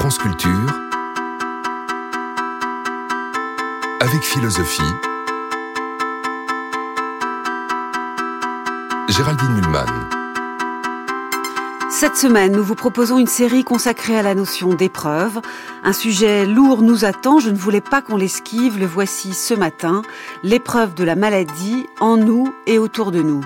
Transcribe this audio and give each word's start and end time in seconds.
France 0.00 0.18
avec 4.00 4.22
philosophie, 4.22 4.80
Géraldine 9.10 9.52
Mulman. 9.56 9.84
Cette 11.90 12.16
semaine, 12.16 12.52
nous 12.52 12.64
vous 12.64 12.74
proposons 12.74 13.18
une 13.18 13.26
série 13.26 13.62
consacrée 13.62 14.16
à 14.16 14.22
la 14.22 14.34
notion 14.34 14.72
d'épreuve. 14.72 15.42
Un 15.84 15.92
sujet 15.92 16.46
lourd 16.46 16.80
nous 16.80 17.04
attend, 17.04 17.38
je 17.38 17.50
ne 17.50 17.58
voulais 17.58 17.82
pas 17.82 18.00
qu'on 18.00 18.16
l'esquive, 18.16 18.78
le 18.78 18.86
voici 18.86 19.34
ce 19.34 19.52
matin, 19.52 20.00
l'épreuve 20.42 20.94
de 20.94 21.04
la 21.04 21.14
maladie 21.14 21.88
en 22.00 22.16
nous 22.16 22.54
et 22.66 22.78
autour 22.78 23.12
de 23.12 23.20
nous. 23.20 23.42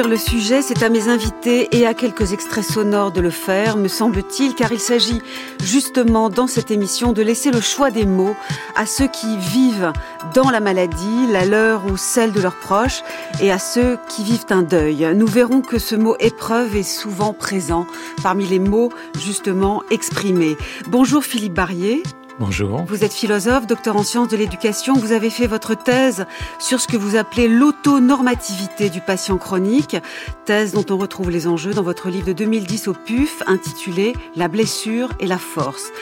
Le 0.00 0.16
sujet, 0.16 0.62
c'est 0.62 0.82
à 0.82 0.88
mes 0.88 1.08
invités 1.08 1.68
et 1.76 1.86
à 1.86 1.92
quelques 1.92 2.32
extraits 2.32 2.64
sonores 2.64 3.12
de 3.12 3.20
le 3.20 3.30
faire, 3.30 3.76
me 3.76 3.88
semble-t-il, 3.88 4.54
car 4.54 4.72
il 4.72 4.80
s'agit 4.80 5.20
justement 5.62 6.30
dans 6.30 6.46
cette 6.46 6.70
émission 6.70 7.12
de 7.12 7.20
laisser 7.20 7.50
le 7.50 7.60
choix 7.60 7.90
des 7.90 8.06
mots 8.06 8.34
à 8.74 8.86
ceux 8.86 9.06
qui 9.06 9.36
vivent 9.36 9.92
dans 10.34 10.50
la 10.50 10.60
maladie, 10.60 11.26
la 11.30 11.44
leur 11.44 11.84
ou 11.86 11.98
celle 11.98 12.32
de 12.32 12.40
leurs 12.40 12.58
proches, 12.58 13.02
et 13.42 13.52
à 13.52 13.58
ceux 13.58 13.98
qui 14.08 14.24
vivent 14.24 14.46
un 14.50 14.62
deuil. 14.62 15.06
Nous 15.14 15.26
verrons 15.26 15.60
que 15.60 15.78
ce 15.78 15.94
mot 15.94 16.16
épreuve 16.20 16.74
est 16.74 16.82
souvent 16.82 17.34
présent 17.34 17.86
parmi 18.22 18.46
les 18.46 18.60
mots 18.60 18.90
justement 19.18 19.82
exprimés. 19.90 20.56
Bonjour 20.88 21.22
Philippe 21.22 21.54
Barrier. 21.54 22.02
Bonjour. 22.44 22.82
Vous 22.88 23.04
êtes 23.04 23.12
philosophe, 23.12 23.68
docteur 23.68 23.94
en 23.94 24.02
sciences 24.02 24.26
de 24.26 24.36
l'éducation. 24.36 24.94
Vous 24.94 25.12
avez 25.12 25.30
fait 25.30 25.46
votre 25.46 25.76
thèse 25.76 26.26
sur 26.58 26.80
ce 26.80 26.88
que 26.88 26.96
vous 26.96 27.14
appelez 27.14 27.46
l'autonormativité 27.46 28.90
du 28.90 29.00
patient 29.00 29.38
chronique, 29.38 29.96
thèse 30.44 30.72
dont 30.72 30.84
on 30.90 30.96
retrouve 30.98 31.30
les 31.30 31.46
enjeux 31.46 31.72
dans 31.72 31.84
votre 31.84 32.08
livre 32.08 32.26
de 32.26 32.32
2010 32.32 32.88
au 32.88 32.94
PUF 32.94 33.44
intitulé 33.46 34.14
La 34.34 34.48
blessure 34.48 35.10
et 35.20 35.28
la 35.28 35.38
force. 35.38 35.92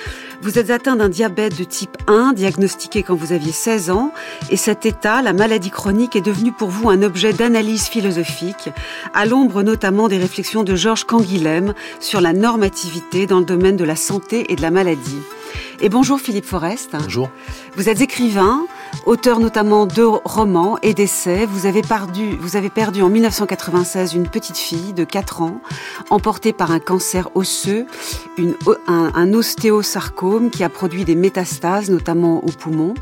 Vous 0.40 0.58
êtes 0.58 0.70
atteint 0.70 0.96
d'un 0.96 1.10
diabète 1.10 1.58
de 1.58 1.64
type 1.64 1.98
1, 2.06 2.32
diagnostiqué 2.32 3.02
quand 3.02 3.14
vous 3.14 3.34
aviez 3.34 3.52
16 3.52 3.90
ans, 3.90 4.10
et 4.48 4.56
cet 4.56 4.86
état, 4.86 5.20
la 5.20 5.34
maladie 5.34 5.68
chronique, 5.68 6.16
est 6.16 6.22
devenu 6.22 6.52
pour 6.52 6.70
vous 6.70 6.88
un 6.88 7.02
objet 7.02 7.34
d'analyse 7.34 7.84
philosophique, 7.88 8.70
à 9.12 9.26
l'ombre 9.26 9.62
notamment 9.62 10.08
des 10.08 10.16
réflexions 10.16 10.64
de 10.64 10.74
Georges 10.74 11.04
Canguilhem 11.04 11.74
sur 12.00 12.22
la 12.22 12.32
normativité 12.32 13.26
dans 13.26 13.40
le 13.40 13.44
domaine 13.44 13.76
de 13.76 13.84
la 13.84 13.96
santé 13.96 14.50
et 14.50 14.56
de 14.56 14.62
la 14.62 14.70
maladie. 14.70 15.18
Et 15.82 15.88
bonjour 15.88 16.20
Philippe 16.20 16.44
Forest. 16.44 16.90
Bonjour. 16.92 17.30
Vous 17.74 17.88
êtes 17.88 18.02
écrivain, 18.02 18.66
auteur 19.06 19.40
notamment 19.40 19.86
de 19.86 20.02
romans 20.02 20.76
et 20.82 20.92
d'essais. 20.92 21.46
Vous 21.46 21.64
avez 21.64 21.80
perdu, 21.80 22.36
vous 22.38 22.56
avez 22.56 22.68
perdu 22.68 23.00
en 23.00 23.08
1996 23.08 24.12
une 24.12 24.28
petite 24.28 24.58
fille 24.58 24.92
de 24.92 25.04
4 25.04 25.40
ans, 25.40 25.62
emportée 26.10 26.52
par 26.52 26.70
un 26.70 26.80
cancer 26.80 27.30
osseux, 27.34 27.86
une, 28.36 28.56
un, 28.88 29.10
un 29.14 29.32
ostéosarcome 29.32 30.50
qui 30.50 30.64
a 30.64 30.68
produit 30.68 31.06
des 31.06 31.14
métastases, 31.14 31.88
notamment 31.88 32.44
au 32.44 32.50
poumon. 32.50 32.92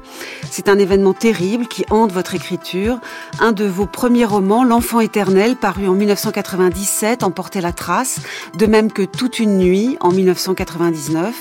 C'est 0.48 0.68
un 0.68 0.78
événement 0.78 1.14
terrible 1.14 1.66
qui 1.66 1.84
hante 1.90 2.12
votre 2.12 2.36
écriture. 2.36 3.00
Un 3.40 3.50
de 3.50 3.64
vos 3.64 3.86
premiers 3.86 4.24
romans, 4.24 4.62
L'enfant 4.62 5.00
éternel, 5.00 5.56
paru 5.56 5.88
en 5.88 5.94
1997, 5.94 7.24
en 7.24 7.32
portait 7.32 7.60
la 7.60 7.72
trace, 7.72 8.20
de 8.56 8.66
même 8.66 8.92
que 8.92 9.02
Toute 9.02 9.40
une 9.40 9.58
nuit 9.58 9.96
en 10.00 10.12
1999. 10.12 11.34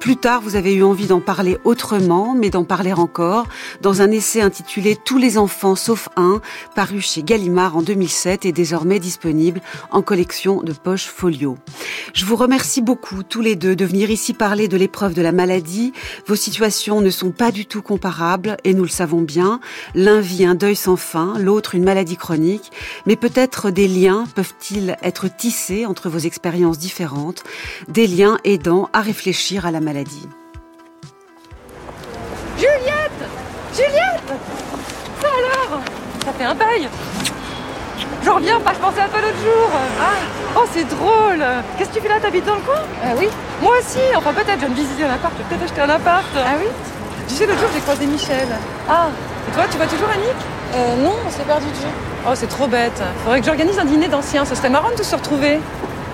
Plus 0.00 0.16
tard, 0.16 0.40
vous 0.40 0.56
avez 0.56 0.72
eu 0.72 0.82
envie 0.82 1.06
d'en 1.06 1.20
parler 1.20 1.58
autrement, 1.62 2.34
mais 2.34 2.48
d'en 2.48 2.64
parler 2.64 2.94
encore, 2.94 3.46
dans 3.82 4.00
un 4.00 4.10
essai 4.10 4.40
intitulé 4.40 4.96
Tous 4.96 5.18
les 5.18 5.36
enfants 5.36 5.74
sauf 5.74 6.08
un, 6.16 6.40
paru 6.74 7.02
chez 7.02 7.22
Gallimard 7.22 7.76
en 7.76 7.82
2007 7.82 8.46
et 8.46 8.52
désormais 8.52 8.98
disponible 8.98 9.60
en 9.90 10.00
collection 10.00 10.62
de 10.62 10.72
poche 10.72 11.04
folio. 11.04 11.58
Je 12.14 12.24
vous 12.24 12.36
remercie 12.36 12.80
beaucoup, 12.80 13.22
tous 13.22 13.42
les 13.42 13.56
deux, 13.56 13.76
de 13.76 13.84
venir 13.84 14.10
ici 14.10 14.32
parler 14.32 14.68
de 14.68 14.78
l'épreuve 14.78 15.12
de 15.12 15.20
la 15.20 15.32
maladie. 15.32 15.92
Vos 16.26 16.34
situations 16.34 17.02
ne 17.02 17.10
sont 17.10 17.30
pas 17.30 17.52
du 17.52 17.66
tout 17.66 17.82
comparables, 17.82 18.56
et 18.64 18.72
nous 18.72 18.84
le 18.84 18.88
savons 18.88 19.20
bien. 19.20 19.60
L'un 19.94 20.20
vit 20.20 20.46
un 20.46 20.54
deuil 20.54 20.76
sans 20.76 20.96
fin, 20.96 21.38
l'autre 21.38 21.74
une 21.74 21.84
maladie 21.84 22.16
chronique, 22.16 22.72
mais 23.04 23.16
peut-être 23.16 23.70
des 23.70 23.86
liens 23.86 24.24
peuvent-ils 24.34 24.96
être 25.02 25.28
tissés 25.28 25.84
entre 25.84 26.08
vos 26.08 26.18
expériences 26.18 26.78
différentes, 26.78 27.44
des 27.88 28.06
liens 28.06 28.38
aidant 28.44 28.88
à 28.94 29.02
réfléchir 29.02 29.66
à 29.66 29.70
la 29.70 29.80
maladie 29.80 29.89
maladie. 29.92 30.28
Juliette! 32.56 33.22
Juliette! 33.74 34.30
Ça 35.20 35.28
alors! 35.38 35.80
Ça 36.24 36.32
fait 36.32 36.44
un 36.44 36.54
bail! 36.54 36.88
J'en 38.24 38.36
reviens 38.36 38.60
pas, 38.60 38.72
je 38.72 38.78
pensais 38.78 39.00
à 39.00 39.08
toi 39.08 39.20
l'autre 39.20 39.42
jour! 39.42 39.68
Ah! 40.00 40.20
Oh 40.56 40.64
c'est 40.72 40.84
drôle! 40.84 41.44
Qu'est-ce 41.76 41.88
que 41.88 41.94
tu 41.94 42.00
fais 42.02 42.08
là? 42.08 42.20
T'habites 42.20 42.44
dans 42.44 42.54
le 42.54 42.60
coin? 42.60 42.82
Ah 43.02 43.14
oui. 43.18 43.28
Moi 43.60 43.72
aussi! 43.80 43.98
Enfin 44.16 44.32
peut-être, 44.32 44.60
je 44.60 44.66
viens 44.66 44.68
de 44.68 44.74
visiter 44.74 45.04
un 45.04 45.14
appart, 45.14 45.34
je 45.36 45.42
vais 45.42 45.48
peut-être 45.48 45.64
acheter 45.64 45.80
un 45.80 45.90
appart! 45.90 46.32
Ah 46.36 46.54
oui? 46.60 46.68
Tu 47.26 47.34
sais, 47.34 47.46
l'autre 47.46 47.58
jour 47.58 47.70
j'ai 47.74 47.80
croisé 47.80 48.06
Michel. 48.06 48.48
Ah. 48.88 49.08
Et 49.48 49.52
toi, 49.52 49.64
tu 49.68 49.76
vois 49.76 49.86
toujours 49.86 50.08
Annick 50.08 50.40
euh, 50.74 51.02
Non, 51.02 51.16
on 51.26 51.30
s'est 51.30 51.42
perdu 51.42 51.66
de 51.66 51.72
vue. 51.72 51.94
Oh 52.28 52.32
c'est 52.34 52.48
trop 52.48 52.68
bête! 52.68 53.02
Faudrait 53.24 53.40
que 53.40 53.46
j'organise 53.46 53.78
un 53.80 53.86
dîner 53.86 54.06
d'anciens, 54.06 54.44
ce 54.44 54.54
serait 54.54 54.70
marrant 54.70 54.90
de 54.90 54.94
tous 54.94 55.02
se 55.02 55.16
retrouver. 55.16 55.58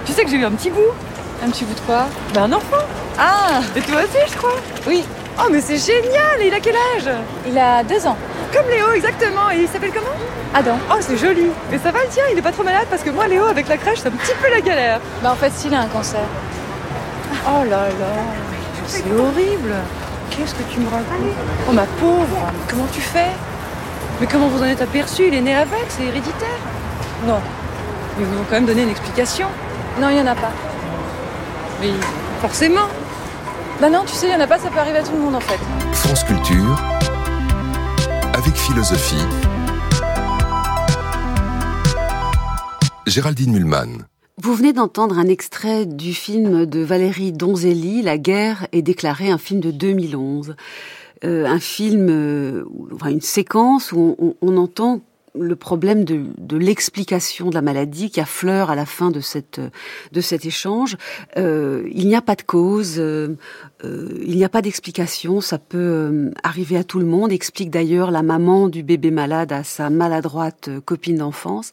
Tu 0.06 0.12
sais 0.12 0.24
que 0.24 0.30
j'ai 0.30 0.38
eu 0.38 0.46
un 0.46 0.52
petit 0.52 0.70
bout. 0.70 0.92
Un 1.44 1.50
petit 1.50 1.64
bout 1.66 1.74
de 1.74 1.80
quoi? 1.80 2.06
Ben 2.32 2.44
un 2.44 2.52
enfant 2.54 2.86
Ah 3.18 3.60
Et 3.74 3.80
toi 3.80 4.00
aussi, 4.02 4.32
je 4.32 4.36
crois 4.36 4.56
Oui. 4.86 5.04
Oh, 5.38 5.48
mais 5.50 5.60
c'est 5.60 5.78
génial 5.78 6.40
Et 6.40 6.48
il 6.48 6.54
a 6.54 6.60
quel 6.60 6.76
âge 6.76 7.10
Il 7.46 7.58
a 7.58 7.82
deux 7.82 8.06
ans. 8.06 8.16
Comme 8.52 8.68
Léo, 8.70 8.92
exactement. 8.94 9.50
Et 9.52 9.62
il 9.62 9.68
s'appelle 9.68 9.92
comment 9.92 10.14
Adam. 10.54 10.78
Oh, 10.90 10.96
c'est 11.00 11.16
joli. 11.16 11.50
Mais 11.70 11.78
ça 11.78 11.90
va 11.90 12.02
le 12.02 12.08
tien, 12.08 12.24
il 12.32 12.38
est 12.38 12.42
pas 12.42 12.52
trop 12.52 12.62
malade 12.62 12.86
parce 12.88 13.02
que 13.02 13.10
moi, 13.10 13.26
Léo, 13.28 13.44
avec 13.44 13.68
la 13.68 13.76
crèche, 13.76 13.98
c'est 14.02 14.08
un 14.08 14.12
petit 14.12 14.32
peu 14.40 14.50
la 14.50 14.60
galère. 14.60 15.00
Bah 15.22 15.32
en 15.32 15.34
fait, 15.34 15.52
s'il 15.52 15.74
a 15.74 15.80
un 15.80 15.86
cancer. 15.86 16.20
Oh 17.46 17.64
là 17.64 17.88
là, 17.88 18.14
c'est 18.86 19.04
horrible. 19.12 19.74
Qu'est-ce 20.30 20.54
que 20.54 20.62
tu 20.72 20.80
me 20.80 20.88
racontes 20.88 21.34
Oh 21.68 21.72
ma 21.72 21.84
pauvre, 22.00 22.52
comment 22.68 22.86
tu 22.92 23.00
fais 23.00 23.30
Mais 24.20 24.26
comment 24.26 24.48
vous 24.48 24.62
en 24.62 24.66
êtes 24.66 24.82
aperçu 24.82 25.24
Il 25.28 25.34
est 25.34 25.40
né 25.40 25.54
avec, 25.54 25.84
c'est 25.88 26.04
héréditaire 26.04 26.58
Non. 27.26 27.40
Mais 28.18 28.24
vous 28.24 28.40
ont 28.40 28.44
quand 28.48 28.56
même 28.56 28.66
donné 28.66 28.82
une 28.82 28.90
explication. 28.90 29.48
Non, 30.00 30.08
il 30.08 30.16
y 30.16 30.20
en 30.20 30.26
a 30.26 30.34
pas. 30.34 30.52
Mais 31.80 31.90
forcément. 32.40 32.88
Bah 33.78 33.90
non, 33.90 34.04
tu 34.06 34.14
sais, 34.14 34.28
il 34.28 34.32
y 34.32 34.34
en 34.34 34.40
a 34.40 34.46
pas, 34.46 34.58
ça 34.58 34.70
peut 34.70 34.78
arriver 34.78 34.98
à 34.98 35.02
tout 35.02 35.12
le 35.12 35.18
monde 35.18 35.34
en 35.34 35.40
fait. 35.40 35.58
France 35.92 36.24
Culture, 36.24 36.80
avec 38.32 38.54
philosophie, 38.54 39.16
Géraldine 43.06 43.52
Mulman. 43.52 44.06
Vous 44.38 44.54
venez 44.54 44.72
d'entendre 44.72 45.18
un 45.18 45.26
extrait 45.26 45.84
du 45.84 46.14
film 46.14 46.64
de 46.64 46.80
Valérie 46.80 47.32
Donzelli, 47.32 48.00
La 48.00 48.16
guerre 48.16 48.66
est 48.72 48.80
déclarée, 48.80 49.30
un 49.30 49.38
film 49.38 49.60
de 49.60 49.70
2011. 49.70 50.56
Euh, 51.24 51.46
un 51.46 51.60
film, 51.60 52.08
euh, 52.08 52.64
enfin 52.94 53.10
une 53.10 53.20
séquence 53.22 53.92
où 53.92 54.16
on, 54.18 54.34
on 54.40 54.56
entend 54.56 55.00
le 55.38 55.56
problème 55.56 56.04
de, 56.04 56.24
de 56.38 56.56
l'explication 56.56 57.50
de 57.50 57.54
la 57.54 57.62
maladie 57.62 58.10
qui 58.10 58.20
affleure 58.20 58.70
à 58.70 58.74
la 58.74 58.86
fin 58.86 59.10
de 59.10 59.20
cette 59.20 59.60
de 60.12 60.20
cet 60.20 60.44
échange. 60.44 60.96
Euh, 61.36 61.88
il 61.92 62.06
n'y 62.08 62.16
a 62.16 62.22
pas 62.22 62.34
de 62.34 62.42
cause, 62.42 62.96
euh, 62.98 63.36
euh, 63.84 64.18
il 64.26 64.36
n'y 64.36 64.44
a 64.44 64.48
pas 64.48 64.62
d'explication. 64.62 65.40
Ça 65.40 65.58
peut 65.58 65.78
euh, 65.78 66.30
arriver 66.42 66.76
à 66.76 66.84
tout 66.84 66.98
le 66.98 67.06
monde. 67.06 67.32
Explique 67.32 67.70
d'ailleurs 67.70 68.10
la 68.10 68.22
maman 68.22 68.68
du 68.68 68.82
bébé 68.82 69.10
malade 69.10 69.52
à 69.52 69.64
sa 69.64 69.90
maladroite 69.90 70.70
copine 70.84 71.16
d'enfance. 71.16 71.72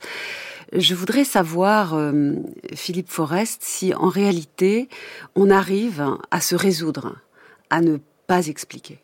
Je 0.75 0.95
voudrais 0.95 1.24
savoir, 1.24 1.94
euh, 1.94 2.33
Philippe 2.74 3.09
Forest, 3.09 3.62
si 3.63 3.94
en 3.94 4.07
réalité 4.07 4.89
on 5.36 5.51
arrive 5.51 6.04
à 6.31 6.42
se 6.42 6.56
résoudre, 6.56 7.16
à 7.69 7.81
ne 7.81 7.98
pas 8.25 8.48
expliquer. 8.48 9.02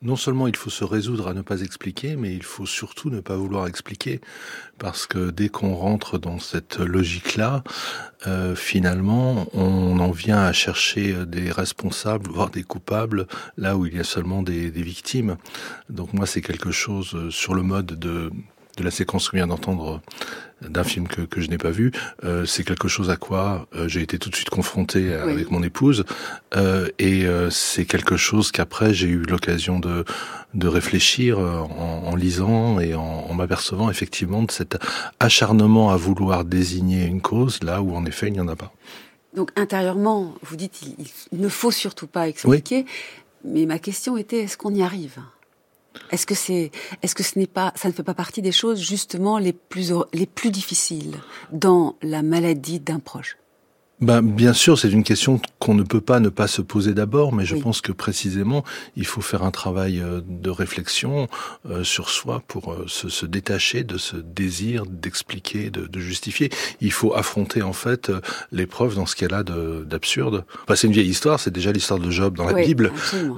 Non 0.00 0.14
seulement 0.14 0.46
il 0.46 0.54
faut 0.54 0.70
se 0.70 0.84
résoudre 0.84 1.26
à 1.26 1.34
ne 1.34 1.42
pas 1.42 1.60
expliquer, 1.62 2.14
mais 2.14 2.32
il 2.32 2.44
faut 2.44 2.66
surtout 2.66 3.10
ne 3.10 3.20
pas 3.20 3.36
vouloir 3.36 3.66
expliquer, 3.66 4.20
parce 4.78 5.06
que 5.06 5.30
dès 5.30 5.48
qu'on 5.48 5.74
rentre 5.74 6.18
dans 6.18 6.38
cette 6.38 6.78
logique-là, 6.78 7.64
euh, 8.28 8.54
finalement, 8.54 9.48
on 9.54 9.98
en 9.98 10.12
vient 10.12 10.38
à 10.38 10.52
chercher 10.52 11.26
des 11.26 11.50
responsables, 11.50 12.30
voire 12.30 12.50
des 12.50 12.62
coupables, 12.62 13.26
là 13.56 13.76
où 13.76 13.86
il 13.86 13.96
y 13.96 14.00
a 14.00 14.04
seulement 14.04 14.42
des, 14.42 14.70
des 14.70 14.82
victimes. 14.82 15.36
Donc 15.90 16.12
moi, 16.12 16.26
c'est 16.26 16.42
quelque 16.42 16.70
chose 16.70 17.30
sur 17.30 17.54
le 17.54 17.62
mode 17.62 17.98
de 17.98 18.30
de 18.78 18.84
la 18.84 18.90
séquence 18.90 19.28
qu'on 19.28 19.36
vient 19.36 19.46
d'entendre 19.46 20.00
d'un 20.60 20.82
film 20.82 21.06
que, 21.06 21.20
que 21.22 21.40
je 21.40 21.48
n'ai 21.50 21.58
pas 21.58 21.70
vu, 21.70 21.92
euh, 22.24 22.44
c'est 22.44 22.64
quelque 22.64 22.88
chose 22.88 23.10
à 23.10 23.16
quoi 23.16 23.68
euh, 23.74 23.86
j'ai 23.86 24.02
été 24.02 24.18
tout 24.18 24.28
de 24.28 24.34
suite 24.34 24.50
confronté 24.50 25.14
avec 25.14 25.50
mon 25.52 25.62
épouse, 25.62 26.04
euh, 26.56 26.88
et 26.98 27.26
euh, 27.26 27.48
c'est 27.50 27.84
quelque 27.84 28.16
chose 28.16 28.50
qu'après 28.50 28.92
j'ai 28.92 29.06
eu 29.06 29.22
l'occasion 29.22 29.78
de, 29.78 30.04
de 30.54 30.66
réfléchir 30.66 31.38
euh, 31.38 31.60
en, 31.60 32.08
en 32.10 32.16
lisant 32.16 32.80
et 32.80 32.94
en, 32.94 33.26
en 33.30 33.34
m'apercevant 33.34 33.88
effectivement 33.88 34.42
de 34.42 34.50
cet 34.50 34.78
acharnement 35.20 35.90
à 35.90 35.96
vouloir 35.96 36.44
désigner 36.44 37.04
une 37.04 37.20
cause 37.20 37.62
là 37.62 37.80
où 37.80 37.94
en 37.94 38.04
effet 38.04 38.26
il 38.26 38.32
n'y 38.32 38.40
en 38.40 38.48
a 38.48 38.56
pas. 38.56 38.72
Donc 39.36 39.50
intérieurement, 39.54 40.34
vous 40.42 40.56
dites 40.56 40.82
il, 40.82 41.06
il 41.30 41.40
ne 41.40 41.48
faut 41.48 41.70
surtout 41.70 42.08
pas 42.08 42.26
expliquer, 42.26 42.84
mais 43.44 43.64
ma 43.66 43.78
question 43.78 44.16
était 44.16 44.40
est-ce 44.40 44.56
qu'on 44.56 44.74
y 44.74 44.82
arrive? 44.82 45.18
Est-ce 46.10 46.26
que 46.26 46.34
c'est, 46.34 46.70
est-ce 47.02 47.14
que 47.14 47.22
ce 47.22 47.38
n'est 47.38 47.46
pas, 47.46 47.72
ça 47.76 47.88
ne 47.88 47.92
fait 47.92 48.02
pas 48.02 48.14
partie 48.14 48.42
des 48.42 48.52
choses 48.52 48.80
justement 48.80 49.38
les 49.38 49.52
plus 49.52 49.92
les 50.12 50.26
plus 50.26 50.50
difficiles 50.50 51.16
dans 51.52 51.96
la 52.02 52.22
maladie 52.22 52.80
d'un 52.80 52.98
proche? 52.98 53.36
Ben, 54.00 54.22
bien 54.22 54.52
sûr, 54.52 54.78
c'est 54.78 54.90
une 54.90 55.02
question 55.02 55.40
qu'on 55.58 55.74
ne 55.74 55.82
peut 55.82 56.00
pas 56.00 56.20
ne 56.20 56.28
pas 56.28 56.46
se 56.46 56.62
poser 56.62 56.94
d'abord, 56.94 57.32
mais 57.32 57.44
je 57.44 57.56
Oui. 57.56 57.60
pense 57.62 57.80
que 57.80 57.90
précisément, 57.90 58.64
il 58.96 59.04
faut 59.06 59.20
faire 59.20 59.42
un 59.42 59.50
travail 59.50 60.00
euh, 60.00 60.20
de 60.24 60.50
réflexion 60.50 61.26
euh, 61.68 61.82
sur 61.82 62.08
soi 62.08 62.42
pour 62.46 62.72
euh, 62.72 62.84
se, 62.86 63.08
se 63.08 63.26
détacher 63.26 63.82
de 63.82 63.98
ce 63.98 64.16
désir 64.16 64.84
d'expliquer, 64.86 65.70
de, 65.70 65.86
de 65.86 65.98
justifier. 66.00 66.48
Il 66.80 66.92
faut 66.92 67.12
affronter 67.14 67.62
en 67.62 67.72
fait 67.72 68.12
l'épreuve 68.52 68.94
dans 68.94 69.06
ce 69.06 69.16
qu'elle 69.16 69.34
a 69.34 69.42
de- 69.42 69.84
d'absurde. 69.84 70.44
Enfin, 70.62 70.76
c'est 70.76 70.86
une 70.86 70.92
vieille 70.92 71.08
histoire, 71.08 71.40
c'est 71.40 71.50
déjà 71.50 71.72
l'histoire 71.72 71.98
de 71.98 72.10
Job 72.10 72.36
dans 72.36 72.44
la 72.44 72.52
Oui, 72.54 72.66
Bible. 72.66 72.92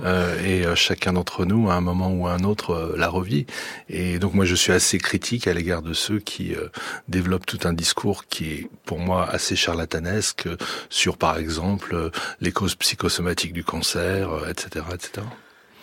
Euh, 0.05 0.43
et 0.45 0.77
chacun 0.77 1.15
d'entre 1.15 1.47
nous, 1.47 1.71
à 1.71 1.75
un 1.75 1.81
moment 1.81 2.12
ou 2.12 2.27
à 2.27 2.33
un 2.33 2.45
autre, 2.45 2.95
la 2.99 3.09
revit. 3.09 3.47
Et 3.89 4.19
donc 4.19 4.35
moi, 4.35 4.45
je 4.45 4.55
suis 4.55 4.73
assez 4.73 4.99
critique 4.99 5.47
à 5.47 5.55
l'égard 5.55 5.81
de 5.81 5.95
ceux 5.95 6.19
qui 6.19 6.55
euh, 6.55 6.69
développent 7.09 7.47
tout 7.47 7.61
un 7.65 7.73
discours 7.73 8.27
qui 8.27 8.45
est, 8.53 8.71
pour 8.85 8.99
moi, 8.99 9.27
assez 9.27 9.57
charlatanesque 9.57 10.49
sur, 10.88 11.17
par 11.17 11.38
exemple, 11.38 11.94
euh, 11.94 12.11
les 12.41 12.52
causes 12.52 12.75
psychosomatiques 12.75 13.52
du 13.52 13.64
cancer, 13.64 14.31
euh, 14.31 14.50
etc., 14.50 14.85
etc. 14.94 15.26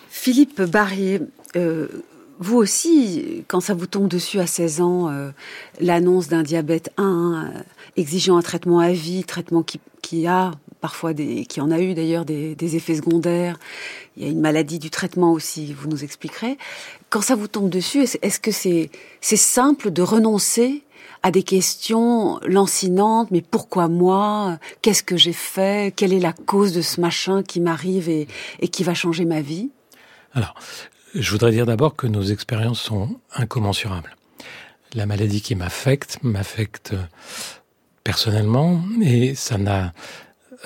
Philippe 0.08 0.62
Barrier, 0.62 1.20
euh, 1.56 1.88
vous 2.38 2.56
aussi, 2.56 3.44
quand 3.48 3.60
ça 3.60 3.74
vous 3.74 3.86
tombe 3.86 4.08
dessus 4.08 4.38
à 4.38 4.46
16 4.46 4.80
ans, 4.80 5.10
l'annonce 5.80 6.28
d'un 6.28 6.42
diabète 6.42 6.90
1 6.96 7.52
euh, 7.56 7.60
exigeant 7.96 8.36
un 8.36 8.42
traitement 8.42 8.78
à 8.78 8.92
vie, 8.92 9.24
traitement 9.24 9.64
qui, 10.02 10.26
a 10.26 10.52
parfois 10.80 11.12
des, 11.12 11.44
qui 11.46 11.60
en 11.60 11.70
a 11.72 11.80
eu 11.80 11.94
d'ailleurs 11.94 12.24
des, 12.24 12.76
effets 12.76 12.94
secondaires. 12.94 13.58
Il 14.16 14.22
y 14.22 14.26
a 14.26 14.30
une 14.30 14.40
maladie 14.40 14.78
du 14.78 14.88
traitement 14.88 15.32
aussi, 15.32 15.72
vous 15.72 15.88
nous 15.88 16.04
expliquerez. 16.04 16.58
Quand 17.10 17.22
ça 17.22 17.34
vous 17.34 17.48
tombe 17.48 17.70
dessus, 17.70 18.04
est-ce 18.22 18.38
que 18.38 18.52
c'est 18.52 18.90
simple 19.20 19.90
de 19.90 20.02
renoncer 20.02 20.84
à 21.22 21.30
des 21.30 21.42
questions 21.42 22.38
lancinantes, 22.46 23.30
mais 23.30 23.42
pourquoi 23.42 23.88
moi? 23.88 24.58
Qu'est-ce 24.82 25.02
que 25.02 25.16
j'ai 25.16 25.32
fait? 25.32 25.94
Quelle 25.94 26.12
est 26.12 26.20
la 26.20 26.32
cause 26.32 26.72
de 26.72 26.82
ce 26.82 27.00
machin 27.00 27.42
qui 27.42 27.60
m'arrive 27.60 28.08
et, 28.08 28.26
qui 28.68 28.84
va 28.84 28.94
changer 28.94 29.24
ma 29.24 29.40
vie? 29.40 29.70
Alors, 30.34 30.54
je 31.14 31.30
voudrais 31.30 31.50
dire 31.50 31.66
d'abord 31.66 31.96
que 31.96 32.06
nos 32.06 32.22
expériences 32.22 32.80
sont 32.80 33.18
incommensurables. 33.34 34.16
La 34.94 35.06
maladie 35.06 35.42
qui 35.42 35.54
m'affecte 35.54 36.18
m'affecte 36.22 36.94
personnellement 38.04 38.82
et 39.02 39.34
ça 39.34 39.58
n'a 39.58 39.92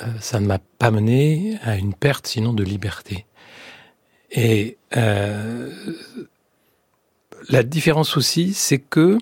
euh, 0.02 0.06
ça 0.20 0.40
ne 0.40 0.46
m'a 0.46 0.58
pas 0.78 0.90
mené 0.90 1.58
à 1.62 1.76
une 1.76 1.94
perte 1.94 2.26
sinon 2.26 2.52
de 2.52 2.64
liberté. 2.64 3.26
Et 4.30 4.78
euh, 4.96 5.70
la 7.48 7.62
différence 7.62 8.16
aussi, 8.16 8.54
c'est 8.54 8.78
que 8.78 9.18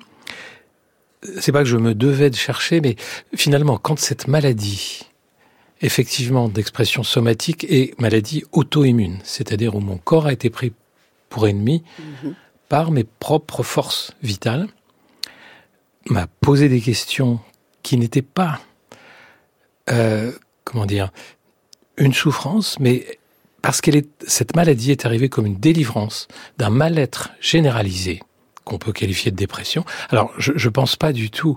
c'est 1.38 1.52
pas 1.52 1.60
que 1.60 1.68
je 1.68 1.76
me 1.76 1.94
devais 1.94 2.30
de 2.30 2.36
chercher, 2.36 2.80
mais 2.80 2.96
finalement, 3.34 3.78
quand 3.78 3.98
cette 3.98 4.28
maladie, 4.28 5.02
effectivement 5.82 6.48
d'expression 6.48 7.02
somatique 7.02 7.64
et 7.64 7.94
maladie 7.98 8.44
auto-immune, 8.52 9.18
c'est-à-dire 9.24 9.74
où 9.74 9.80
mon 9.80 9.98
corps 9.98 10.26
a 10.26 10.32
été 10.32 10.50
pris 10.50 10.72
pour 11.28 11.46
ennemi 11.46 11.82
par 12.68 12.90
mes 12.90 13.04
propres 13.04 13.62
forces 13.62 14.12
vitales, 14.22 14.68
m'a 16.08 16.26
posé 16.26 16.68
des 16.68 16.80
questions 16.80 17.40
qui 17.82 17.96
n'étaient 17.96 18.22
pas, 18.22 18.60
euh, 19.90 20.32
comment 20.64 20.86
dire, 20.86 21.10
une 21.96 22.14
souffrance, 22.14 22.78
mais 22.80 23.18
parce 23.62 23.80
qu'elle 23.80 23.96
est, 23.96 24.08
cette 24.26 24.56
maladie 24.56 24.90
est 24.90 25.04
arrivée 25.04 25.28
comme 25.28 25.46
une 25.46 25.58
délivrance 25.58 26.28
d'un 26.56 26.70
mal-être 26.70 27.30
généralisé 27.40 28.20
qu'on 28.64 28.78
peut 28.78 28.92
qualifier 28.92 29.30
de 29.30 29.36
dépression. 29.36 29.84
Alors, 30.10 30.32
je 30.38 30.52
ne 30.52 30.72
pense 30.72 30.96
pas 30.96 31.12
du 31.12 31.30
tout, 31.30 31.56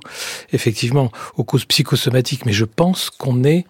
effectivement, 0.52 1.12
aux 1.36 1.44
causes 1.44 1.66
psychosomatiques, 1.66 2.46
mais 2.46 2.54
je 2.54 2.66
pense 2.66 3.10
qu'on 3.10 3.44
est 3.44 3.66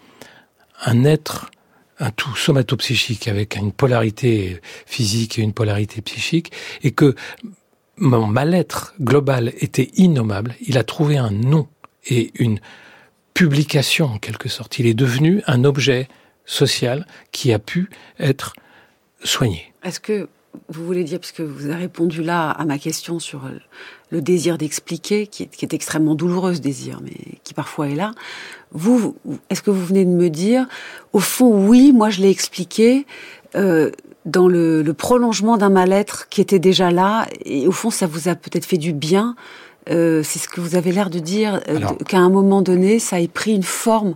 un 0.86 1.04
être, 1.04 1.52
un 2.00 2.12
tout 2.12 2.36
somatopsychique 2.36 3.28
avec 3.28 3.56
une 3.56 3.72
polarité 3.72 4.62
physique 4.86 5.40
et 5.40 5.42
une 5.42 5.54
polarité 5.54 6.02
psychique, 6.02 6.52
et 6.84 6.92
que 6.92 7.16
mon 7.98 8.28
mal-être 8.28 8.94
global 9.00 9.54
était 9.60 9.92
innommable. 9.96 10.56
Il 10.62 10.78
a 10.78 10.84
trouvé 10.84 11.18
un 11.18 11.32
nom 11.32 11.68
et 12.06 12.32
une 12.36 12.60
publication, 13.34 14.06
en 14.06 14.18
quelque 14.18 14.50
sorte. 14.50 14.80
Il 14.80 14.88
est 14.88 14.94
devenu 14.94 15.42
un 15.48 15.64
objet 15.64 16.08
social 16.46 17.08
qui 17.32 17.54
a 17.54 17.60
pu 17.60 17.90
être 18.20 18.54
soigné. 19.24 19.74
Est-ce 19.84 20.00
que 20.00 20.30
vous 20.70 20.86
voulez 20.86 21.04
dire, 21.04 21.20
puisque 21.20 21.42
vous 21.42 21.66
avez 21.66 21.76
répondu 21.76 22.24
là 22.24 22.50
à 22.50 22.66
ma 22.66 22.78
question 22.78 23.20
sur 23.20 23.42
le 24.10 24.22
désir 24.22 24.58
d'expliquer, 24.58 25.28
qui 25.28 25.44
est, 25.44 25.48
qui 25.48 25.66
est 25.66 25.74
extrêmement 25.74 26.16
douloureux 26.16 26.56
ce 26.56 26.60
désir, 26.60 27.00
mais 27.04 27.40
qui 27.44 27.54
parfois 27.54 27.90
est 27.90 27.96
là, 27.96 28.12
vous, 28.72 29.16
est-ce 29.50 29.62
que 29.62 29.72
vous 29.72 29.86
venez 29.86 30.06
de 30.06 30.12
me 30.12 30.30
dire, 30.30 30.68
au 31.12 31.20
fond, 31.20 31.68
oui, 31.68 31.92
moi 31.92 32.10
je 32.10 32.22
l'ai 32.22 32.30
expliqué, 32.30 33.06
euh, 33.56 33.92
dans 34.26 34.48
le, 34.48 34.82
le 34.82 34.94
prolongement 34.94 35.58
d'un 35.58 35.70
mal-être 35.70 36.30
qui 36.30 36.42
était 36.42 36.60
déjà 36.60 36.92
là, 36.92 37.28
et 37.46 37.68
au 37.68 37.72
fond 37.72 37.90
ça 37.90 38.08
vous 38.08 38.30
a 38.30 38.36
peut-être 38.36 38.66
fait 38.66 38.78
du 38.78 38.94
bien, 38.94 39.36
euh, 39.90 40.24
c'est 40.24 40.40
ce 40.40 40.48
que 40.48 40.62
vous 40.62 40.76
avez 40.76 40.92
l'air 40.92 41.10
de 41.10 41.20
dire, 41.20 41.62
euh, 41.68 41.80
qu'à 42.08 42.20
un 42.20 42.30
moment 42.30 42.62
donné, 42.62 43.00
ça 43.00 43.20
ait 43.20 43.28
pris 43.28 43.54
une 43.54 43.64
forme, 43.64 44.16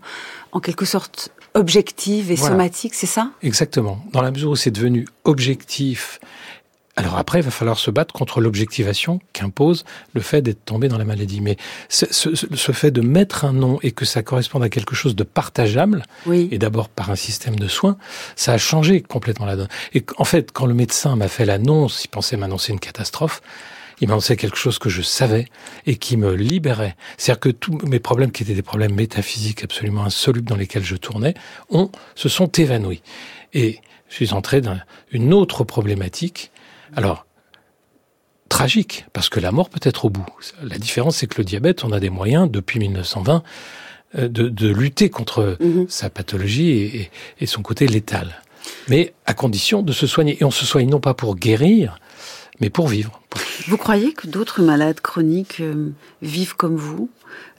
en 0.52 0.60
quelque 0.60 0.86
sorte, 0.86 1.32
objective 1.58 2.32
et 2.32 2.36
Voilà. 2.36 2.54
somatique, 2.56 2.94
c'est 2.94 3.06
ça? 3.08 3.32
Exactement. 3.44 4.04
Dans 4.14 4.22
la 4.22 4.32
mesure 4.32 4.52
où 4.52 4.56
c'est 4.56 4.72
devenu 4.72 5.06
objectif. 5.26 6.20
Alors 7.00 7.16
après, 7.18 7.40
il 7.40 7.44
va 7.46 7.52
falloir 7.52 7.78
se 7.78 7.92
battre 7.92 8.12
contre 8.12 8.42
l'objectivation 8.42 9.20
qu'impose 9.32 9.86
le 10.16 10.22
fait 10.22 10.42
d'être 10.42 10.66
tombé 10.66 10.88
dans 10.88 10.98
la 10.98 11.06
maladie. 11.06 11.42
Mais 11.42 11.56
ce, 11.90 12.08
ce- 12.12 12.30
ce 12.36 12.72
fait 12.72 12.90
de 12.90 13.02
mettre 13.02 13.46
un 13.46 13.54
nom 13.54 13.78
et 13.84 13.92
que 13.92 14.04
ça 14.04 14.24
corresponde 14.24 14.64
à 14.64 14.70
quelque 14.70 14.96
chose 14.96 15.16
de 15.16 15.24
partageable, 15.24 16.04
Oui. 16.26 16.48
et 16.52 16.58
d'abord 16.58 16.90
par 16.90 17.12
un 17.12 17.16
système 17.16 17.56
de 17.56 17.68
soins, 17.68 17.98
ça 18.36 18.54
a 18.54 18.58
changé 18.58 19.02
complètement 19.02 19.46
la 19.46 19.56
donne. 19.56 19.68
Et 19.94 20.04
en 20.18 20.24
fait, 20.26 20.52
quand 20.52 20.66
le 20.66 20.74
médecin 20.74 21.16
m'a 21.16 21.28
fait 21.28 21.46
l'annonce, 21.46 22.04
il 22.04 22.08
pensait 22.08 22.36
m'annoncer 22.36 22.74
une 22.74 22.80
catastrophe, 22.80 23.44
il 24.00 24.08
m'annonçait 24.08 24.38
quelque 24.38 24.58
chose 24.58 24.78
que 24.80 24.90
je 24.90 25.02
savais 25.02 25.46
et 25.86 25.96
qui 25.98 26.18
me 26.18 26.34
libérait. 26.36 26.96
C'est-à-dire 27.18 27.40
que 27.40 27.50
tous 27.50 27.78
mes 27.88 28.00
problèmes, 28.00 28.32
qui 28.32 28.44
étaient 28.44 28.54
des 28.54 28.62
problèmes 28.62 28.94
métaphysiques 28.94 29.64
absolument 29.64 30.04
insolubles 30.06 30.48
dans 30.48 30.56
lesquels 30.56 30.84
je 30.84 30.96
tournais, 30.96 31.34
ont, 31.70 31.92
se 32.16 32.30
sont 32.30 32.48
évanouis. 32.48 33.02
Et 33.54 33.80
je 34.10 34.16
suis 34.16 34.34
entré 34.34 34.62
dans 34.62 34.78
une 35.12 35.34
autre 35.34 35.64
problématique. 35.64 36.52
Alors, 36.96 37.26
tragique, 38.50 39.06
parce 39.14 39.30
que 39.30 39.40
la 39.40 39.52
mort 39.52 39.70
peut 39.70 39.80
être 39.84 40.06
au 40.06 40.10
bout. 40.10 40.26
La 40.64 40.78
différence, 40.78 41.18
c'est 41.18 41.28
que 41.28 41.38
le 41.40 41.44
diabète, 41.44 41.84
on 41.84 41.92
a 41.92 42.00
des 42.00 42.10
moyens, 42.10 42.50
depuis 42.50 42.80
1920, 42.80 43.44
euh, 44.18 44.28
de, 44.30 44.48
de 44.48 44.68
lutter 44.70 45.10
contre 45.10 45.58
Mhm. 45.60 45.88
sa 45.90 46.10
pathologie 46.10 46.70
et, 46.70 46.96
et- 47.02 47.12
et 47.42 47.46
son 47.46 47.62
côté 47.62 47.88
létal. 47.88 48.42
Mais 48.88 49.14
à 49.26 49.34
condition 49.34 49.82
de 49.82 49.92
se 49.92 50.08
soigner. 50.08 50.38
Et 50.40 50.44
on 50.46 50.52
se 50.52 50.66
soigne 50.66 50.90
non 50.90 51.00
pas 51.00 51.14
pour 51.14 51.36
guérir, 51.36 52.00
mais 52.60 52.70
pour 52.70 52.88
vivre. 52.88 53.22
Vous 53.68 53.78
croyez 53.78 54.14
que 54.14 54.28
d'autres 54.28 54.62
malades 54.62 55.02
chroniques 55.02 55.60
euh, 55.60 55.90
vivent 56.22 56.56
comme 56.56 56.76
vous? 56.76 57.10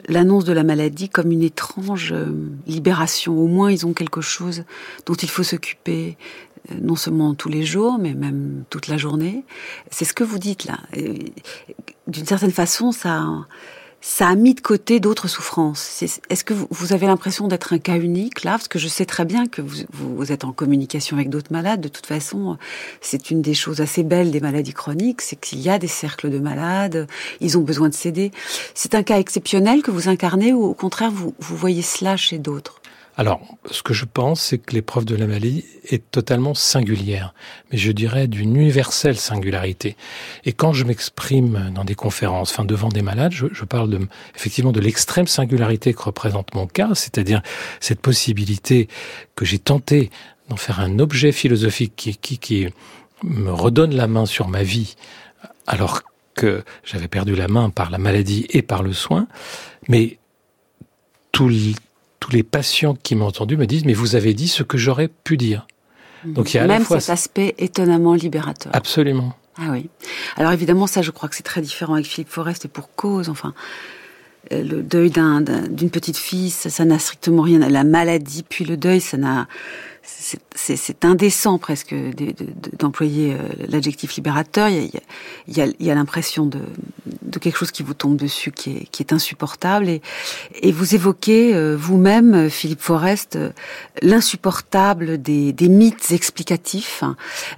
L'annonce 0.08 0.44
de 0.44 0.52
la 0.52 0.64
maladie 0.64 1.08
comme 1.08 1.30
une 1.30 1.42
étrange 1.42 2.12
euh, 2.12 2.26
libération 2.66 3.38
Au 3.38 3.46
moins, 3.46 3.70
ils 3.70 3.86
ont 3.86 3.92
quelque 3.92 4.20
chose 4.20 4.64
dont 5.06 5.14
il 5.14 5.28
faut 5.28 5.42
s'occuper, 5.42 6.16
euh, 6.70 6.76
non 6.80 6.96
seulement 6.96 7.34
tous 7.34 7.48
les 7.48 7.64
jours, 7.64 7.98
mais 7.98 8.14
même 8.14 8.64
toute 8.70 8.88
la 8.88 8.96
journée. 8.96 9.44
C'est 9.90 10.04
ce 10.04 10.14
que 10.14 10.24
vous 10.24 10.38
dites 10.38 10.64
là. 10.64 10.78
D'une 12.06 12.26
certaine 12.26 12.52
façon, 12.52 12.90
ça, 12.90 13.24
ça 14.00 14.28
a 14.28 14.34
mis 14.36 14.54
de 14.54 14.60
côté 14.60 15.00
d'autres 15.00 15.26
souffrances. 15.26 16.02
Est-ce 16.30 16.44
que 16.44 16.54
vous, 16.54 16.92
avez 16.92 17.06
l'impression 17.06 17.48
d'être 17.48 17.72
un 17.72 17.78
cas 17.78 17.96
unique 17.96 18.44
là? 18.44 18.52
Parce 18.52 18.68
que 18.68 18.78
je 18.78 18.86
sais 18.86 19.04
très 19.04 19.24
bien 19.24 19.46
que 19.46 19.60
vous, 19.60 20.32
êtes 20.32 20.44
en 20.44 20.52
communication 20.52 21.16
avec 21.16 21.30
d'autres 21.30 21.52
malades. 21.52 21.80
De 21.80 21.88
toute 21.88 22.06
façon, 22.06 22.58
c'est 23.00 23.30
une 23.30 23.42
des 23.42 23.54
choses 23.54 23.80
assez 23.80 24.04
belles 24.04 24.30
des 24.30 24.40
maladies 24.40 24.72
chroniques, 24.72 25.20
c'est 25.20 25.36
qu'il 25.36 25.60
y 25.60 25.68
a 25.68 25.78
des 25.78 25.88
cercles 25.88 26.30
de 26.30 26.38
malades, 26.38 27.08
ils 27.40 27.58
ont 27.58 27.62
besoin 27.62 27.88
de 27.88 27.94
s'aider. 27.94 28.30
C'est 28.74 28.94
un 28.94 29.02
cas 29.02 29.18
exceptionnel 29.18 29.82
que 29.82 29.90
vous 29.90 30.08
incarnez 30.08 30.52
ou 30.52 30.64
au 30.64 30.74
contraire 30.74 31.10
vous 31.10 31.34
voyez 31.38 31.82
cela 31.82 32.16
chez 32.16 32.38
d'autres? 32.38 32.80
Alors, 33.18 33.40
ce 33.68 33.82
que 33.82 33.92
je 33.92 34.04
pense, 34.04 34.40
c'est 34.40 34.58
que 34.58 34.72
l'épreuve 34.72 35.04
de 35.04 35.16
la 35.16 35.26
maladie 35.26 35.64
est 35.84 36.08
totalement 36.12 36.54
singulière, 36.54 37.34
mais 37.70 37.76
je 37.76 37.90
dirais 37.90 38.28
d'une 38.28 38.54
universelle 38.54 39.16
singularité. 39.16 39.96
Et 40.44 40.52
quand 40.52 40.72
je 40.72 40.84
m'exprime 40.84 41.72
dans 41.74 41.84
des 41.84 41.96
conférences, 41.96 42.52
enfin 42.52 42.64
devant 42.64 42.90
des 42.90 43.02
malades, 43.02 43.32
je, 43.32 43.48
je 43.50 43.64
parle 43.64 43.90
de, 43.90 43.98
effectivement 44.36 44.70
de 44.70 44.78
l'extrême 44.78 45.26
singularité 45.26 45.94
que 45.94 46.02
représente 46.02 46.54
mon 46.54 46.68
cas, 46.68 46.90
c'est-à-dire 46.94 47.42
cette 47.80 48.00
possibilité 48.00 48.86
que 49.34 49.44
j'ai 49.44 49.58
tenté 49.58 50.10
d'en 50.48 50.56
faire 50.56 50.78
un 50.78 51.00
objet 51.00 51.32
philosophique 51.32 51.94
qui, 51.96 52.16
qui, 52.16 52.38
qui 52.38 52.68
me 53.24 53.50
redonne 53.50 53.96
la 53.96 54.06
main 54.06 54.26
sur 54.26 54.46
ma 54.46 54.62
vie, 54.62 54.94
alors 55.66 56.02
que 56.34 56.62
j'avais 56.84 57.08
perdu 57.08 57.34
la 57.34 57.48
main 57.48 57.70
par 57.70 57.90
la 57.90 57.98
maladie 57.98 58.46
et 58.50 58.62
par 58.62 58.84
le 58.84 58.92
soin, 58.92 59.26
mais 59.88 60.18
tout, 61.32 61.50
tous 62.20 62.30
les 62.32 62.42
patients 62.42 62.96
qui 63.02 63.14
m'ont 63.14 63.26
entendu 63.26 63.56
me 63.56 63.66
disent 63.66 63.84
mais 63.84 63.94
vous 63.94 64.16
avez 64.16 64.34
dit 64.34 64.48
ce 64.48 64.62
que 64.62 64.78
j'aurais 64.78 65.08
pu 65.08 65.36
dire. 65.36 65.66
Donc 66.24 66.52
il 66.52 66.56
y 66.56 66.60
a 66.60 66.66
même 66.66 66.84
cet 66.84 67.10
aspect 67.10 67.54
étonnamment 67.58 68.14
libérateur. 68.14 68.74
Absolument. 68.74 69.34
Ah 69.56 69.70
oui. 69.70 69.88
Alors 70.36 70.52
évidemment 70.52 70.86
ça 70.86 71.02
je 71.02 71.10
crois 71.10 71.28
que 71.28 71.36
c'est 71.36 71.42
très 71.42 71.60
différent 71.60 71.94
avec 71.94 72.06
Philippe 72.06 72.30
Forest 72.30 72.64
et 72.64 72.68
pour 72.68 72.94
cause. 72.94 73.28
Enfin 73.28 73.54
euh, 74.52 74.62
le 74.62 74.82
deuil 74.82 75.10
d'une 75.10 75.90
petite 75.90 76.16
fille 76.16 76.50
ça 76.50 76.84
n'a 76.84 76.98
strictement 76.98 77.42
rien 77.42 77.62
à 77.62 77.68
la 77.68 77.84
maladie 77.84 78.44
puis 78.48 78.64
le 78.64 78.76
deuil 78.76 79.00
ça 79.00 79.16
n'a 79.16 79.48
c'est 80.02 80.40
indécent 81.02 81.58
presque 81.58 81.94
d'employer 82.78 83.34
euh, 83.34 83.38
l'adjectif 83.68 84.16
libérateur. 84.16 84.68
Il 84.68 84.90
y 85.48 85.60
a, 85.60 85.66
y 85.78 85.90
a, 85.90 85.94
l'impression 85.94 86.46
de, 86.46 86.60
de, 87.22 87.38
quelque 87.38 87.56
chose 87.56 87.70
qui 87.70 87.82
vous 87.82 87.94
tombe 87.94 88.16
dessus 88.16 88.50
qui 88.50 88.76
est, 88.76 88.86
qui 88.90 89.02
est 89.02 89.12
insupportable. 89.12 89.88
Et, 89.88 90.02
et 90.60 90.72
vous 90.72 90.94
évoquez 90.94 91.54
euh, 91.54 91.76
vous-même, 91.78 92.50
Philippe 92.50 92.80
Forest, 92.80 93.36
euh, 93.36 93.50
l'insupportable 94.02 95.20
des, 95.20 95.52
des, 95.52 95.68
mythes 95.68 96.10
explicatifs 96.10 97.04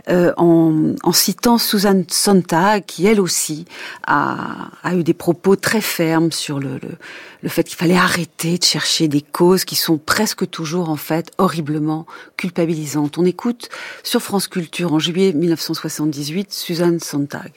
en, 0.09 0.95
en, 1.03 1.13
citant 1.13 1.59
Suzanne 1.59 2.05
Sontag, 2.09 2.85
qui 2.87 3.07
elle 3.07 3.21
aussi 3.21 3.65
a, 4.07 4.71
a 4.83 4.95
eu 4.95 5.03
des 5.03 5.15
propos 5.15 5.57
très 5.57 5.81
fermes 5.81 6.33
sur 6.33 6.59
le, 6.59 6.79
le 6.83 6.91
le 7.43 7.49
fait 7.49 7.65
qu'il 7.65 7.77
fallait 7.77 7.97
arrêter 7.97 8.59
de 8.59 8.65
chercher 8.65 9.09
des 9.09 9.23
causes 9.23 9.65
qui 9.65 9.77
sont 9.77 9.99
presque 9.99 10.49
toujours 10.51 10.91
en 10.91 10.97
fait 10.97 11.31
horriblement 11.39 12.07
culpabilisantes. 12.37 12.90
On 12.97 13.25
écoute 13.25 13.69
sur 14.03 14.21
France 14.21 14.49
Culture 14.49 14.93
en 14.93 14.99
juillet 14.99 15.33
1978 15.33 16.53
Suzanne 16.53 16.99
Sontag. 16.99 17.53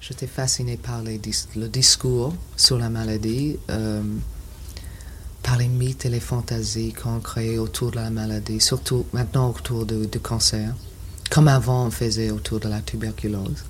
J'étais 0.00 0.26
fascinée 0.26 0.76
par 0.76 1.02
les, 1.02 1.20
le 1.56 1.68
discours 1.68 2.34
sur 2.56 2.78
la 2.78 2.90
maladie, 2.90 3.56
euh, 3.70 4.02
par 5.42 5.56
les 5.56 5.68
mythes 5.68 6.04
et 6.04 6.10
les 6.10 6.20
fantasies 6.20 6.92
qu'on 6.92 7.20
crée 7.20 7.58
autour 7.58 7.92
de 7.92 7.96
la 7.96 8.10
maladie, 8.10 8.60
surtout 8.60 9.06
maintenant 9.12 9.50
autour 9.50 9.86
du 9.86 10.20
cancer, 10.20 10.74
comme 11.30 11.48
avant 11.48 11.86
on 11.86 11.90
faisait 11.90 12.30
autour 12.30 12.60
de 12.60 12.68
la 12.68 12.80
tuberculose. 12.80 13.64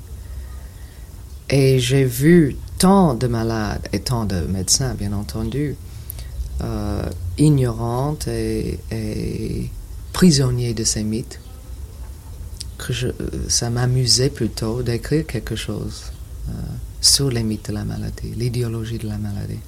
Et 1.49 1.79
j'ai 1.79 2.05
vu 2.05 2.57
tant 2.79 3.15
de 3.15 3.27
malades 3.27 3.89
et 3.93 4.01
tant 4.01 4.25
de 4.25 4.41
médecins, 4.41 4.95
bien 4.95 5.13
entendu, 5.13 5.77
euh, 6.61 7.09
ignorantes 7.39 8.27
et, 8.29 9.71
prisonniers 10.13 10.75
de 10.75 10.85
ces 10.85 11.05
mythes, 11.05 11.41
que 12.79 12.93
je, 12.93 13.09
ça 13.49 13.71
m'amusait 13.71 14.31
plutôt 14.31 14.83
d'écrire 14.83 15.27
quelque 15.27 15.57
chose 15.57 16.13
euh, 16.49 16.53
sur 17.01 17.31
les 17.31 17.43
mythes 17.43 17.69
de 17.69 17.75
la 17.75 17.85
maladie, 17.85 18.33
l'idéologie 18.37 18.99
de 18.99 19.09
la 19.09 19.19
maladie. 19.19 19.61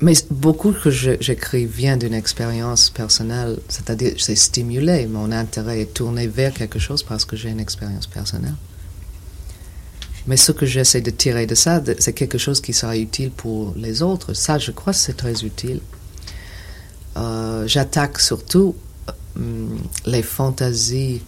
Mais 0.00 0.14
beaucoup 0.30 0.72
que 0.72 0.90
j'écris 0.90 1.64
vient 1.64 1.96
d'une 1.96 2.14
expérience 2.14 2.90
personnelle, 2.90 3.58
c'est-à-dire 3.68 4.14
c'est 4.18 4.34
stimulé, 4.34 5.06
mon 5.06 5.30
intérêt 5.30 5.80
est 5.80 5.94
tourné 5.94 6.26
vers 6.26 6.52
quelque 6.52 6.80
chose 6.80 7.04
parce 7.04 7.24
que 7.24 7.36
j'ai 7.36 7.50
une 7.50 7.60
expérience 7.60 8.08
personnelle. 8.08 8.56
Mais 10.26 10.36
ce 10.36 10.50
que 10.50 10.66
j'essaie 10.66 11.00
de 11.00 11.10
tirer 11.10 11.46
de 11.46 11.54
ça, 11.54 11.80
c'est 12.00 12.12
quelque 12.12 12.38
chose 12.38 12.60
qui 12.60 12.72
sera 12.72 12.96
utile 12.96 13.30
pour 13.30 13.74
les 13.76 14.02
autres. 14.02 14.34
Ça, 14.34 14.58
je 14.58 14.72
crois 14.72 14.92
c'est 14.92 15.16
très 15.16 15.44
utile. 15.44 15.80
Euh, 17.16 17.66
j'attaque 17.66 18.18
surtout 18.20 18.74
euh, 19.38 19.66
les 20.06 20.22
fantasies 20.22 21.22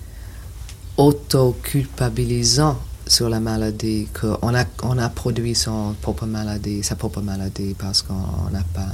auto-culpabilisant 0.96 2.78
sur 3.06 3.28
la 3.28 3.40
maladie, 3.40 4.08
qu'on 4.18 4.54
a, 4.54 5.08
produit 5.10 5.54
son 5.54 5.94
propre 6.00 6.24
maladie, 6.24 6.82
sa 6.82 6.96
propre 6.96 7.20
maladie 7.20 7.74
parce 7.78 8.02
qu'on 8.02 8.50
n'a 8.50 8.62
pas. 8.72 8.88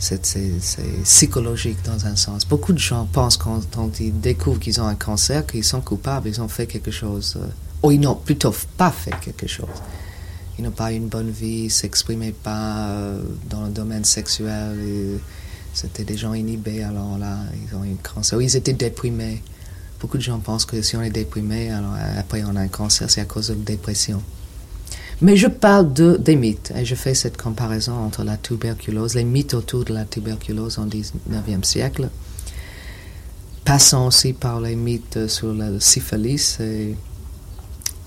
C'est, 0.00 0.20
psychologique 1.02 1.78
dans 1.84 2.06
un 2.06 2.14
sens. 2.14 2.46
Beaucoup 2.46 2.72
de 2.72 2.78
gens 2.78 3.08
pensent 3.12 3.36
quand, 3.36 3.98
ils 3.98 4.20
découvrent 4.20 4.60
qu'ils 4.60 4.80
ont 4.80 4.86
un 4.86 4.94
cancer, 4.94 5.44
qu'ils 5.44 5.64
sont 5.64 5.80
coupables, 5.80 6.28
ils 6.28 6.40
ont 6.40 6.46
fait 6.46 6.66
quelque 6.66 6.92
chose. 6.92 7.36
Euh, 7.36 7.46
ou 7.82 7.90
ils 7.90 7.98
n'ont 7.98 8.14
plutôt 8.14 8.54
pas 8.76 8.92
fait 8.92 9.14
quelque 9.20 9.48
chose. 9.48 9.66
Ils 10.56 10.64
n'ont 10.64 10.70
pas 10.70 10.92
une 10.92 11.08
bonne 11.08 11.30
vie, 11.30 11.64
ils 11.64 11.70
s'exprimaient 11.70 12.32
pas 12.32 12.90
dans 13.48 13.64
le 13.64 13.70
domaine 13.70 14.04
sexuel. 14.04 15.18
C'était 15.72 16.04
des 16.04 16.16
gens 16.16 16.34
inhibés, 16.34 16.82
alors 16.82 17.18
là, 17.18 17.38
ils 17.54 17.76
ont 17.76 17.84
eu 17.84 17.92
un 17.92 17.96
cancer. 17.96 18.40
Ils 18.40 18.56
étaient 18.56 18.72
déprimés. 18.72 19.42
Beaucoup 20.00 20.16
de 20.16 20.22
gens 20.22 20.38
pensent 20.38 20.64
que 20.64 20.80
si 20.82 20.96
on 20.96 21.02
est 21.02 21.10
déprimé, 21.10 21.70
alors 21.70 21.94
après 22.16 22.42
on 22.44 22.54
a 22.56 22.60
un 22.60 22.68
cancer, 22.68 23.10
c'est 23.10 23.20
à 23.20 23.24
cause 23.24 23.48
de 23.48 23.54
la 23.54 23.60
dépression. 23.60 24.22
Mais 25.20 25.36
je 25.36 25.48
parle 25.48 25.92
de, 25.92 26.16
des 26.16 26.36
mythes 26.36 26.72
et 26.76 26.84
je 26.84 26.94
fais 26.94 27.14
cette 27.14 27.36
comparaison 27.36 27.94
entre 27.94 28.22
la 28.22 28.36
tuberculose, 28.36 29.14
les 29.14 29.24
mythes 29.24 29.54
autour 29.54 29.84
de 29.84 29.92
la 29.92 30.04
tuberculose 30.04 30.78
au 30.78 30.84
19e 30.84 31.64
siècle, 31.64 32.08
passant 33.64 34.06
aussi 34.06 34.32
par 34.32 34.60
les 34.60 34.76
mythes 34.76 35.26
sur 35.26 35.52
la 35.52 35.80
syphilis 35.80 36.60
et 36.60 36.94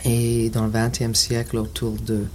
et 0.06 0.50
dans 0.50 0.66
le 0.66 0.72
XXe 0.72 1.18
siècle 1.18 1.58
autour 1.58 1.94
de, 1.94 2.26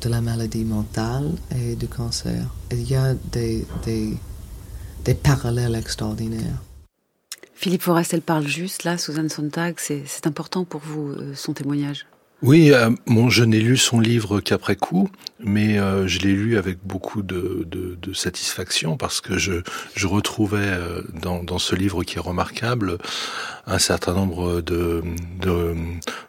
de 0.00 0.08
la 0.08 0.20
maladie 0.20 0.64
mentale 0.64 1.32
et 1.54 1.74
du 1.74 1.88
cancer. 1.88 2.46
Il 2.70 2.88
y 2.88 2.94
a 2.94 3.14
des, 3.32 3.66
des, 3.84 5.14
parallèles 5.14 5.74
extraordinaires. 5.74 6.62
Philippe 7.54 7.82
Forest, 7.82 8.12
elle 8.12 8.22
parle 8.22 8.46
juste, 8.46 8.84
là, 8.84 8.98
Suzanne 8.98 9.28
Sontag, 9.28 9.76
c'est 9.78 10.26
important 10.26 10.64
pour 10.64 10.80
vous, 10.80 11.10
euh, 11.10 11.34
son 11.34 11.54
témoignage 11.54 12.06
oui, 12.42 12.70
euh, 12.72 12.90
bon, 13.06 13.30
je 13.30 13.44
n'ai 13.44 13.60
lu 13.60 13.78
son 13.78 13.98
livre 13.98 14.40
qu'après 14.40 14.76
coup, 14.76 15.08
mais 15.40 15.78
euh, 15.78 16.06
je 16.06 16.18
l'ai 16.18 16.32
lu 16.34 16.58
avec 16.58 16.78
beaucoup 16.84 17.22
de, 17.22 17.66
de, 17.66 17.96
de, 18.00 18.12
satisfaction 18.12 18.98
parce 18.98 19.22
que 19.22 19.38
je, 19.38 19.62
je 19.94 20.06
retrouvais 20.06 20.58
euh, 20.60 21.00
dans, 21.22 21.42
dans, 21.42 21.58
ce 21.58 21.74
livre 21.74 22.04
qui 22.04 22.16
est 22.18 22.20
remarquable 22.20 22.98
un 23.66 23.78
certain 23.78 24.12
nombre 24.12 24.60
de, 24.60 25.02
de, 25.40 25.74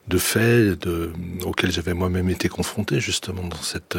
de 0.07 0.17
faits 0.17 0.79
de, 0.79 1.11
auxquels 1.43 1.71
j'avais 1.71 1.93
moi-même 1.93 2.29
été 2.29 2.47
confronté 2.47 3.01
justement 3.01 3.43
dans 3.43 3.61
cette 3.61 3.97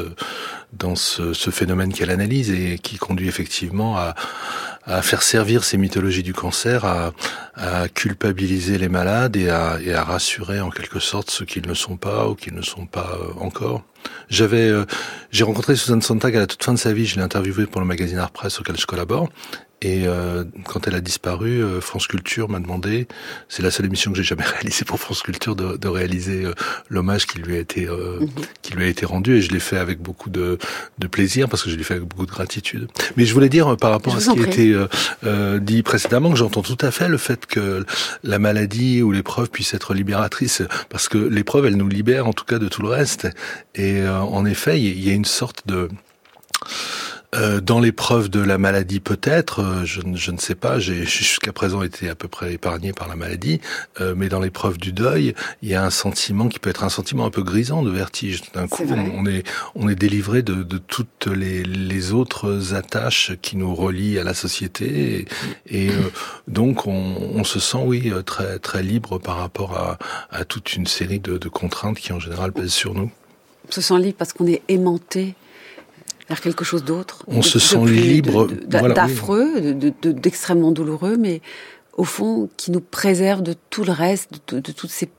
dans 0.72 0.96
ce, 0.96 1.34
ce 1.34 1.50
phénomène 1.50 1.92
qu'elle 1.92 2.10
analyse 2.10 2.50
et 2.50 2.78
qui 2.78 2.96
conduit 2.96 3.28
effectivement 3.28 3.96
à, 3.96 4.14
à 4.88 5.02
faire 5.02 5.22
servir 5.22 5.64
ces 5.64 5.76
mythologies 5.76 6.22
du 6.22 6.32
cancer 6.32 6.84
à, 6.84 7.12
à 7.54 7.88
culpabiliser 7.88 8.78
les 8.78 8.88
malades 8.88 9.36
et 9.36 9.50
à, 9.50 9.78
et 9.84 9.92
à, 9.92 10.02
rassurer 10.02 10.60
en 10.60 10.70
quelque 10.70 10.98
sorte 10.98 11.30
ceux 11.30 11.44
qui 11.44 11.60
ne 11.60 11.74
sont 11.74 11.97
pas 11.98 12.28
ou 12.28 12.34
qui 12.34 12.52
ne 12.52 12.62
sont 12.62 12.86
pas 12.86 13.18
euh, 13.20 13.32
encore. 13.40 13.82
J'avais, 14.28 14.68
euh, 14.68 14.84
j'ai 15.30 15.44
rencontré 15.44 15.76
Susan 15.76 16.00
Sontag 16.00 16.36
à 16.36 16.40
la 16.40 16.46
toute 16.46 16.62
fin 16.62 16.72
de 16.72 16.78
sa 16.78 16.92
vie. 16.92 17.06
Je 17.06 17.16
l'ai 17.16 17.22
interviewée 17.22 17.66
pour 17.66 17.80
le 17.80 17.86
magazine 17.86 18.18
Art 18.18 18.30
Press 18.30 18.60
auquel 18.60 18.76
je 18.78 18.86
collabore. 18.86 19.28
Et 19.80 20.08
euh, 20.08 20.44
quand 20.64 20.88
elle 20.88 20.96
a 20.96 21.00
disparu, 21.00 21.62
euh, 21.62 21.80
France 21.80 22.08
Culture 22.08 22.48
m'a 22.48 22.58
demandé, 22.58 23.06
c'est 23.48 23.62
la 23.62 23.70
seule 23.70 23.86
émission 23.86 24.10
que 24.10 24.16
j'ai 24.16 24.24
jamais 24.24 24.42
réalisée 24.60 24.84
pour 24.84 24.98
France 24.98 25.22
Culture, 25.22 25.54
de, 25.54 25.76
de 25.76 25.88
réaliser 25.88 26.44
euh, 26.44 26.54
l'hommage 26.88 27.26
qui 27.26 27.38
lui 27.38 27.54
a 27.56 27.58
été 27.60 27.86
mhm. 27.86 28.28
qui 28.62 28.72
lui 28.74 28.84
a 28.84 28.88
été 28.88 29.06
rendu, 29.06 29.36
et 29.36 29.40
je 29.40 29.52
l'ai 29.52 29.60
fait 29.60 29.78
avec 29.78 30.00
beaucoup 30.00 30.30
de, 30.30 30.58
de 30.98 31.06
plaisir 31.06 31.48
parce 31.48 31.62
que 31.62 31.70
je 31.70 31.76
l'ai 31.76 31.84
fait 31.84 31.94
avec 31.94 32.08
beaucoup 32.08 32.26
de 32.26 32.30
gratitude. 32.30 32.88
Mais 33.16 33.24
je 33.24 33.32
voulais 33.32 33.48
dire 33.48 33.76
par 33.76 33.92
rapport 33.92 34.16
à 34.16 34.20
ce 34.20 34.30
qui 34.32 34.40
a 34.40 34.46
été 34.46 34.74
dit 35.60 35.82
précédemment 35.82 36.30
que 36.30 36.36
j'entends 36.36 36.62
tout 36.62 36.78
à 36.80 36.90
fait 36.90 37.08
le 37.08 37.18
fait 37.18 37.46
que 37.46 37.84
la 38.24 38.38
maladie 38.38 39.02
ou 39.02 39.12
l'épreuve 39.12 39.48
puisse 39.50 39.74
être 39.74 39.94
libératrice, 39.94 40.62
parce 40.88 41.08
que 41.08 41.18
l'épreuve 41.18 41.66
elle 41.66 41.76
nous 41.76 41.88
libère 41.88 42.26
en 42.26 42.32
tout 42.32 42.44
cas 42.44 42.58
de 42.58 42.68
tout 42.68 42.82
le 42.82 42.88
reste. 42.88 43.28
Et 43.74 44.06
en 44.06 44.44
effet, 44.44 44.80
il 44.80 45.04
y 45.04 45.10
a 45.10 45.14
une 45.14 45.24
sorte 45.24 45.66
de 45.66 45.88
euh, 47.34 47.60
dans 47.60 47.78
l'épreuve 47.78 48.30
de 48.30 48.40
la 48.40 48.56
maladie, 48.56 49.00
peut-être, 49.00 49.60
euh, 49.60 49.84
je, 49.84 50.00
je, 50.14 50.30
ne 50.30 50.38
sais 50.38 50.54
pas, 50.54 50.78
j'ai 50.78 51.04
jusqu'à 51.04 51.52
présent 51.52 51.82
été 51.82 52.08
à 52.08 52.14
peu 52.14 52.26
près 52.26 52.54
épargné 52.54 52.94
par 52.94 53.06
la 53.06 53.16
maladie, 53.16 53.60
euh, 54.00 54.14
mais 54.16 54.30
dans 54.30 54.40
l'épreuve 54.40 54.78
du 54.78 54.92
deuil, 54.92 55.34
il 55.60 55.68
y 55.68 55.74
a 55.74 55.84
un 55.84 55.90
sentiment 55.90 56.48
qui 56.48 56.58
peut 56.58 56.70
être 56.70 56.84
un 56.84 56.88
sentiment 56.88 57.26
un 57.26 57.30
peu 57.30 57.42
grisant 57.42 57.82
de 57.82 57.90
vertige. 57.90 58.50
D'un 58.54 58.66
coup, 58.66 58.84
on, 58.88 59.26
est 59.26 59.44
on 59.74 59.90
est 59.90 59.94
délivré 59.94 60.40
de, 60.40 60.62
de 60.62 60.78
toutes 60.78 61.26
les, 61.26 61.64
les, 61.64 62.12
autres 62.12 62.74
attaches 62.74 63.32
qui 63.42 63.58
nous 63.58 63.74
relient 63.74 64.18
à 64.18 64.24
la 64.24 64.32
société, 64.32 65.26
et, 65.66 65.86
et 65.86 65.90
donc 66.46 66.86
on, 66.86 66.92
on, 67.34 67.44
se 67.44 67.60
sent, 67.60 67.82
oui, 67.84 68.10
très 68.24 68.58
très 68.58 68.82
libre 68.82 69.18
par 69.18 69.36
rapport 69.36 69.76
à, 69.76 69.98
à 70.30 70.46
toute 70.46 70.74
une 70.74 70.86
série 70.86 71.20
de, 71.20 71.36
de 71.36 71.48
contraintes 71.50 71.98
qui 71.98 72.14
en 72.14 72.20
général 72.20 72.52
pèsent 72.52 72.72
sur 72.72 72.94
nous. 72.94 73.10
On 73.68 73.72
se 73.72 73.82
sent 73.82 73.98
libre 73.98 74.16
parce 74.16 74.32
qu'on 74.32 74.46
est 74.46 74.62
aimanté 74.68 75.34
vers 76.28 76.40
quelque 76.40 76.64
chose 76.64 76.84
d'autre. 76.84 77.24
On 77.26 77.42
se 77.42 77.58
sent 77.58 77.84
libre, 77.86 78.48
d'affreux, 78.66 79.74
d'extrêmement 80.02 80.72
douloureux, 80.72 81.16
mais 81.16 81.40
au 81.96 82.04
fond, 82.04 82.48
qui 82.56 82.70
nous 82.70 82.80
préserve 82.80 83.42
de 83.42 83.54
tout 83.70 83.84
le 83.84 83.92
reste, 83.92 84.30
de, 84.52 84.60
toutes 84.60 84.90
ces, 84.90 85.10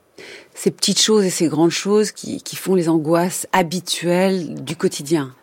petites 0.71 1.01
choses 1.01 1.25
et 1.25 1.29
ces 1.29 1.47
grandes 1.47 1.71
choses 1.71 2.11
qui, 2.11 2.55
font 2.55 2.75
les 2.75 2.87
angoisses 2.87 3.47
habituelles 3.51 4.63
du 4.63 4.75
quotidien. 4.75 5.33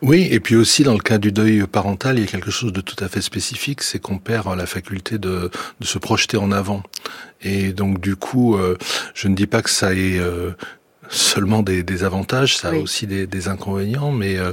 Oui, 0.00 0.28
et 0.30 0.40
puis 0.40 0.56
aussi 0.56 0.84
dans 0.84 0.94
le 0.94 1.00
cas 1.00 1.18
du 1.18 1.30
deuil 1.30 1.66
parental, 1.66 2.18
il 2.18 2.24
y 2.24 2.24
a 2.24 2.30
quelque 2.30 2.50
chose 2.50 2.72
de 2.72 2.80
tout 2.80 3.02
à 3.04 3.08
fait 3.08 3.20
spécifique, 3.20 3.82
c'est 3.82 3.98
qu'on 3.98 4.18
perd 4.18 4.56
la 4.56 4.66
faculté 4.66 5.18
de, 5.18 5.50
se 5.82 5.98
projeter 5.98 6.36
en 6.36 6.52
avant. 6.52 6.82
Et 7.42 7.72
donc 7.72 8.00
du 8.00 8.16
coup, 8.16 8.56
euh, 8.56 8.78
je 9.14 9.28
ne 9.28 9.34
dis 9.34 9.46
pas 9.46 9.62
que 9.62 9.70
ça 9.70 9.92
ait 9.92 10.18
euh, 10.18 10.52
seulement 11.08 11.62
des, 11.62 11.82
des, 11.82 12.04
avantages, 12.04 12.56
ça 12.56 12.70
a 12.70 12.74
aussi 12.74 13.06
des, 13.06 13.26
des, 13.26 13.48
inconvénients, 13.48 14.12
mais 14.12 14.38
euh, 14.38 14.52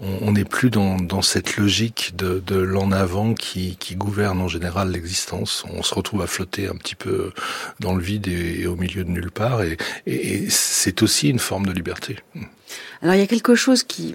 on 0.00 0.32
n'est 0.32 0.44
plus 0.44 0.70
dans, 0.70 0.96
dans, 0.96 1.22
cette 1.22 1.56
logique 1.56 2.12
de, 2.16 2.42
de 2.46 2.56
l'en 2.56 2.92
avant 2.92 3.34
qui, 3.34 3.76
qui, 3.78 3.96
gouverne 3.96 4.40
en 4.40 4.48
général 4.48 4.90
l'existence. 4.90 5.64
On 5.70 5.82
se 5.82 5.94
retrouve 5.94 6.22
à 6.22 6.26
flotter 6.26 6.68
un 6.68 6.74
petit 6.74 6.94
peu 6.94 7.32
dans 7.80 7.94
le 7.94 8.02
vide 8.02 8.28
et, 8.28 8.66
au 8.66 8.76
milieu 8.76 9.04
de 9.04 9.10
nulle 9.10 9.30
part, 9.30 9.62
et, 9.62 9.76
et 10.06 10.48
c'est 10.48 11.02
aussi 11.02 11.28
une 11.28 11.38
forme 11.38 11.66
de 11.66 11.72
liberté. 11.72 12.16
Alors 13.02 13.14
il 13.14 13.18
y 13.18 13.24
a 13.24 13.26
quelque 13.26 13.54
chose 13.54 13.82
qui 13.82 14.14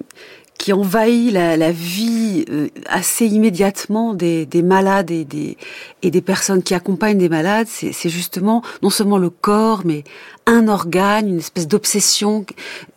qui 0.58 0.74
envahit 0.74 1.32
la, 1.32 1.58
la 1.58 1.72
vie 1.72 2.46
euh, 2.50 2.70
assez 2.88 3.26
immédiatement 3.28 4.14
des, 4.14 4.46
des 4.46 4.62
malades 4.62 5.12
et 5.12 5.26
des, 5.26 5.58
et 6.02 6.12
des 6.12 6.22
personnes 6.22 6.64
qui 6.64 6.74
accompagnent 6.74 7.18
des 7.18 7.30
malades, 7.30 7.68
c'est 7.68 8.10
justement 8.10 8.62
non 8.82 8.90
seulement 8.90 9.18
le 9.18 9.30
corps, 9.30 9.82
mais 9.86 10.04
un 10.46 10.68
organe, 10.68 11.28
une 11.28 11.40
espèce 11.40 11.68
d'obsession, 11.68 12.46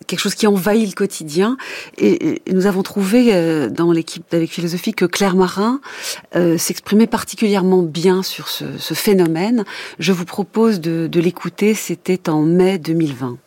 quelque 0.07 0.19
chose 0.19 0.35
qui 0.35 0.47
envahit 0.47 0.87
le 0.87 0.93
quotidien. 0.93 1.57
Et, 1.97 2.41
nous 2.51 2.65
avons 2.65 2.83
trouvé 2.83 3.33
euh, 3.33 3.69
dans 3.69 3.91
l'équipe 3.91 4.23
d'Avec 4.31 4.49
Philosophie 4.49 4.93
que 4.93 5.05
Claire 5.05 5.35
Marin 5.35 5.81
euh, 6.35 6.57
s'exprimait 6.57 7.07
particulièrement 7.07 7.81
bien 7.81 8.23
sur 8.23 8.47
ce, 8.47 8.77
ce, 8.77 8.93
phénomène. 8.93 9.65
Je 9.99 10.11
vous 10.11 10.25
propose 10.25 10.79
de, 10.79 11.07
de 11.07 11.19
l'écouter, 11.19 11.73
c'était 11.73 12.29
en 12.29 12.41
mai 12.41 12.77
2020. 12.77 13.37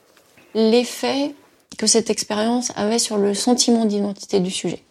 L'effet 0.54 1.34
que 1.76 1.86
cette 1.86 2.10
expérience 2.10 2.72
avait 2.76 2.98
sur 2.98 3.18
le 3.18 3.34
sentiment 3.34 3.84
d'identité 3.84 4.40
du 4.40 4.50
sujet. 4.50 4.82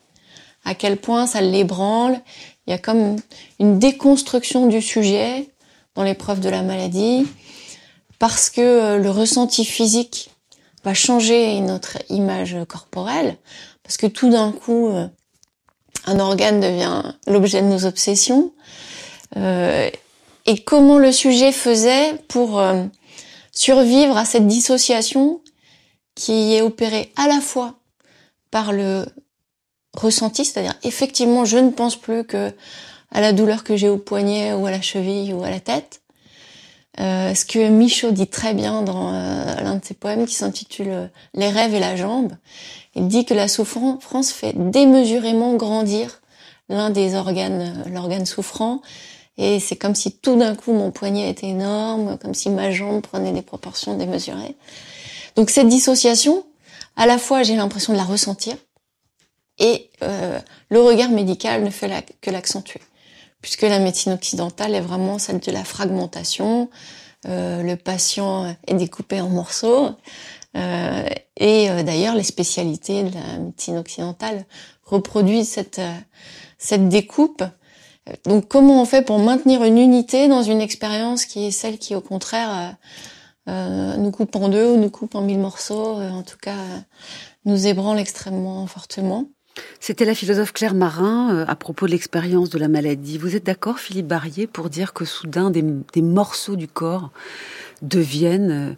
À 0.63 0.75
quel 0.75 0.97
point 0.97 1.25
ça 1.27 1.41
l'ébranle. 1.41 2.19
Il 2.67 2.71
y 2.71 2.73
a 2.73 2.77
comme 2.77 3.15
une 3.59 3.79
déconstruction 3.79 4.67
du 4.67 4.81
sujet 4.81 5.49
dans 5.95 6.03
l'épreuve 6.03 6.39
de 6.39 6.49
la 6.49 6.61
maladie 6.61 7.27
parce 8.19 8.49
que 8.49 8.61
euh, 8.61 8.97
le 8.97 9.09
ressenti 9.09 9.65
physique 9.65 10.29
va 10.83 10.93
changer 10.93 11.59
notre 11.59 11.97
image 12.09 12.55
corporelle 12.67 13.37
parce 13.83 13.97
que 13.97 14.07
tout 14.07 14.29
d'un 14.29 14.51
coup 14.51 14.89
euh, 14.89 15.07
un 16.05 16.19
organe 16.19 16.59
devient 16.59 17.01
l'objet 17.27 17.61
de 17.61 17.67
nos 17.67 17.85
obsessions 17.85 18.53
euh, 19.37 19.89
et 20.45 20.63
comment 20.63 20.97
le 20.97 21.11
sujet 21.11 21.51
faisait 21.51 22.13
pour 22.27 22.63
survivre 23.51 24.17
à 24.17 24.25
cette 24.25 24.47
dissociation 24.47 25.41
qui 26.15 26.53
est 26.53 26.61
opéré 26.61 27.11
à 27.15 27.27
la 27.27 27.41
fois 27.41 27.75
par 28.49 28.73
le 28.73 29.05
ressenti, 29.93 30.45
c'est-à-dire 30.45 30.75
effectivement 30.83 31.45
je 31.45 31.57
ne 31.57 31.69
pense 31.69 31.95
plus 31.95 32.23
que 32.23 32.53
à 33.11 33.21
la 33.21 33.33
douleur 33.33 33.63
que 33.63 33.75
j'ai 33.75 33.89
au 33.89 33.97
poignet 33.97 34.53
ou 34.53 34.65
à 34.65 34.71
la 34.71 34.81
cheville 34.81 35.33
ou 35.33 35.43
à 35.43 35.49
la 35.49 35.59
tête. 35.59 36.01
Euh, 36.99 37.33
ce 37.33 37.45
que 37.45 37.69
Michaud 37.69 38.11
dit 38.11 38.27
très 38.27 38.53
bien 38.53 38.81
dans 38.81 39.13
euh, 39.13 39.55
l'un 39.61 39.75
de 39.75 39.85
ses 39.85 39.93
poèmes 39.93 40.25
qui 40.25 40.35
s'intitule 40.35 40.89
euh, 40.89 41.07
Les 41.33 41.49
rêves 41.49 41.73
et 41.73 41.79
la 41.79 41.95
jambe. 41.95 42.33
Il 42.95 43.07
dit 43.07 43.23
que 43.23 43.33
la 43.33 43.47
souffrance 43.47 44.31
fait 44.31 44.53
démesurément 44.55 45.53
grandir 45.55 46.21
l'un 46.67 46.89
des 46.89 47.15
organes, 47.15 47.83
l'organe 47.93 48.25
souffrant, 48.25 48.81
et 49.37 49.59
c'est 49.59 49.77
comme 49.77 49.95
si 49.95 50.11
tout 50.11 50.35
d'un 50.35 50.55
coup 50.55 50.73
mon 50.73 50.91
poignet 50.91 51.29
était 51.29 51.47
énorme, 51.47 52.17
comme 52.17 52.33
si 52.33 52.49
ma 52.49 52.71
jambe 52.71 53.01
prenait 53.01 53.31
des 53.31 53.41
proportions 53.41 53.95
démesurées. 53.97 54.55
Donc 55.35 55.49
cette 55.49 55.67
dissociation, 55.67 56.45
à 56.95 57.05
la 57.05 57.17
fois 57.17 57.43
j'ai 57.43 57.55
l'impression 57.55 57.93
de 57.93 57.97
la 57.97 58.03
ressentir 58.03 58.55
et 59.59 59.89
euh, 60.01 60.39
le 60.69 60.81
regard 60.81 61.09
médical 61.09 61.63
ne 61.63 61.69
fait 61.69 61.89
que 62.19 62.31
l'accentuer, 62.31 62.81
puisque 63.41 63.61
la 63.61 63.79
médecine 63.79 64.11
occidentale 64.13 64.75
est 64.75 64.81
vraiment 64.81 65.19
celle 65.19 65.39
de 65.39 65.51
la 65.51 65.63
fragmentation. 65.63 66.69
Euh, 67.27 67.61
le 67.61 67.75
patient 67.75 68.55
est 68.65 68.73
découpé 68.73 69.21
en 69.21 69.29
morceaux. 69.29 69.89
Euh, 70.57 71.05
et 71.37 71.69
d'ailleurs, 71.83 72.15
les 72.15 72.23
spécialités 72.23 73.03
de 73.03 73.13
la 73.13 73.37
médecine 73.37 73.77
occidentale 73.77 74.45
reproduisent 74.83 75.49
cette, 75.49 75.81
cette 76.57 76.89
découpe. 76.89 77.43
Donc 78.25 78.47
comment 78.47 78.81
on 78.81 78.85
fait 78.85 79.03
pour 79.03 79.19
maintenir 79.19 79.63
une 79.63 79.77
unité 79.77 80.27
dans 80.27 80.41
une 80.41 80.59
expérience 80.59 81.25
qui 81.25 81.45
est 81.45 81.51
celle 81.51 81.77
qui, 81.77 81.93
au 81.93 82.01
contraire, 82.01 82.75
nous 83.47 84.11
coupe 84.11 84.35
en 84.35 84.49
deux 84.49 84.67
ou 84.67 84.77
nous 84.77 84.89
coupe 84.89 85.15
en 85.15 85.21
mille 85.21 85.39
morceaux. 85.39 85.99
Euh, 85.99 86.09
en 86.09 86.23
tout 86.23 86.37
cas, 86.37 86.57
nous 87.45 87.67
ébranle 87.67 87.99
extrêmement 87.99 88.65
fortement. 88.67 89.29
C'était 89.79 90.05
la 90.05 90.15
philosophe 90.15 90.53
Claire 90.53 90.73
Marin 90.73 91.33
euh, 91.33 91.45
à 91.47 91.55
propos 91.55 91.85
de 91.85 91.91
l'expérience 91.91 92.49
de 92.49 92.57
la 92.57 92.67
maladie. 92.67 93.17
Vous 93.17 93.35
êtes 93.35 93.45
d'accord, 93.45 93.79
Philippe 93.79 94.07
Barrier, 94.07 94.47
pour 94.47 94.69
dire 94.69 94.93
que 94.93 95.05
soudain 95.05 95.51
des, 95.51 95.63
des 95.93 96.01
morceaux 96.01 96.55
du 96.55 96.67
corps 96.67 97.11
deviennent 97.81 98.75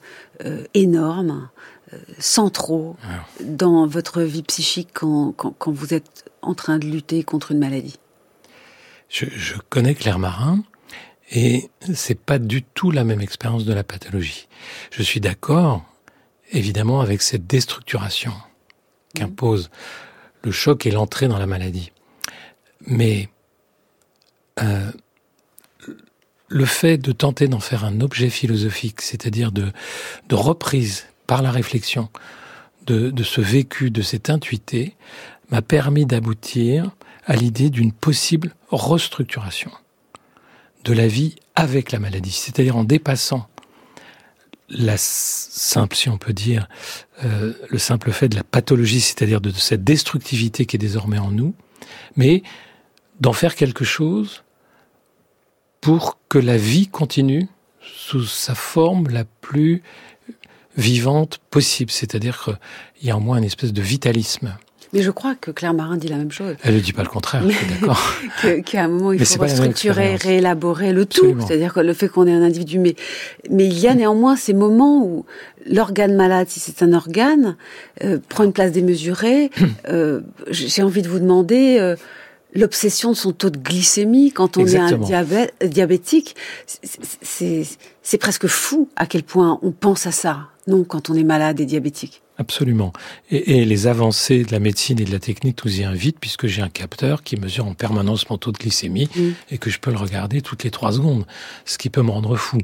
énormes, 0.73 1.49
centraux 2.17 2.95
dans 3.41 3.85
votre 3.85 4.21
vie 4.21 4.43
psychique 4.43 4.89
quand, 4.93 5.33
quand, 5.33 5.53
quand, 5.57 5.71
vous 5.73 5.93
êtes 5.93 6.25
en 6.41 6.53
train 6.53 6.79
de 6.79 6.85
lutter 6.85 7.23
contre 7.23 7.51
une 7.51 7.59
maladie? 7.59 7.99
Je, 9.09 9.25
je 9.29 9.55
connais 9.69 9.93
Claire 9.93 10.19
Marin 10.19 10.63
et 11.31 11.69
c'est 11.93 12.19
pas 12.19 12.39
du 12.39 12.63
tout 12.63 12.91
la 12.91 13.03
même 13.03 13.21
expérience 13.21 13.65
de 13.65 13.73
la 13.73 13.83
pathologie. 13.83 14.47
Je 14.91 15.01
suis 15.03 15.19
d'accord, 15.19 15.83
évidemment, 16.51 17.01
avec 17.01 17.21
cette 17.21 17.47
déstructuration 17.47 18.33
qu'impose 19.15 19.69
le 20.43 20.51
choc 20.51 20.85
et 20.85 20.91
l'entrée 20.91 21.27
dans 21.27 21.39
la 21.39 21.47
maladie. 21.47 21.91
Mais 22.85 23.29
euh, 24.61 24.91
le 26.49 26.65
fait 26.65 26.97
de 26.97 27.11
tenter 27.11 27.47
d'en 27.47 27.59
faire 27.59 27.85
un 27.85 28.01
objet 28.01 28.29
philosophique, 28.29 29.01
c'est-à-dire 29.01 29.51
de, 29.51 29.71
de 30.29 30.35
reprise 30.35 31.05
par 31.25 31.41
la 31.41 31.51
réflexion 31.51 32.09
de, 32.85 33.09
de 33.09 33.23
ce 33.23 33.41
vécu, 33.41 33.91
de 33.91 34.01
cette 34.01 34.29
intuité, 34.29 34.95
m'a 35.49 35.61
permis 35.61 36.05
d'aboutir 36.05 36.91
à 37.25 37.35
l'idée 37.35 37.69
d'une 37.69 37.93
possible 37.93 38.53
restructuration 38.69 39.71
de 40.83 40.93
la 40.93 41.07
vie 41.07 41.35
avec 41.55 41.91
la 41.91 41.99
maladie, 41.99 42.31
c'est-à-dire 42.31 42.75
en 42.75 42.83
dépassant 42.83 43.47
la 44.69 44.95
simple, 44.97 45.95
si 45.95 46.09
on 46.09 46.17
peut 46.17 46.33
dire, 46.33 46.67
euh, 47.23 47.53
le 47.69 47.77
simple 47.77 48.11
fait 48.11 48.29
de 48.29 48.35
la 48.35 48.43
pathologie, 48.43 49.01
c'est-à-dire 49.01 49.41
de 49.41 49.51
cette 49.51 49.83
destructivité 49.83 50.65
qui 50.65 50.77
est 50.77 50.79
désormais 50.79 51.19
en 51.19 51.31
nous, 51.31 51.53
mais 52.15 52.43
d'en 53.19 53.33
faire 53.33 53.55
quelque 53.55 53.85
chose 53.85 54.43
pour 55.81 56.17
que 56.29 56.39
la 56.39 56.57
vie 56.57 56.87
continue 56.87 57.47
sous 57.81 58.23
sa 58.23 58.55
forme 58.55 59.09
la 59.09 59.25
plus 59.25 59.83
vivante 60.77 61.39
possible, 61.49 61.91
c'est-à-dire 61.91 62.43
qu'il 62.43 63.07
y 63.07 63.11
a 63.11 63.17
en 63.17 63.19
moins 63.19 63.37
une 63.37 63.43
espèce 63.43 63.73
de 63.73 63.81
vitalisme. 63.81 64.57
Mais 64.93 65.01
je 65.01 65.11
crois 65.11 65.35
que 65.35 65.51
Claire 65.51 65.73
Marin 65.73 65.97
dit 65.97 66.07
la 66.07 66.17
même 66.17 66.31
chose. 66.31 66.55
Elle 66.63 66.75
ne 66.75 66.79
dit 66.79 66.93
pas 66.93 67.01
le 67.03 67.09
contraire, 67.09 67.43
d'accord. 67.69 67.99
Qu'à 68.65 68.83
un 68.83 68.87
moment, 68.87 69.11
il 69.11 69.25
faut 69.25 69.41
restructurer, 69.41 70.15
réélaborer 70.15 70.93
le 70.93 71.05
tout. 71.05 71.35
C'est-à-dire 71.45 71.73
que 71.73 71.79
le 71.79 71.93
fait 71.93 72.07
qu'on 72.07 72.27
est 72.27 72.33
un 72.33 72.43
individu. 72.43 72.77
Mais, 72.79 72.95
mais 73.49 73.65
il 73.65 73.79
y 73.79 73.87
a 73.87 73.95
néanmoins 73.95 74.35
ces 74.35 74.53
moments 74.53 75.03
où 75.03 75.25
l'organe 75.69 76.15
malade, 76.15 76.47
si 76.49 76.59
c'est 76.59 76.83
un 76.83 76.93
organe, 76.93 77.57
euh, 78.03 78.19
prend 78.29 78.43
une 78.43 78.53
place 78.53 78.71
démesurée. 78.71 79.49
euh, 79.89 80.21
J'ai 80.49 80.83
envie 80.83 81.01
de 81.01 81.09
vous 81.09 81.19
demander... 81.19 81.77
Euh, 81.79 81.95
l'obsession 82.55 83.09
de 83.09 83.15
son 83.15 83.31
taux 83.31 83.49
de 83.49 83.57
glycémie 83.57 84.31
quand 84.31 84.57
on 84.57 84.65
est 84.67 84.77
un 84.77 84.95
diabète, 84.99 85.55
diabétique, 85.65 86.35
c'est 86.83 88.17
presque 88.19 88.45
fou 88.45 88.89
à 88.95 89.07
quel 89.07 89.23
point 89.23 89.57
on 89.63 89.71
pense 89.71 90.05
à 90.05 90.11
ça, 90.11 90.49
non, 90.67 90.83
quand 90.83 91.09
on 91.09 91.15
est 91.15 91.23
malade 91.23 91.59
et 91.59 91.65
diabétique. 91.65 92.21
Absolument. 92.37 92.93
Et, 93.29 93.65
les 93.65 93.87
avancées 93.87 94.43
de 94.43 94.51
la 94.51 94.59
médecine 94.59 94.99
et 94.99 95.03
de 95.03 95.11
la 95.11 95.19
technique 95.19 95.63
nous 95.65 95.81
y 95.81 95.83
invitent 95.83 96.19
puisque 96.19 96.47
j'ai 96.47 96.61
un 96.61 96.69
capteur 96.69 97.21
qui 97.21 97.35
mesure 97.37 97.67
en 97.67 97.73
permanence 97.73 98.29
mon 98.29 98.37
taux 98.37 98.51
de 98.51 98.57
glycémie 98.57 99.09
mm. 99.15 99.31
et 99.51 99.57
que 99.57 99.69
je 99.69 99.79
peux 99.79 99.91
le 99.91 99.97
regarder 99.97 100.41
toutes 100.41 100.63
les 100.63 100.71
trois 100.71 100.93
secondes, 100.93 101.25
ce 101.65 101.77
qui 101.77 101.89
peut 101.89 102.01
me 102.01 102.11
rendre 102.11 102.35
fou. 102.35 102.57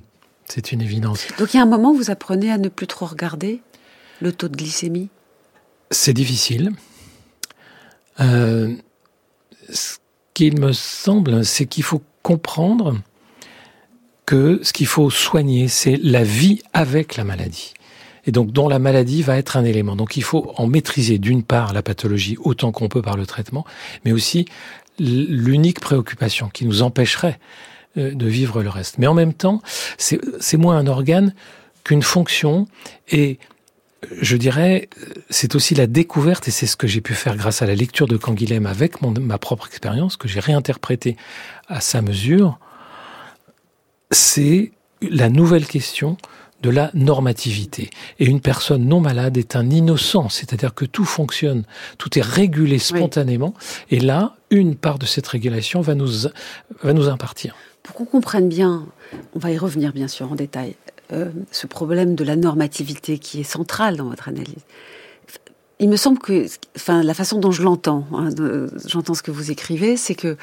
C'est 0.45 0.71
une 0.71 0.81
évidence. 0.81 1.27
Donc 1.38 1.53
il 1.53 1.57
y 1.57 1.59
a 1.59 1.63
un 1.63 1.67
moment 1.67 1.91
où 1.91 1.95
vous 1.95 2.09
apprenez 2.09 2.51
à 2.51 2.57
ne 2.57 2.69
plus 2.69 2.88
trop 2.88 3.05
regarder 3.05 3.62
le 4.21 4.31
taux 4.31 4.47
de 4.47 4.55
glycémie? 4.55 5.09
C'est 5.91 6.13
difficile. 6.13 6.71
Euh, 8.19 8.73
ce 9.71 9.97
qu'il 10.33 10.59
me 10.59 10.73
semble, 10.73 11.45
c'est 11.45 11.67
qu'il 11.67 11.83
faut 11.83 12.01
comprendre 12.23 12.97
que 14.25 14.59
ce 14.63 14.73
qu'il 14.73 14.88
faut 14.88 15.09
soigner, 15.09 15.67
c'est 15.67 15.97
la 15.97 16.23
vie 16.23 16.62
avec 16.73 17.15
la 17.15 17.23
maladie 17.23 17.73
et 18.25 18.32
donc 18.32 18.51
dont 18.51 18.67
la 18.67 18.79
maladie 18.79 19.21
va 19.21 19.38
être 19.38 19.58
un 19.58 19.65
élément. 19.65 19.95
Donc 19.95 20.17
il 20.17 20.23
faut 20.23 20.53
en 20.58 20.67
maîtriser 20.67 21.17
d'une 21.19 21.43
part 21.43 21.73
la 21.73 21.82
pathologie 21.82 22.38
autant 22.41 22.71
qu'on 22.71 22.88
peut 22.88 23.01
par 23.01 23.17
le 23.17 23.25
traitement, 23.25 23.65
mais 24.05 24.12
aussi 24.12 24.45
l'unique 24.99 25.79
préoccupation 25.79 26.49
qui 26.49 26.65
nous 26.65 26.82
empêcherait 26.82 27.39
euh, 27.97 28.13
de 28.13 28.27
vivre 28.27 28.62
le 28.62 28.69
reste. 28.69 28.97
Mais 28.97 29.08
en 29.08 29.13
même 29.13 29.34
temps, 29.34 29.62
c'est 29.97 30.58
moins 30.58 30.77
un 30.77 30.88
organe 30.88 31.34
qu'une 31.84 32.03
fonction 32.03 32.67
et 33.10 33.39
je 34.21 34.38
dirais, 34.38 34.89
c'est 35.29 35.55
aussi 35.55 35.75
la 35.75 35.88
découverte, 35.88 36.47
et 36.47 36.51
c'est 36.51 36.67
ce 36.67 36.77
que 36.77 36.88
j'ai 36.88 37.01
pu 37.01 37.13
faire 37.13 37.36
grâce 37.36 37.62
à 37.62 37.65
la 37.65 37.75
lecture 37.75 38.08
de 38.08 38.17
Canguilhem 38.17 38.65
avec 38.65 39.01
mon, 39.01 39.12
ma 39.12 39.38
propre 39.38 39.67
expérience, 39.67 40.15
que 40.15 40.27
j'ai 40.27 40.39
réinterprété 40.39 41.17
à 41.67 41.82
sa 41.82 42.01
mesure, 42.01 42.60
c'est 44.12 44.71
la 45.01 45.29
nouvelle 45.29 45.65
question 45.65 46.17
de 46.62 46.69
la 46.69 46.91
normativité. 46.93 47.89
Et 48.19 48.26
une 48.26 48.41
personne 48.41 48.86
non 48.86 49.00
malade 49.00 49.38
est 49.38 49.56
un 49.56 49.69
innocent, 49.69 50.30
c'est-à-dire 50.30 50.74
que 50.74 50.86
tout 50.86 51.06
fonctionne, 51.06 51.63
tout 51.98 52.17
est 52.17 52.24
régulé 52.24 52.80
spontanément, 52.80 53.54
et 53.89 54.00
là, 54.00 54.36
une 54.50 54.76
part 54.76 55.00
de 55.00 55.06
cette 55.06 55.28
régulation 55.28 55.82
va 55.82 55.95
nous, 55.95 56.28
va 56.82 56.93
nous 56.93 57.08
impartir. 57.08 57.56
Pour 57.84 57.95
qu'on 57.95 58.06
comprenne 58.06 58.50
bien, 58.50 58.86
on 59.36 59.39
va 59.39 59.52
y 59.52 59.58
revenir 59.58 59.93
bien 59.93 60.08
sûr 60.08 60.32
en 60.32 60.36
détail, 60.36 60.76
euh, 61.13 61.30
ce 61.52 61.65
problème 61.65 62.15
de 62.15 62.24
la 62.24 62.36
normativité 62.36 63.17
qui 63.17 63.39
est 63.39 63.43
central 63.43 63.98
dans 63.98 64.06
votre 64.06 64.28
analyse. 64.28 64.65
Il 65.81 65.87
me 65.87 65.95
semble 65.95 66.19
que, 66.19 66.45
enfin, 66.75 67.03
la 67.03 67.13
façon 67.13 67.39
dont 67.39 67.51
je 67.51 67.63
l'entends, 67.63 68.05
hein, 68.13 68.29
j'entends 68.85 69.13
ce 69.13 69.23
que 69.23 69.31
vous 69.31 69.49
écrivez, 69.49 69.95
c'est 69.95 70.15
que 70.15 70.35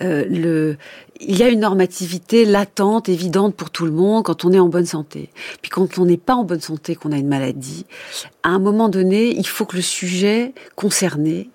euh, 0.00 0.24
le, 0.26 0.78
il 1.20 1.36
y 1.36 1.42
a 1.42 1.48
une 1.48 1.60
normativité 1.60 2.46
latente, 2.46 3.10
évidente 3.10 3.54
pour 3.54 3.70
tout 3.70 3.84
le 3.84 3.90
monde 3.90 4.24
quand 4.24 4.44
on 4.46 4.52
est 4.52 4.58
en 4.58 4.68
bonne 4.68 4.86
santé. 4.86 5.28
Puis 5.60 5.70
quand 5.70 5.98
on 5.98 6.06
n'est 6.06 6.16
pas 6.16 6.34
en 6.34 6.44
bonne 6.44 6.62
santé, 6.62 6.94
qu'on 6.94 7.12
a 7.12 7.18
une 7.18 7.28
maladie, 7.28 7.84
à 8.42 8.48
un 8.48 8.58
moment 8.58 8.88
donné, 8.88 9.36
il 9.36 9.46
faut 9.46 9.66
que 9.66 9.76
le 9.76 9.82
sujet 9.82 10.54
concerné 10.76 11.50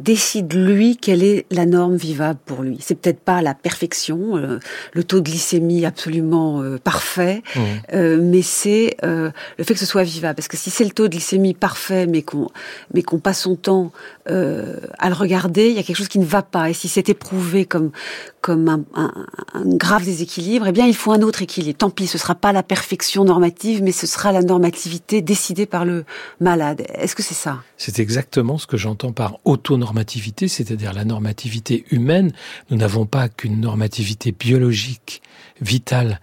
décide 0.00 0.52
lui 0.52 0.96
quelle 0.96 1.22
est 1.22 1.46
la 1.50 1.66
norme 1.66 1.96
vivable 1.96 2.38
pour 2.44 2.62
lui. 2.62 2.78
C'est 2.80 2.94
peut-être 2.96 3.20
pas 3.20 3.42
la 3.42 3.54
perfection, 3.54 4.36
euh, 4.36 4.58
le 4.92 5.04
taux 5.04 5.20
de 5.20 5.24
glycémie 5.24 5.84
absolument 5.86 6.62
euh, 6.62 6.78
parfait, 6.78 7.42
mmh. 7.54 7.60
euh, 7.94 8.18
mais 8.20 8.42
c'est 8.42 8.96
le 9.02 9.32
fait 9.64 9.74
que 9.74 9.80
ce 9.80 9.86
soit 9.86 10.02
vivable. 10.02 10.34
Parce 10.34 10.48
que 10.48 10.56
si 10.56 10.70
c'est 10.70 10.84
le 10.84 10.90
taux 10.90 11.04
de 11.04 11.12
glycémie 11.12 11.54
parfait, 11.54 12.06
mais 12.06 12.22
qu'on 12.22 12.48
mais 12.92 13.02
qu'on 13.02 13.18
passe 13.18 13.42
son 13.42 13.56
temps 13.56 13.92
à 14.26 15.08
le 15.08 15.14
regarder, 15.14 15.68
il 15.68 15.76
y 15.76 15.78
a 15.78 15.82
quelque 15.82 15.96
chose 15.96 16.08
qui 16.08 16.18
ne 16.18 16.24
va 16.24 16.42
pas. 16.42 16.70
Et 16.70 16.74
si 16.74 16.88
c'est 16.88 17.08
éprouvé 17.08 17.64
comme 17.66 17.90
comme 18.40 18.68
un, 18.68 18.84
un, 18.94 19.10
un, 19.54 19.64
grave 19.64 20.04
déséquilibre, 20.04 20.66
eh 20.66 20.72
bien 20.72 20.86
il 20.86 20.94
faut 20.94 21.12
un 21.12 21.22
autre 21.22 21.40
équilibre. 21.40 21.78
Tant 21.78 21.88
pis, 21.88 22.06
ce 22.06 22.18
sera 22.18 22.34
pas 22.34 22.52
la 22.52 22.62
perfection 22.62 23.24
normative, 23.24 23.82
mais 23.82 23.90
ce 23.90 24.06
sera 24.06 24.32
la 24.32 24.42
normativité 24.42 25.22
décidée 25.22 25.64
par 25.64 25.86
le 25.86 26.04
malade. 26.40 26.82
Est-ce 26.94 27.16
que 27.16 27.22
c'est 27.22 27.32
ça? 27.32 27.62
C'est 27.78 28.00
exactement 28.00 28.58
ce 28.58 28.66
que 28.66 28.76
j'entends 28.76 29.12
par 29.12 29.38
auto 29.44 29.78
normativité, 29.84 30.48
c'est-à-dire 30.48 30.92
la 30.94 31.04
normativité 31.04 31.84
humaine. 31.90 32.32
Nous 32.70 32.76
n'avons 32.78 33.04
pas 33.04 33.28
qu'une 33.28 33.60
normativité 33.60 34.32
biologique, 34.32 35.20
vitale. 35.60 36.20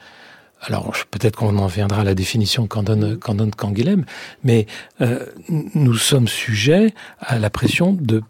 Alors 0.61 0.93
peut-être 1.11 1.35
qu'on 1.37 1.57
en 1.57 1.67
viendra 1.67 2.01
à 2.01 2.03
la 2.03 2.15
définition 2.15 2.67
qu'en 2.67 2.83
donne, 2.83 3.17
qu'en 3.17 3.35
donne 3.35 3.51
Canguilhem, 3.51 4.05
mais 4.43 4.65
euh, 5.01 5.25
nous 5.49 5.95
sommes 5.95 6.27
sujets 6.27 6.93
à 7.19 7.37
la 7.37 7.49
pression 7.49 7.93
de 7.93 8.23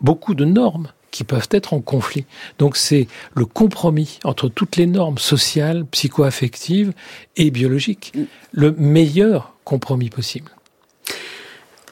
beaucoup 0.00 0.34
de 0.34 0.44
normes 0.44 0.88
qui 1.10 1.24
peuvent 1.24 1.48
être 1.50 1.74
en 1.74 1.80
conflit. 1.80 2.24
Donc 2.58 2.76
c'est 2.76 3.08
le 3.34 3.46
compromis 3.46 4.20
entre 4.22 4.48
toutes 4.48 4.76
les 4.76 4.86
normes 4.86 5.18
sociales, 5.18 5.84
psycho-affectives 5.86 6.92
et 7.36 7.50
biologiques, 7.50 8.12
le 8.52 8.72
meilleur 8.72 9.54
compromis 9.64 10.10
possible. 10.10 10.50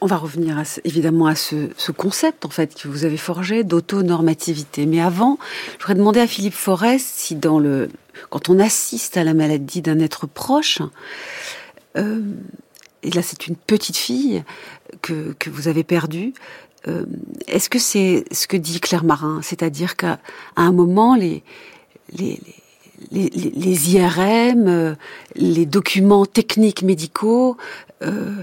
On 0.01 0.05
va 0.05 0.17
revenir 0.17 0.61
évidemment 0.85 1.27
à 1.27 1.35
ce, 1.35 1.91
concept 1.91 2.45
en 2.45 2.49
fait 2.49 2.75
que 2.75 2.87
vous 2.87 3.03
avez 3.05 3.17
forgé 3.17 3.63
d'autonormativité. 3.63 4.85
Mais 4.85 5.01
avant, 5.01 5.37
je 5.73 5.83
voudrais 5.83 5.95
demander 5.95 6.19
à 6.21 6.27
Philippe 6.27 6.53
Forest 6.53 7.05
si 7.15 7.35
dans 7.35 7.59
le 7.59 7.89
quand 8.29 8.49
on 8.49 8.59
assiste 8.59 9.17
à 9.17 9.23
la 9.23 9.33
maladie 9.33 9.81
d'un 9.81 9.99
être 9.99 10.27
proche, 10.27 10.81
euh, 11.97 12.21
et 13.03 13.11
là 13.11 13.21
c'est 13.21 13.47
une 13.47 13.55
petite 13.55 13.97
fille 13.97 14.43
que, 15.01 15.33
vous 15.49 15.67
avez 15.67 15.83
perdue, 15.83 16.33
euh, 16.87 17.05
est-ce 17.47 17.69
que 17.69 17.79
c'est 17.79 18.25
ce 18.31 18.47
que 18.47 18.57
dit 18.57 18.79
Claire 18.79 19.03
Marin, 19.03 19.41
c'est-à-dire 19.41 19.95
qu'à 19.95 20.19
un 20.55 20.71
moment 20.71 21.15
les, 21.15 21.43
IRM, 23.11 24.67
euh, 24.67 24.95
les 25.35 25.65
documents 25.65 26.25
techniques 26.25 26.83
médicaux, 26.83 27.57
euh, 28.01 28.35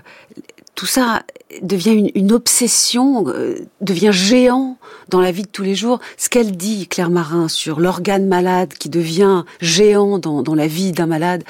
tout 0.74 0.86
ça 0.86 1.22
devient 1.62 2.10
une, 2.14 2.32
obsession, 2.32 3.28
euh, 3.28 3.56
devient 3.80 4.10
géant 4.12 4.78
dans 5.08 5.20
la 5.20 5.30
vie 5.30 5.42
de 5.42 5.48
tous 5.48 5.62
les 5.62 5.74
jours. 5.74 6.00
Ce 6.16 6.28
qu'elle 6.28 6.56
dit, 6.56 6.86
Claire 6.88 7.10
Marin, 7.10 7.48
sur 7.48 7.80
l'organe 7.80 8.26
malade 8.26 8.72
qui 8.74 8.88
devient 8.88 9.44
géant 9.60 10.18
dans, 10.18 10.54
la 10.54 10.66
vie 10.66 10.92
d'un 10.92 11.06
malade, 11.06 11.44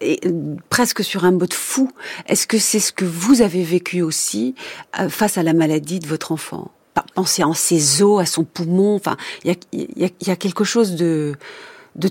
et 0.00 0.20
euh, 0.26 0.56
presque 0.70 1.02
sur 1.02 1.24
un 1.24 1.32
mode 1.32 1.54
fou. 1.54 1.90
Est-ce 2.26 2.46
que 2.46 2.58
c'est 2.58 2.80
ce 2.80 2.92
que 2.92 3.04
vous 3.04 3.42
avez 3.42 3.62
vécu 3.62 4.02
aussi 4.02 4.54
euh, 5.00 5.08
face 5.08 5.38
à 5.38 5.42
la 5.42 5.52
maladie 5.52 5.98
de 5.98 6.06
votre 6.06 6.32
enfant? 6.32 6.70
Pensez 7.14 7.44
en 7.44 7.52
ses 7.52 8.02
os, 8.02 8.20
à 8.20 8.26
son 8.26 8.44
poumon. 8.44 8.94
Enfin, 8.94 9.16
il 9.44 9.54
y 9.74 10.30
a, 10.30 10.36
quelque 10.36 10.64
chose 10.64 10.96
de, 10.96 11.34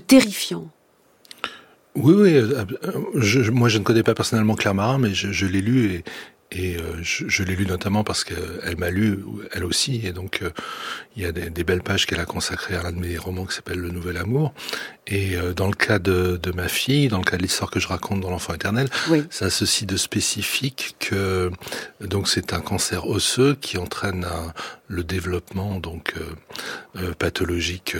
terrifiant. 0.06 0.70
Oui, 1.96 2.14
oui. 2.14 3.50
Moi, 3.50 3.68
je 3.68 3.78
ne 3.78 3.82
connais 3.82 4.04
pas 4.04 4.14
personnellement 4.14 4.54
Claire 4.54 4.74
Marin, 4.74 4.98
mais 4.98 5.12
je, 5.12 5.32
je 5.32 5.46
l'ai 5.46 5.60
lu 5.60 5.90
et, 5.90 6.04
et 6.52 6.76
euh, 6.76 7.02
je, 7.02 7.24
je 7.28 7.42
l'ai 7.42 7.56
lu 7.56 7.66
notamment 7.66 8.04
parce 8.04 8.22
qu'elle 8.22 8.76
m'a 8.78 8.90
lu, 8.90 9.18
elle 9.52 9.64
aussi, 9.64 10.02
et 10.04 10.12
donc 10.12 10.40
euh, 10.42 10.50
il 11.16 11.22
y 11.22 11.26
a 11.26 11.32
des, 11.32 11.50
des 11.50 11.64
belles 11.64 11.82
pages 11.82 12.06
qu'elle 12.06 12.20
a 12.20 12.24
consacrées 12.24 12.76
à 12.76 12.82
l'un 12.82 12.92
de 12.92 12.98
mes 12.98 13.18
romans 13.18 13.46
qui 13.46 13.56
s'appelle 13.56 13.78
Le 13.78 13.90
Nouvel 13.90 14.16
Amour. 14.16 14.54
Et 15.08 15.36
euh, 15.36 15.54
dans 15.54 15.66
le 15.66 15.74
cas 15.74 15.98
de, 15.98 16.38
de, 16.40 16.52
ma 16.52 16.68
fille, 16.68 17.08
dans 17.08 17.18
le 17.18 17.24
cas 17.24 17.36
de 17.36 17.42
l'histoire 17.42 17.70
que 17.70 17.80
je 17.80 17.88
raconte 17.88 18.20
dans 18.20 18.30
L'Enfant 18.30 18.54
éternel, 18.54 18.88
ça 19.30 19.46
a 19.46 19.50
ceci 19.50 19.86
de 19.86 19.96
spécifique 19.96 20.96
que 21.00 21.50
donc 22.00 22.28
c'est 22.28 22.52
un 22.52 22.60
cancer 22.60 23.08
osseux 23.08 23.56
qui 23.60 23.78
entraîne 23.78 24.24
un, 24.24 24.52
le 24.88 25.02
développement 25.04 25.80
donc 25.80 26.14
pathologique 27.18 27.96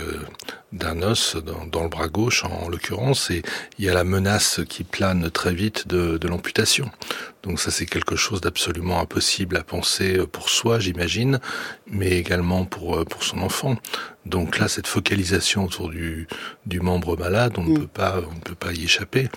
d'un 0.73 1.03
os 1.03 1.37
dans, 1.37 1.67
dans, 1.67 1.83
le 1.83 1.89
bras 1.89 2.09
gauche 2.09 2.45
en, 2.45 2.69
l'occurrence, 2.69 3.31
et 3.31 3.43
il 3.79 3.85
y 3.85 3.89
a 3.89 3.95
la 3.95 4.05
menace 4.05 4.61
qui 4.69 4.85
plane 4.85 5.31
très 5.31 5.55
vite 5.55 5.89
de, 5.89 6.19
de 6.19 6.29
l'amputation. 6.29 6.91
Donc 7.47 7.61
ça 7.61 7.71
c'est 7.71 7.87
quelque 7.87 8.17
chose 8.17 8.41
d'absolument 8.41 9.01
impossible 9.01 9.57
à 9.57 9.63
penser 9.63 10.19
euh, 10.19 10.27
pour 10.27 10.49
soi, 10.49 10.81
j'imagine, 10.81 11.41
mais 11.87 12.11
également 12.11 12.65
pour 12.65 12.97
euh, 12.97 13.05
pour 13.05 13.23
son 13.23 13.39
enfant. 13.39 13.77
Donc 14.25 14.59
là 14.59 14.67
cette 14.67 14.89
focalisation 14.89 15.65
autour 15.65 15.89
du 15.91 16.27
du 16.67 16.81
membre 16.81 17.17
malade, 17.17 17.53
on 17.57 17.63
ne 17.63 17.71
mm. 17.71 17.81
peut 17.81 17.87
pas 17.87 18.21
on 18.29 18.35
ne 18.35 18.41
peut 18.41 18.57
pas 18.57 18.73
y 18.73 18.85
échapper. 18.85 19.29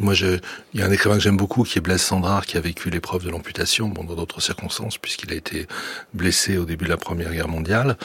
Moi, 0.00 0.14
je, 0.14 0.38
il 0.74 0.80
y 0.80 0.82
a 0.82 0.86
un 0.86 0.90
écrivain 0.90 1.16
que 1.16 1.22
j'aime 1.22 1.36
beaucoup 1.36 1.64
qui 1.64 1.78
est 1.78 1.82
Blaise 1.82 2.02
Sandrard, 2.02 2.46
qui 2.46 2.56
a 2.56 2.60
vécu 2.60 2.90
l'épreuve 2.90 3.24
de 3.24 3.30
l'amputation, 3.30 3.88
bon, 3.88 4.04
dans 4.04 4.14
d'autres 4.14 4.40
circonstances, 4.40 4.98
puisqu'il 4.98 5.32
a 5.32 5.36
été 5.36 5.66
blessé 6.14 6.56
au 6.56 6.64
début 6.64 6.84
de 6.84 6.90
la 6.90 6.96
Première 6.96 7.32
Guerre 7.32 7.48
mondiale. 7.48 7.96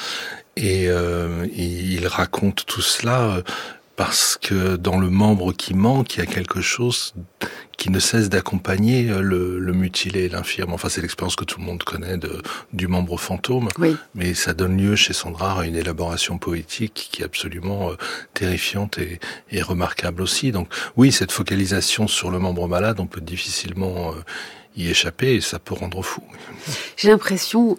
Et 0.55 0.89
euh, 0.89 1.47
il 1.55 2.07
raconte 2.07 2.65
tout 2.65 2.81
cela 2.81 3.41
parce 3.95 4.37
que 4.39 4.75
dans 4.75 4.99
le 4.99 5.09
membre 5.09 5.53
qui 5.53 5.73
manque, 5.73 6.15
il 6.15 6.19
y 6.19 6.23
a 6.23 6.27
quelque 6.27 6.61
chose 6.61 7.13
qui 7.77 7.91
ne 7.91 7.99
cesse 7.99 8.27
d'accompagner 8.27 9.09
euh, 9.09 9.21
le, 9.21 9.59
le 9.59 9.73
mutilé, 9.73 10.27
l'infirme. 10.29 10.73
Enfin, 10.73 10.89
c'est 10.89 11.01
l'expérience 11.01 11.35
que 11.35 11.45
tout 11.45 11.59
le 11.59 11.65
monde 11.65 11.83
connaît 11.83 12.17
de, 12.17 12.41
du 12.73 12.87
membre 12.87 13.17
fantôme. 13.17 13.69
Mais 14.15 14.33
ça 14.33 14.53
donne 14.53 14.77
lieu 14.77 14.95
chez 14.95 15.13
Sandra 15.13 15.61
à 15.61 15.65
une 15.65 15.75
élaboration 15.75 16.39
poétique 16.39 17.09
qui 17.11 17.21
est 17.21 17.25
absolument 17.25 17.91
euh, 17.91 17.95
terrifiante 18.33 18.97
et, 18.97 19.19
et, 19.51 19.61
remarquable 19.61 20.23
aussi. 20.23 20.51
Donc 20.51 20.67
oui, 20.97 21.11
cette 21.11 21.31
focalisation 21.31 22.07
sur 22.07 22.31
le 22.31 22.39
membre 22.39 22.67
malade, 22.67 22.99
on 22.99 23.05
peut 23.05 23.21
difficilement 23.21 24.11
euh, 24.11 24.21
y 24.75 24.89
échapper 24.89 25.35
et 25.35 25.41
ça 25.41 25.59
peut 25.59 25.75
rendre 25.75 26.01
fou. 26.01 26.23
J'ai 26.97 27.09
l'impression 27.09 27.77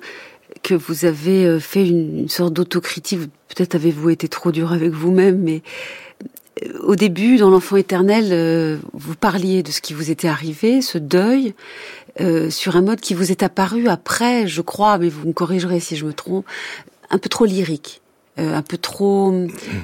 que 0.62 0.74
vous 0.74 1.04
avez 1.04 1.60
fait 1.60 1.86
une, 1.86 2.20
une 2.20 2.28
sorte 2.28 2.52
d'autocritique. 2.52 3.20
Peut-être 3.48 3.74
avez-vous 3.74 4.10
été 4.10 4.28
trop 4.28 4.52
dur 4.52 4.72
avec 4.72 4.92
vous-même, 4.92 5.38
mais 5.38 5.62
au 6.80 6.96
début, 6.96 7.36
dans 7.36 7.50
l'enfant 7.50 7.76
éternel, 7.76 8.28
euh, 8.32 8.78
vous 8.92 9.14
parliez 9.14 9.62
de 9.62 9.70
ce 9.70 9.80
qui 9.80 9.92
vous 9.92 10.10
était 10.10 10.28
arrivé, 10.28 10.80
ce 10.82 10.98
deuil, 10.98 11.54
euh, 12.20 12.50
sur 12.50 12.76
un 12.76 12.82
mode 12.82 13.00
qui 13.00 13.14
vous 13.14 13.30
est 13.30 13.42
apparu 13.42 13.88
après, 13.88 14.46
je 14.46 14.60
crois, 14.60 14.98
mais 14.98 15.08
vous 15.08 15.26
me 15.26 15.32
corrigerez 15.32 15.80
si 15.80 15.96
je 15.96 16.04
me 16.04 16.12
trompe, 16.12 16.46
un 17.10 17.18
peu 17.18 17.28
trop 17.28 17.44
lyrique. 17.44 18.00
Euh, 18.38 18.54
un 18.54 18.62
peu 18.62 18.78
trop, 18.78 19.32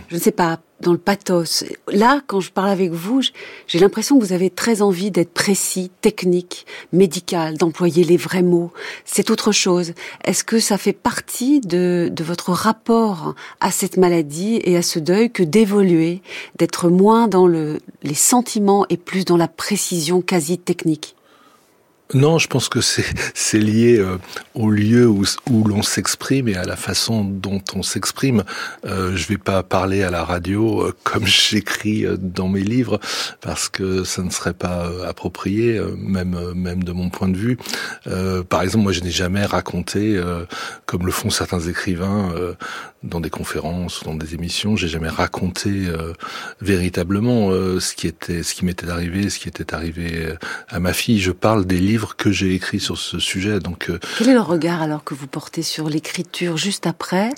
je 0.09 0.14
ne 0.14 0.21
sais 0.21 0.33
pas, 0.33 0.61
dans 0.81 0.93
le 0.93 0.99
pathos. 0.99 1.64
Là, 1.88 2.21
quand 2.27 2.40
je 2.40 2.53
parle 2.53 2.69
avec 2.69 2.93
vous, 2.93 3.21
j'ai 3.67 3.79
l'impression 3.79 4.19
que 4.19 4.25
vous 4.25 4.33
avez 4.33 4.51
très 4.51 4.83
envie 4.83 5.11
d'être 5.11 5.33
précis, 5.33 5.90
technique, 6.01 6.67
médical, 6.93 7.57
d'employer 7.57 8.05
les 8.05 8.17
vrais 8.17 8.43
mots. 8.43 8.71
C'est 9.05 9.31
autre 9.31 9.51
chose. 9.51 9.95
Est-ce 10.25 10.45
que 10.45 10.59
ça 10.59 10.79
fait 10.79 10.93
partie 10.93 11.61
de, 11.61 12.11
de 12.12 12.25
votre 12.25 12.53
rapport 12.53 13.35
à 13.61 13.71
cette 13.71 13.97
maladie 13.97 14.61
et 14.64 14.77
à 14.77 14.83
ce 14.83 14.99
deuil 14.99 15.31
que 15.31 15.43
d'évoluer, 15.43 16.23
d'être 16.59 16.88
moins 16.90 17.29
dans 17.29 17.47
le, 17.47 17.79
les 18.03 18.14
sentiments 18.14 18.87
et 18.88 18.97
plus 18.97 19.25
dans 19.25 19.37
la 19.37 19.49
précision 19.49 20.21
quasi 20.21 20.59
technique? 20.59 21.17
Non, 22.14 22.38
je 22.38 22.46
pense 22.46 22.68
que 22.68 22.81
c'est 22.81 23.59
lié 23.59 23.98
euh, 23.98 24.18
au 24.55 24.70
lieu 24.70 25.09
où, 25.09 25.24
où 25.50 25.64
l'on 25.64 25.83
s'exprime 25.83 26.48
et 26.48 26.57
à 26.57 26.64
la 26.64 26.77
façon 26.77 27.24
dont 27.24 27.62
on 27.74 27.83
s'exprime. 27.83 28.44
Euh, 28.87 29.16
je 29.16 29.27
vais 29.27 29.38
pas 29.38 29.62
parler 29.62 30.03
à 30.03 30.11
la 30.11 30.24
radio 30.24 30.83
euh, 30.83 30.94
comme 31.03 31.27
j'écris 31.27 32.07
euh, 32.07 32.16
dans 32.16 32.48
mes 32.48 32.62
livres 32.62 33.00
parce 33.40 33.68
que 33.68 34.05
ça 34.05 34.22
ne 34.22 34.31
serait 34.31 34.55
pas 34.55 34.88
approprié, 35.07 35.81
même 35.98 36.53
même 36.55 36.85
de 36.85 36.92
mon 36.92 37.11
point 37.11 37.29
de 37.29 37.37
vue. 37.37 37.59
par 38.48 38.62
exemple, 38.62 38.85
moi, 38.85 38.92
je 38.92 39.00
n'ai 39.00 39.11
jamais 39.11 39.44
raconté, 39.44 40.20
comme 40.87 41.07
le 41.07 41.12
font 41.12 41.31
certains 41.31 41.61
écrivains 41.61 42.33
dans 43.05 43.21
des 43.21 43.31
conférences 43.31 44.03
dans 44.05 44.14
des 44.14 44.35
émissions, 44.35 44.77
j'ai 44.77 44.88
jamais 44.88 45.09
raconté 45.09 45.88
véritablement 46.61 47.51
ce 47.51 47.95
qui 47.95 48.07
était, 48.07 48.43
ce 48.43 48.55
qui 48.55 48.64
m'était 48.64 48.88
arrivé, 48.88 49.31
ce 49.31 49.38
qui 49.38 49.49
était 49.49 49.75
arrivé 49.75 50.35
à 50.69 50.81
ma 50.81 50.93
fille. 50.93 51.21
Je 51.21 51.33
parle 51.33 51.64
des 51.64 51.79
livres 51.79 51.95
livre 51.95 52.17
que 52.17 52.33
j'ai 52.33 52.55
écrit 52.55 52.81
sur 52.81 52.99
ce 52.99 53.21
sujet. 53.21 53.61
Donc, 53.61 53.88
euh, 53.88 54.01
quel 54.19 54.29
est 54.29 54.35
le 54.35 54.40
regard 54.40 54.83
alors 54.83 55.05
que 55.05 55.14
vous 55.14 55.29
portez 55.29 55.62
sur 55.62 55.88
l'écriture 55.88 56.57
juste 56.57 56.88
après 56.88 57.31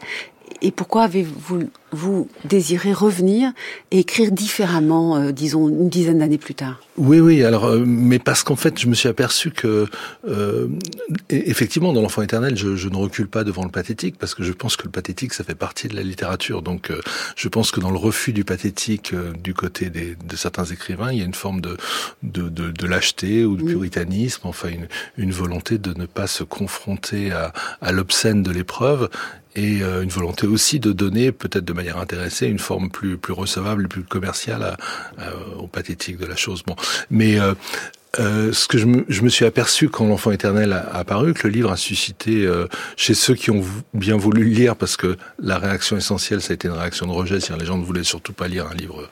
et 0.63 0.71
pourquoi 0.71 1.05
avez-vous 1.05 1.69
vous 1.93 2.29
désiré 2.45 2.93
revenir 2.93 3.53
et 3.91 4.01
écrire 4.01 4.33
différemment, 4.33 5.17
euh, 5.17 5.33
disons, 5.33 5.69
une 5.69 5.89
dizaine 5.89 6.19
d'années 6.19 6.39
plus 6.39 6.55
tard? 6.55 6.81
Oui, 6.97 7.21
oui. 7.21 7.45
Alors, 7.45 7.67
euh, 7.67 7.85
mais 7.87 8.19
parce 8.19 8.43
qu'en 8.43 8.57
fait, 8.57 8.79
je 8.79 8.87
me 8.89 8.95
suis 8.95 9.09
aperçu 9.09 9.51
que, 9.51 9.87
euh, 10.29 10.69
effectivement, 11.31 11.93
dans 11.93 12.03
l'enfant 12.03 12.23
éternel, 12.23 12.57
je, 12.57 12.77
je, 12.77 12.89
ne 12.89 12.97
recule 12.97 13.29
pas 13.29 13.45
devant 13.45 13.65
le 13.65 13.71
pathétique 13.71 14.19
parce 14.19 14.35
que 14.35 14.43
je 14.43 14.53
pense 14.53 14.77
que 14.77 14.85
le 14.85 14.91
pathétique, 14.91 15.33
ça 15.33 15.45
fait 15.45 15.55
partie 15.55 15.89
de 15.89 15.95
la 15.95 16.03
littérature. 16.03 16.63
Donc, 16.63 16.93
je 17.37 17.49
pense 17.49 17.71
que 17.71 17.81
dans 17.81 17.91
le 17.91 17.99
refus 17.99 18.33
du 18.33 18.45
pathétique 18.45 19.15
du 19.43 19.55
côté 19.55 19.91
des, 19.91 20.17
de 20.17 20.37
certains 20.37 20.65
écrivains, 20.65 21.13
il 21.13 21.19
y 21.19 21.23
a 21.23 21.25
une 21.25 21.35
forme 21.35 21.61
de 21.61 21.77
de, 22.23 22.49
de, 22.49 22.71
de 22.71 22.87
lâcheté 22.87 23.45
ou 23.45 23.57
de 23.57 23.63
puritanisme, 23.63 24.43
enfin 24.45 24.69
une, 24.69 24.89
une 25.17 25.33
volonté 25.33 25.79
de 25.79 25.99
ne 25.99 26.07
pas 26.07 26.27
se 26.27 26.45
confronter 26.45 27.31
à, 27.33 27.53
à 27.81 27.93
l'obscène 27.93 28.43
de 28.43 28.51
l'épreuve 28.51 29.09
et 29.57 29.83
euh, 29.83 30.03
une 30.03 30.11
volonté 30.11 30.47
aussi 30.47 30.79
de 30.79 30.93
donner, 30.93 31.33
peut-être 31.33 31.65
de 31.65 31.73
manière 31.73 31.99
intéressée, 31.99 32.47
une 32.47 32.59
forme 32.59 32.91
plus 32.91 33.17
plus 33.17 33.33
recevable, 33.33 33.89
plus 33.89 34.05
commerciale 34.05 34.63
à, 34.63 35.35
au 35.59 35.67
pathétique 35.67 36.19
de 36.19 36.27
la 36.27 36.37
chose. 36.37 36.63
Bon, 36.65 36.77
mais 37.11 37.39
euh, 38.21 38.37
euh, 38.37 38.53
ce 38.53 38.69
que 38.69 38.79
je 38.79 38.87
me, 38.87 39.05
je 39.09 39.23
me, 39.23 39.29
suis 39.29 39.45
aperçu 39.45 39.89
quand 39.89 40.07
l'enfant 40.07 40.31
éternel 40.31 40.73
a, 40.73 40.97
apparu, 40.97 41.35
que 41.35 41.47
le 41.47 41.53
livre 41.53 41.71
a 41.71 41.77
suscité 41.77 42.45
euh, 42.45 42.67
chez 42.97 43.15
ceux 43.15 43.35
qui 43.35 43.51
ont 43.51 43.63
bien 43.95 44.17
voulu 44.17 44.45
le 44.45 44.51
lire, 44.51 44.77
parce 44.77 44.97
que 44.97 45.17
la 45.39 45.59
réaction 45.59 45.97
essentielle, 45.97 46.41
ça 46.41 46.53
a 46.53 46.55
été 46.55 46.69
une 46.69 46.75
réaction 46.75 47.07
de 47.07 47.13
rejet, 47.13 47.41
c'est-à-dire 47.41 47.59
les 47.59 47.67
gens 47.67 47.79
ne 47.79 47.85
voulaient 47.85 48.05
surtout 48.05 48.33
pas 48.33 48.49
lire 48.49 48.67
un 48.71 48.75
livre 48.75 49.09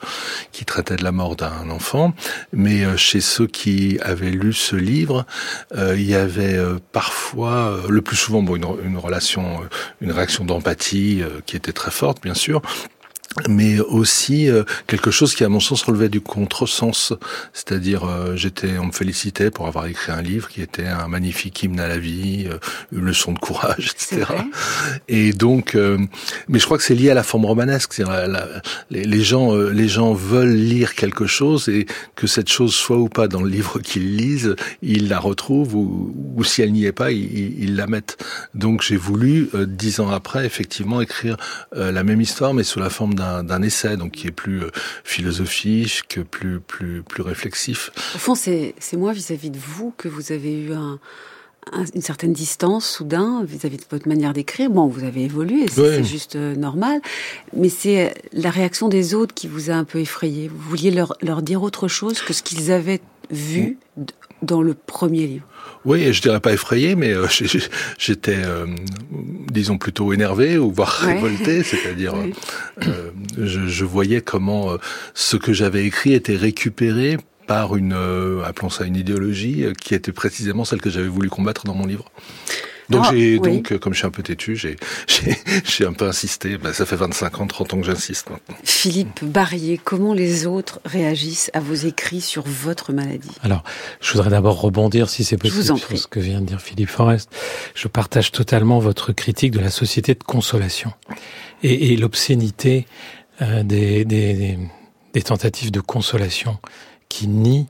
qui 0.51 0.65
traitait 0.65 0.95
de 0.95 1.03
la 1.03 1.11
mort 1.11 1.35
d'un 1.35 1.69
enfant, 1.69 2.13
mais 2.53 2.83
euh, 2.83 2.97
chez 2.97 3.21
ceux 3.21 3.47
qui 3.47 3.99
avaient 4.01 4.31
lu 4.31 4.53
ce 4.53 4.75
livre, 4.75 5.25
il 5.75 6.03
y 6.03 6.15
avait 6.15 6.59
parfois, 6.91 7.81
le 7.89 8.01
plus 8.01 8.15
souvent, 8.15 8.41
bon, 8.41 8.55
une, 8.55 8.65
une 8.85 8.97
relation, 8.97 9.61
une 10.01 10.11
réaction 10.11 10.45
d'empathie 10.45 11.21
qui 11.45 11.55
était 11.55 11.73
très 11.73 11.91
forte, 11.91 12.21
bien 12.21 12.33
sûr, 12.33 12.61
mais 13.49 13.79
aussi 13.79 14.49
euh, 14.49 14.63
quelque 14.87 15.11
chose 15.11 15.35
qui 15.35 15.43
à 15.43 15.49
mon 15.49 15.59
sens 15.59 15.83
relevait 15.83 16.09
du 16.09 16.21
contresens. 16.21 17.13
C'est-à-dire 17.53 18.05
euh, 18.05 18.35
j'étais 18.35 18.77
on 18.77 18.87
me 18.87 18.91
félicitait 18.91 19.51
pour 19.51 19.67
avoir 19.67 19.87
écrit 19.87 20.11
un 20.11 20.21
livre 20.21 20.47
qui 20.47 20.61
était 20.61 20.87
un 20.87 21.07
magnifique 21.07 21.61
hymne 21.63 21.79
à 21.79 21.87
la 21.87 21.97
vie 21.97 22.47
euh, 22.49 22.57
une 22.91 23.05
leçon 23.05 23.33
de 23.33 23.39
courage 23.39 23.93
etc 23.93 24.25
et 25.07 25.33
donc 25.33 25.77
mais 26.47 26.59
je 26.59 26.65
crois 26.65 26.77
que 26.77 26.83
c'est 26.83 26.95
lié 26.95 27.09
à 27.09 27.13
la 27.13 27.23
forme 27.23 27.45
romanesque. 27.45 27.97
La, 27.97 28.27
la, 28.27 28.47
les, 28.89 29.03
les, 29.03 29.21
gens 29.21 29.55
les 29.55 29.87
gens 29.87 30.13
veulent 30.13 30.55
lire 30.55 30.95
quelque 30.95 31.25
chose 31.25 31.67
et 31.69 31.85
que 32.15 32.27
cette 32.27 32.49
chose 32.49 32.73
soit 32.73 32.97
ou 32.97 33.09
pas 33.09 33.27
dans 33.27 33.41
le 33.41 33.49
livre 33.49 33.79
qu'ils 33.79 34.15
lisent 34.15 34.55
ils 34.81 35.09
la 35.09 35.19
retrouvent 35.19 35.75
ou, 35.75 36.15
ou 36.35 36.43
si 36.43 36.61
elle 36.61 36.71
n'y 36.71 36.85
est 36.85 36.91
pas 36.91 37.11
ils, 37.11 37.61
ils, 37.61 37.75
la 37.75 37.87
mettent. 37.87 38.17
Donc 38.53 38.81
j'ai 38.81 38.97
voulu 38.97 39.49
dix 39.67 39.99
ans 39.99 40.09
après 40.09 40.45
effectivement 40.45 41.01
écrire 41.01 41.37
la 41.73 42.03
même 42.03 42.21
histoire 42.21 42.53
mais 42.53 42.63
sous 42.63 42.79
la 42.79 42.89
forme 42.89 43.14
d'un 43.15 43.43
d'un 43.43 43.61
essai, 43.61 43.97
donc 43.97 44.11
qui 44.11 44.27
est 44.27 44.31
plus 44.31 44.63
euh, 44.63 44.69
philosophique, 45.03 46.19
plus 46.29 46.59
plus 46.59 47.01
plus 47.01 47.23
réflexif. 47.23 47.91
Au 48.15 48.19
fond, 48.19 48.35
c'est 48.35 48.75
moi 48.93 49.13
vis-à-vis 49.13 49.49
de 49.49 49.57
vous 49.57 49.93
que 49.97 50.07
vous 50.07 50.31
avez 50.31 50.53
eu 50.53 50.73
un, 50.73 50.99
une 51.93 52.01
certaine 52.01 52.33
distance 52.33 52.87
soudain 52.87 53.43
vis-à-vis 53.43 53.77
de 53.77 53.83
votre 53.89 54.07
manière 54.07 54.33
d'écrire. 54.33 54.69
Bon, 54.69 54.87
vous 54.87 55.03
avez 55.03 55.23
évolué, 55.23 55.67
c'est 55.67 56.03
juste 56.03 56.35
euh, 56.35 56.55
normal, 56.55 57.01
mais 57.55 57.69
c'est 57.69 58.13
la 58.33 58.49
réaction 58.49 58.87
des 58.87 59.13
autres 59.13 59.33
qui 59.33 59.47
vous 59.47 59.71
a 59.71 59.73
un 59.73 59.83
peu 59.83 59.99
effrayé. 59.99 60.47
Vous 60.47 60.69
vouliez 60.69 60.91
leur, 60.91 61.15
leur 61.21 61.41
dire 61.41 61.63
autre 61.63 61.87
chose 61.87 62.21
que 62.21 62.33
ce 62.33 62.43
qu'ils 62.43 62.71
avaient 62.71 63.01
vu 63.31 63.77
dans 64.45 64.61
le 64.61 64.73
premier 64.73 65.27
livre. 65.27 65.45
Oui, 65.85 66.11
je 66.11 66.21
dirais 66.21 66.39
pas 66.39 66.51
effrayé, 66.51 66.95
mais 66.95 67.13
euh, 67.13 67.27
j'étais, 67.99 68.37
euh, 68.43 68.65
disons, 69.51 69.77
plutôt 69.77 70.13
énervé 70.13 70.57
ou 70.57 70.71
voire 70.71 70.89
révolté, 70.89 71.63
c'est-à-dire, 71.63 72.13
euh, 72.87 73.11
je, 73.37 73.67
je, 73.67 73.85
voyais 73.85 74.21
comment 74.21 74.77
ce 75.13 75.37
que 75.37 75.53
j'avais 75.53 75.85
écrit 75.85 76.13
était 76.13 76.35
récupéré 76.35 77.17
par 77.45 77.75
une, 77.75 77.95
appelons 78.43 78.71
ça 78.71 78.85
une 78.85 78.95
idéologie, 78.95 79.65
qui 79.79 79.93
était 79.93 80.11
précisément 80.11 80.65
celle 80.65 80.81
que 80.81 80.89
j'avais 80.89 81.07
voulu 81.07 81.29
combattre 81.29 81.65
dans 81.65 81.75
mon 81.75 81.85
livre. 81.85 82.11
Donc 82.89 83.03
ah, 83.05 83.11
j'ai 83.11 83.39
donc 83.39 83.71
euh, 83.71 83.79
comme 83.79 83.93
je 83.93 83.99
suis 83.99 84.07
un 84.07 84.11
peu 84.11 84.23
têtu, 84.23 84.55
j'ai 84.55 84.75
j'ai 85.63 85.85
un 85.85 85.93
peu 85.93 86.05
insisté. 86.05 86.57
Ben, 86.57 86.73
ça 86.73 86.85
fait 86.85 86.95
25 86.95 87.41
ans, 87.41 87.47
30 87.47 87.73
ans 87.73 87.81
que 87.81 87.85
j'insiste 87.85 88.29
maintenant. 88.29 88.55
Philippe 88.63 89.23
Barrier, 89.23 89.79
comment 89.83 90.13
les 90.13 90.45
autres 90.45 90.79
réagissent 90.85 91.49
à 91.53 91.59
vos 91.59 91.73
écrits 91.73 92.21
sur 92.21 92.43
votre 92.45 92.93
maladie? 92.93 93.31
Alors, 93.41 93.63
je 94.01 94.11
voudrais 94.13 94.29
d'abord 94.29 94.59
rebondir, 94.61 95.09
si 95.09 95.23
c'est 95.23 95.37
possible, 95.37 95.77
sur 95.77 95.97
ce 95.97 96.07
que 96.07 96.19
vient 96.19 96.41
de 96.41 96.45
dire 96.45 96.61
Philippe 96.61 96.89
Forest. 96.89 97.29
Je 97.73 97.87
partage 97.87 98.31
totalement 98.31 98.79
votre 98.79 99.13
critique 99.13 99.51
de 99.51 99.59
la 99.59 99.71
société 99.71 100.13
de 100.13 100.23
consolation 100.23 100.93
et, 101.63 101.93
et 101.93 101.97
l'obscénité 101.97 102.85
euh, 103.41 103.63
des, 103.63 104.05
des, 104.05 104.57
des 105.13 105.21
tentatives 105.21 105.71
de 105.71 105.81
consolation 105.81 106.57
qui 107.09 107.27
nient 107.27 107.67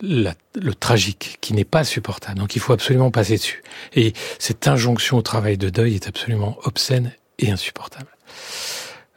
la, 0.00 0.34
le 0.54 0.74
tragique 0.74 1.38
qui 1.40 1.54
n'est 1.54 1.64
pas 1.64 1.84
supportable. 1.84 2.38
Donc 2.38 2.56
il 2.56 2.60
faut 2.60 2.72
absolument 2.72 3.10
passer 3.10 3.36
dessus. 3.36 3.62
Et 3.94 4.12
cette 4.38 4.68
injonction 4.68 5.18
au 5.18 5.22
travail 5.22 5.56
de 5.56 5.70
deuil 5.70 5.94
est 5.94 6.08
absolument 6.08 6.56
obscène 6.64 7.12
et 7.38 7.50
insupportable. 7.50 8.08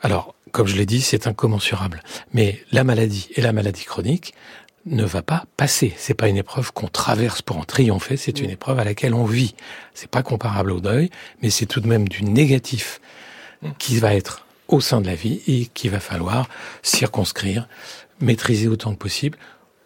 Alors, 0.02 0.34
comme 0.52 0.68
je 0.68 0.76
l'ai 0.76 0.86
dit, 0.86 1.02
c'est 1.02 1.28
incommensurable. 1.28 2.02
Mais 2.34 2.63
la 2.72 2.84
maladie 2.84 3.30
et 3.36 3.42
la 3.42 3.54
maladie 3.54 3.84
chronique 3.84 4.34
ne 4.86 5.04
va 5.04 5.22
pas 5.22 5.46
passer. 5.58 5.94
C'est 5.98 6.13
pas 6.13 6.30
une 6.30 6.38
épreuve 6.38 6.72
qu'on 6.72 6.88
traverse 6.88 7.42
pour 7.42 7.58
en 7.58 7.63
triompher, 7.63 8.18
c'est 8.18 8.39
une 8.39 8.50
épreuve 8.50 8.80
à 8.80 8.84
laquelle 8.84 9.13
on 9.13 9.26
vit. 9.26 9.56
C'est 9.94 10.10
pas 10.10 10.24
comparable 10.24 10.72
au 10.72 10.80
deuil, 10.80 11.10
mais 11.42 11.50
c'est 11.50 11.65
tout 11.65 11.82
de 11.82 11.88
même 11.88 12.08
du 12.08 12.24
négatif 12.24 13.02
qui 13.78 13.98
va 14.00 14.15
être 14.15 14.46
au 14.68 14.80
sein 14.80 15.02
de 15.02 15.08
la 15.08 15.15
vie 15.15 15.42
et 15.48 15.65
qu'il 15.65 15.92
va 15.92 16.00
falloir 16.00 16.48
circonscrire, 16.82 17.68
maîtriser 18.22 18.68
autant 18.68 18.94
que 18.94 19.00
possible 19.00 19.38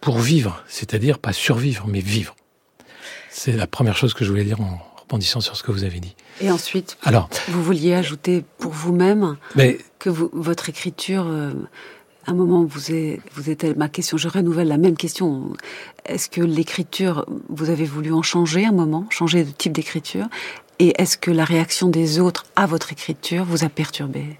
pour 0.03 0.19
vivre, 0.19 0.61
c'est-à-dire 0.67 1.17
pas 1.17 1.31
survivre, 1.31 1.85
mais 1.87 2.01
vivre. 2.01 2.35
C'est 3.29 3.53
la 3.53 3.67
première 3.67 3.95
chose 3.95 4.13
que 4.13 4.25
je 4.25 4.29
voulais 4.29 4.43
dire 4.43 4.59
en 4.59 4.77
rebondissant 4.97 5.39
sur 5.39 5.55
ce 5.55 5.63
que 5.63 5.71
vous 5.71 5.85
avez 5.85 6.01
dit. 6.01 6.13
Et 6.41 6.51
ensuite, 6.51 6.97
Alors, 7.03 7.29
vous 7.47 7.63
vouliez 7.63 7.93
ajouter 7.93 8.43
pour 8.57 8.73
vous-même 8.73 9.37
que 9.99 10.09
vous, 10.09 10.29
votre 10.33 10.67
écriture, 10.67 11.25
euh, 11.27 11.53
à 12.27 12.31
un 12.31 12.33
moment, 12.33 12.65
vous 12.65 12.91
êtes 12.91 13.77
ma 13.77 13.87
question. 13.87 14.17
Je 14.17 14.27
renouvelle 14.27 14.67
la 14.67 14.77
même 14.77 14.97
question. 14.97 15.53
Est-ce 16.05 16.29
que 16.29 16.41
l'écriture, 16.41 17.25
vous 17.47 17.69
avez 17.69 17.85
voulu 17.85 18.11
en 18.11 18.21
changer 18.21 18.65
un 18.65 18.73
moment, 18.73 19.07
changer 19.09 19.45
de 19.45 19.51
type 19.51 19.71
d'écriture, 19.71 20.25
et 20.79 21.01
est-ce 21.01 21.17
que 21.17 21.31
la 21.31 21.45
réaction 21.45 21.87
des 21.87 22.19
autres 22.19 22.45
à 22.57 22.65
votre 22.65 22.91
écriture 22.91 23.45
vous 23.45 23.63
a 23.63 23.69
perturbé? 23.69 24.37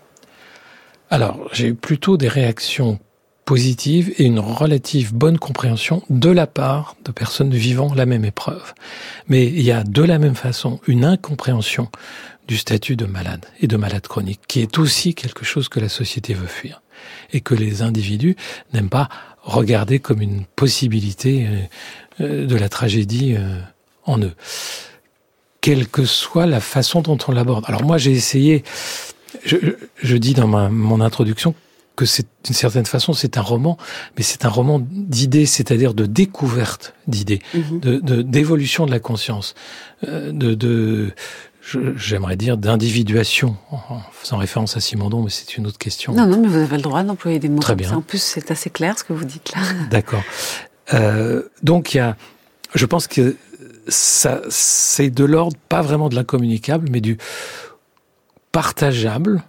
Alors, 1.09 1.47
j'ai 1.53 1.67
eu 1.67 1.75
plutôt 1.75 2.17
des 2.17 2.27
réactions 2.27 2.99
positive 3.45 4.13
et 4.17 4.23
une 4.23 4.39
relative 4.39 5.13
bonne 5.13 5.37
compréhension 5.37 6.03
de 6.09 6.29
la 6.29 6.47
part 6.47 6.95
de 7.03 7.11
personnes 7.11 7.53
vivant 7.53 7.93
la 7.93 8.05
même 8.05 8.25
épreuve. 8.25 8.73
Mais 9.27 9.45
il 9.45 9.61
y 9.61 9.71
a 9.71 9.83
de 9.83 10.03
la 10.03 10.19
même 10.19 10.35
façon 10.35 10.79
une 10.87 11.05
incompréhension 11.05 11.89
du 12.47 12.57
statut 12.57 12.95
de 12.95 13.05
malade 13.05 13.45
et 13.61 13.67
de 13.67 13.77
malade 13.77 14.07
chronique, 14.07 14.41
qui 14.47 14.61
est 14.61 14.77
aussi 14.77 15.13
quelque 15.13 15.45
chose 15.45 15.69
que 15.69 15.79
la 15.79 15.89
société 15.89 16.33
veut 16.33 16.47
fuir 16.47 16.81
et 17.31 17.41
que 17.41 17.55
les 17.55 17.81
individus 17.81 18.35
n'aiment 18.73 18.89
pas 18.89 19.09
regarder 19.41 19.99
comme 19.99 20.21
une 20.21 20.45
possibilité 20.55 21.47
euh, 21.47 22.23
euh, 22.23 22.45
de 22.45 22.55
la 22.55 22.69
tragédie 22.69 23.35
euh, 23.37 23.59
en 24.05 24.19
eux, 24.19 24.33
quelle 25.61 25.87
que 25.87 26.05
soit 26.05 26.45
la 26.45 26.59
façon 26.59 27.01
dont 27.01 27.17
on 27.27 27.31
l'aborde. 27.31 27.65
Alors 27.67 27.83
moi 27.83 27.97
j'ai 27.97 28.11
essayé 28.11 28.63
je, 29.43 29.57
je, 30.01 30.17
dis 30.17 30.33
dans 30.33 30.47
ma, 30.47 30.69
mon 30.69 31.01
introduction 31.01 31.55
que 31.95 32.05
c'est 32.05 32.27
d'une 32.43 32.55
certaine 32.55 32.85
façon 32.85 33.13
c'est 33.13 33.37
un 33.37 33.41
roman, 33.41 33.77
mais 34.17 34.23
c'est 34.23 34.45
un 34.45 34.49
roman 34.49 34.79
d'idées, 34.79 35.45
c'est-à-dire 35.45 35.93
de 35.93 36.05
découverte 36.05 36.93
d'idées, 37.07 37.41
mhm. 37.53 37.79
de 37.79 38.21
d'évolution 38.21 38.85
de, 38.85 38.91
la 38.91 38.99
conscience, 38.99 39.53
euh, 40.07 40.31
de, 40.31 40.53
de 40.55 41.13
j'aimerais 41.95 42.35
dire 42.35 42.57
d'individuation, 42.57 43.55
en 43.71 44.01
faisant 44.11 44.37
référence 44.37 44.75
à 44.75 44.79
Simondon, 44.79 45.23
mais 45.23 45.29
c'est 45.29 45.55
une 45.57 45.65
autre 45.65 45.77
question. 45.77 46.13
Non, 46.13 46.25
non, 46.25 46.41
mais 46.41 46.47
vous 46.47 46.57
avez 46.57 46.75
le 46.75 46.81
droit 46.81 47.03
d'employer 47.03 47.39
des 47.39 47.47
mots. 47.47 47.59
Très 47.59 47.75
bien. 47.75 47.93
En 47.93 48.01
plus, 48.01 48.21
c'est 48.21 48.51
assez 48.51 48.69
clair 48.69 48.99
ce 48.99 49.03
que 49.03 49.13
vous 49.13 49.23
dites 49.23 49.53
là. 49.53 49.61
D'accord. 49.89 50.23
Euh, 50.93 51.43
donc 51.61 51.93
il 51.93 51.97
y 51.97 51.99
a, 52.01 52.17
je 52.75 52.85
pense 52.85 53.07
que 53.07 53.37
ça, 53.87 54.41
c'est 54.49 55.09
de 55.09 55.23
l'ordre 55.23 55.57
pas 55.69 55.81
vraiment 55.81 56.09
de 56.09 56.15
l'incommunicable, 56.15 56.89
mais 56.91 57.01
du 57.01 57.17
partageable 58.51 59.43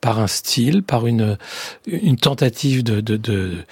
par 0.00 0.18
un 0.18 0.26
style, 0.26 0.82
par 0.82 1.06
une, 1.06 1.36
une 1.86 2.16
tentative 2.16 2.82
de, 2.82 3.00
de, 3.00 3.16
de, 3.16 3.64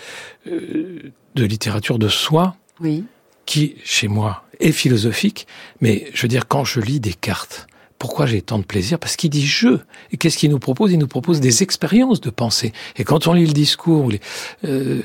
de 0.46 1.44
littérature 1.44 1.98
de 1.98 2.08
soi, 2.08 2.56
oui. 2.80 3.04
qui, 3.46 3.76
chez 3.84 4.08
moi, 4.08 4.44
est 4.60 4.72
philosophique. 4.72 5.46
Mais 5.80 6.10
je 6.14 6.22
veux 6.22 6.28
dire, 6.28 6.48
quand 6.48 6.64
je 6.64 6.80
lis 6.80 7.00
des 7.00 7.14
cartes, 7.14 7.66
pourquoi 7.98 8.26
j'ai 8.26 8.42
tant 8.42 8.58
de 8.58 8.64
plaisir? 8.64 8.98
Parce 8.98 9.16
qu'il 9.16 9.30
dit 9.30 9.44
je. 9.44 9.78
Et 10.12 10.16
qu'est-ce 10.18 10.38
qu'il 10.38 10.50
nous 10.50 10.60
propose? 10.60 10.92
Il 10.92 10.98
nous 10.98 11.08
propose 11.08 11.40
des 11.40 11.62
expériences 11.62 12.20
de 12.20 12.30
pensée. 12.30 12.72
Et 12.96 13.04
quand 13.04 13.26
on 13.26 13.32
lit 13.32 13.46
le 13.46 13.52
discours 13.52 14.04
ou 14.04 14.10
les, 14.10 14.20
euh, 14.64 15.02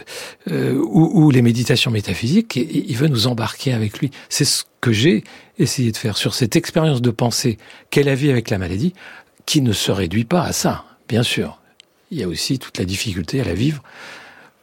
euh, 0.52 0.74
ou, 0.76 1.26
ou, 1.26 1.32
les 1.32 1.42
méditations 1.42 1.90
métaphysiques, 1.90 2.56
il 2.56 2.96
veut 2.96 3.08
nous 3.08 3.26
embarquer 3.26 3.74
avec 3.74 3.98
lui. 3.98 4.12
C'est 4.30 4.46
ce 4.46 4.64
que 4.80 4.92
j'ai 4.92 5.24
essayé 5.58 5.92
de 5.92 5.98
faire 5.98 6.18
sur 6.18 6.36
cette 6.36 6.56
expérience 6.56 7.02
de 7.02 7.10
pensée 7.10 7.58
qu'est 7.90 8.04
la 8.04 8.16
vie 8.16 8.30
avec 8.30 8.52
la 8.52 8.60
maladie, 8.60 8.94
qui 9.46 9.62
ne 9.62 9.74
se 9.74 9.92
réduit 9.92 10.26
pas 10.26 10.44
à 10.44 10.54
ça, 10.54 10.86
bien 11.08 11.24
sûr. 11.24 11.60
Il 12.12 12.20
y 12.20 12.24
a 12.24 12.28
aussi 12.28 12.60
toute 12.60 12.78
la 12.78 12.86
difficulté 12.86 13.42
à 13.42 13.44
la 13.44 13.54
vivre 13.54 13.82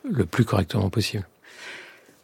le 0.04 0.24
plus 0.24 0.44
correctement 0.44 0.90
possible. 0.90 1.26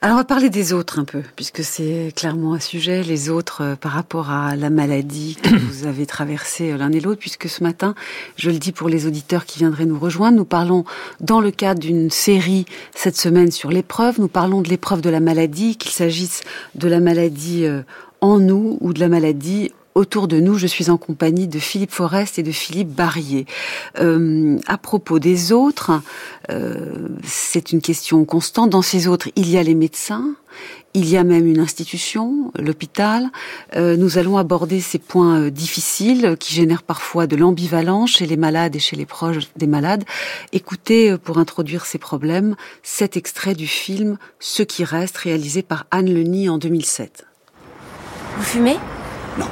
Alors 0.03 0.17
on 0.17 0.21
va 0.21 0.25
parler 0.25 0.51
des 0.51 0.75
autres 0.75 0.99
un 0.99 1.05
peu, 1.05 1.23
puisque 1.37 1.65
c'est 1.65 2.13
clairement 2.15 2.53
un 2.53 2.61
sujet, 2.61 3.03
les 3.03 3.31
autres 3.31 3.63
euh, 3.63 3.77
par 3.77 3.93
rapport 3.93 4.31
à 4.31 4.55
la 4.55 4.69
maladie 4.69 5.37
que 5.43 5.49
vous 5.57 5.87
avez 5.87 6.05
traversée 6.05 6.71
euh, 6.71 6.77
l'un 6.77 6.93
et 6.93 7.01
l'autre, 7.01 7.19
puisque 7.19 7.49
ce 7.49 7.63
matin, 7.63 7.95
je 8.37 8.51
le 8.51 8.59
dis 8.59 8.73
pour 8.73 8.91
les 8.91 9.07
auditeurs 9.07 9.47
qui 9.47 9.59
viendraient 9.59 9.87
nous 9.87 9.99
rejoindre, 9.99 10.37
nous 10.37 10.45
parlons 10.45 10.85
dans 11.21 11.41
le 11.41 11.51
cadre 11.51 11.81
d'une 11.81 12.11
série 12.11 12.67
cette 12.95 13.17
semaine 13.17 13.51
sur 13.51 13.71
l'épreuve, 13.71 14.21
nous 14.21 14.29
parlons 14.29 14.61
de 14.61 14.69
l'épreuve 14.69 15.01
de 15.01 15.09
la 15.09 15.21
maladie, 15.21 15.77
qu'il 15.77 15.93
s'agisse 15.93 16.43
de 16.75 16.89
la 16.89 17.01
maladie 17.01 17.65
euh, 17.65 17.83
en 18.21 18.39
nous 18.39 18.77
ou 18.83 18.93
de 18.93 19.01
la 19.01 19.09
maladie 19.09 19.73
autour 19.97 20.29
de 20.29 20.39
nous. 20.39 20.59
Je 20.59 20.67
suis 20.67 20.91
en 20.91 20.99
compagnie 20.99 21.49
de 21.49 21.59
Philippe 21.59 21.91
Forest 21.91 22.39
et 22.39 22.43
de 22.43 22.53
Philippe 22.53 22.91
Barrier. 22.91 23.47
Euh, 23.99 24.59
à 24.67 24.79
propos 24.79 25.19
des 25.19 25.53
autres, 25.53 26.01
euh, 26.51 27.09
c'est 27.25 27.73
une 27.73 27.81
question 27.81 28.25
constante. 28.25 28.71
Dans 28.71 28.83
ces 28.83 29.09
autres, 29.09 29.31
il 29.35 29.49
y 29.51 29.57
a 29.57 29.63
les 29.63 29.75
médecins, 29.75 30.37
il 30.97 31.09
y 31.09 31.17
a 31.17 31.25
même 31.25 31.47
une 31.47 31.61
institution, 31.61 32.53
l'hôpital. 32.59 33.31
Euh, 33.75 33.97
nous 33.97 34.17
allons 34.17 34.39
aborder 34.39 34.81
ces 34.81 34.99
points 34.99 35.41
euh, 35.41 35.51
difficiles 35.51 36.37
qui 36.41 36.55
génèrent 36.55 36.83
parfois 36.83 37.27
de 37.27 37.37
l'ambivalence 37.37 38.13
chez 38.13 38.27
les 38.27 38.39
malades 38.39 38.77
et 38.77 38.79
chez 38.79 38.97
les 38.97 39.05
proches 39.05 39.49
des 39.57 39.67
malades. 39.67 40.05
Écoutez, 40.53 41.11
euh, 41.11 41.19
pour 41.19 41.37
introduire 41.37 41.85
ces 41.85 41.99
problèmes, 41.99 42.55
cet 42.83 43.17
extrait 43.17 43.55
du 43.55 43.67
film 43.67 44.17
Ce 44.41 44.63
qui 44.63 44.85
reste, 44.85 45.19
réalisé 45.19 45.63
par 45.63 45.85
Anne 45.91 46.13
Leny 46.13 46.49
en 46.49 46.59
2007. 46.59 47.27
Vous 48.39 48.45
fumez? 48.45 48.77
Non 49.39 49.49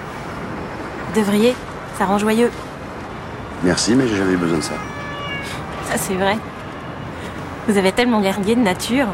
devriez, 1.14 1.54
ça 1.98 2.04
rend 2.04 2.18
joyeux. 2.18 2.50
Merci, 3.62 3.94
mais 3.94 4.06
j'ai 4.08 4.16
jamais 4.16 4.32
eu 4.32 4.36
besoin 4.36 4.58
de 4.58 4.62
ça. 4.62 4.74
Ça, 5.90 5.96
c'est 5.96 6.14
vrai. 6.14 6.36
Vous 7.68 7.78
avez 7.78 7.92
tellement 7.92 8.20
l'air 8.20 8.38
de 8.40 8.54
nature. 8.54 9.06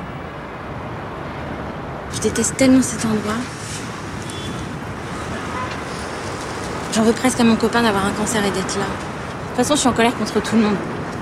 Je 2.14 2.20
déteste 2.20 2.56
tellement 2.56 2.82
cet 2.82 3.04
endroit. 3.04 3.34
J'en 6.92 7.02
veux 7.02 7.12
presque 7.12 7.38
à 7.38 7.44
mon 7.44 7.54
copain 7.54 7.82
d'avoir 7.82 8.04
un 8.06 8.10
cancer 8.10 8.44
et 8.44 8.50
d'être 8.50 8.76
là. 8.76 8.84
De 8.84 9.46
toute 9.48 9.56
façon, 9.56 9.74
je 9.74 9.80
suis 9.80 9.88
en 9.88 9.92
colère 9.92 10.16
contre 10.16 10.40
tout 10.42 10.56
le 10.56 10.62
monde. 10.62 10.76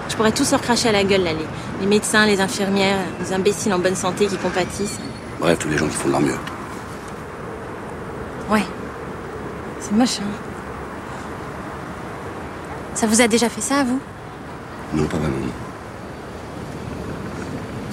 Je 0.08 0.16
pourrais 0.16 0.32
tous 0.32 0.50
leur 0.50 0.62
cracher 0.62 0.88
à 0.88 0.92
la 0.92 1.04
gueule, 1.04 1.22
là. 1.22 1.32
Les, 1.32 1.46
les 1.80 1.86
médecins, 1.86 2.24
les 2.24 2.40
infirmières, 2.40 2.96
les 3.20 3.32
imbéciles 3.34 3.74
en 3.74 3.78
bonne 3.78 3.94
santé 3.94 4.26
qui 4.26 4.38
compatissent. 4.38 4.98
Bref, 5.38 5.58
tous 5.58 5.68
les 5.68 5.76
gens 5.76 5.86
qui 5.86 5.96
font 5.96 6.08
de 6.08 6.12
leur 6.12 6.22
mieux. 6.22 6.38
Ouais. 8.48 8.64
C'est 9.80 9.92
moche, 9.92 10.20
hein. 10.20 10.47
Ça 12.98 13.06
vous 13.06 13.20
a 13.20 13.28
déjà 13.28 13.48
fait 13.48 13.61
ça, 13.61 13.76
à 13.76 13.84
vous 13.84 14.00
Non, 14.92 15.04
pas 15.04 15.18
vraiment. 15.18 15.37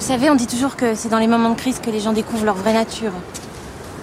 Vous 0.00 0.04
savez, 0.04 0.28
on 0.30 0.34
dit 0.34 0.48
toujours 0.48 0.74
que 0.74 0.96
c'est 0.96 1.08
dans 1.08 1.20
les 1.20 1.28
moments 1.28 1.50
de 1.50 1.54
crise 1.54 1.78
que 1.78 1.90
les 1.90 2.00
gens 2.00 2.12
découvrent 2.12 2.44
leur 2.44 2.56
vraie 2.56 2.72
nature. 2.72 3.12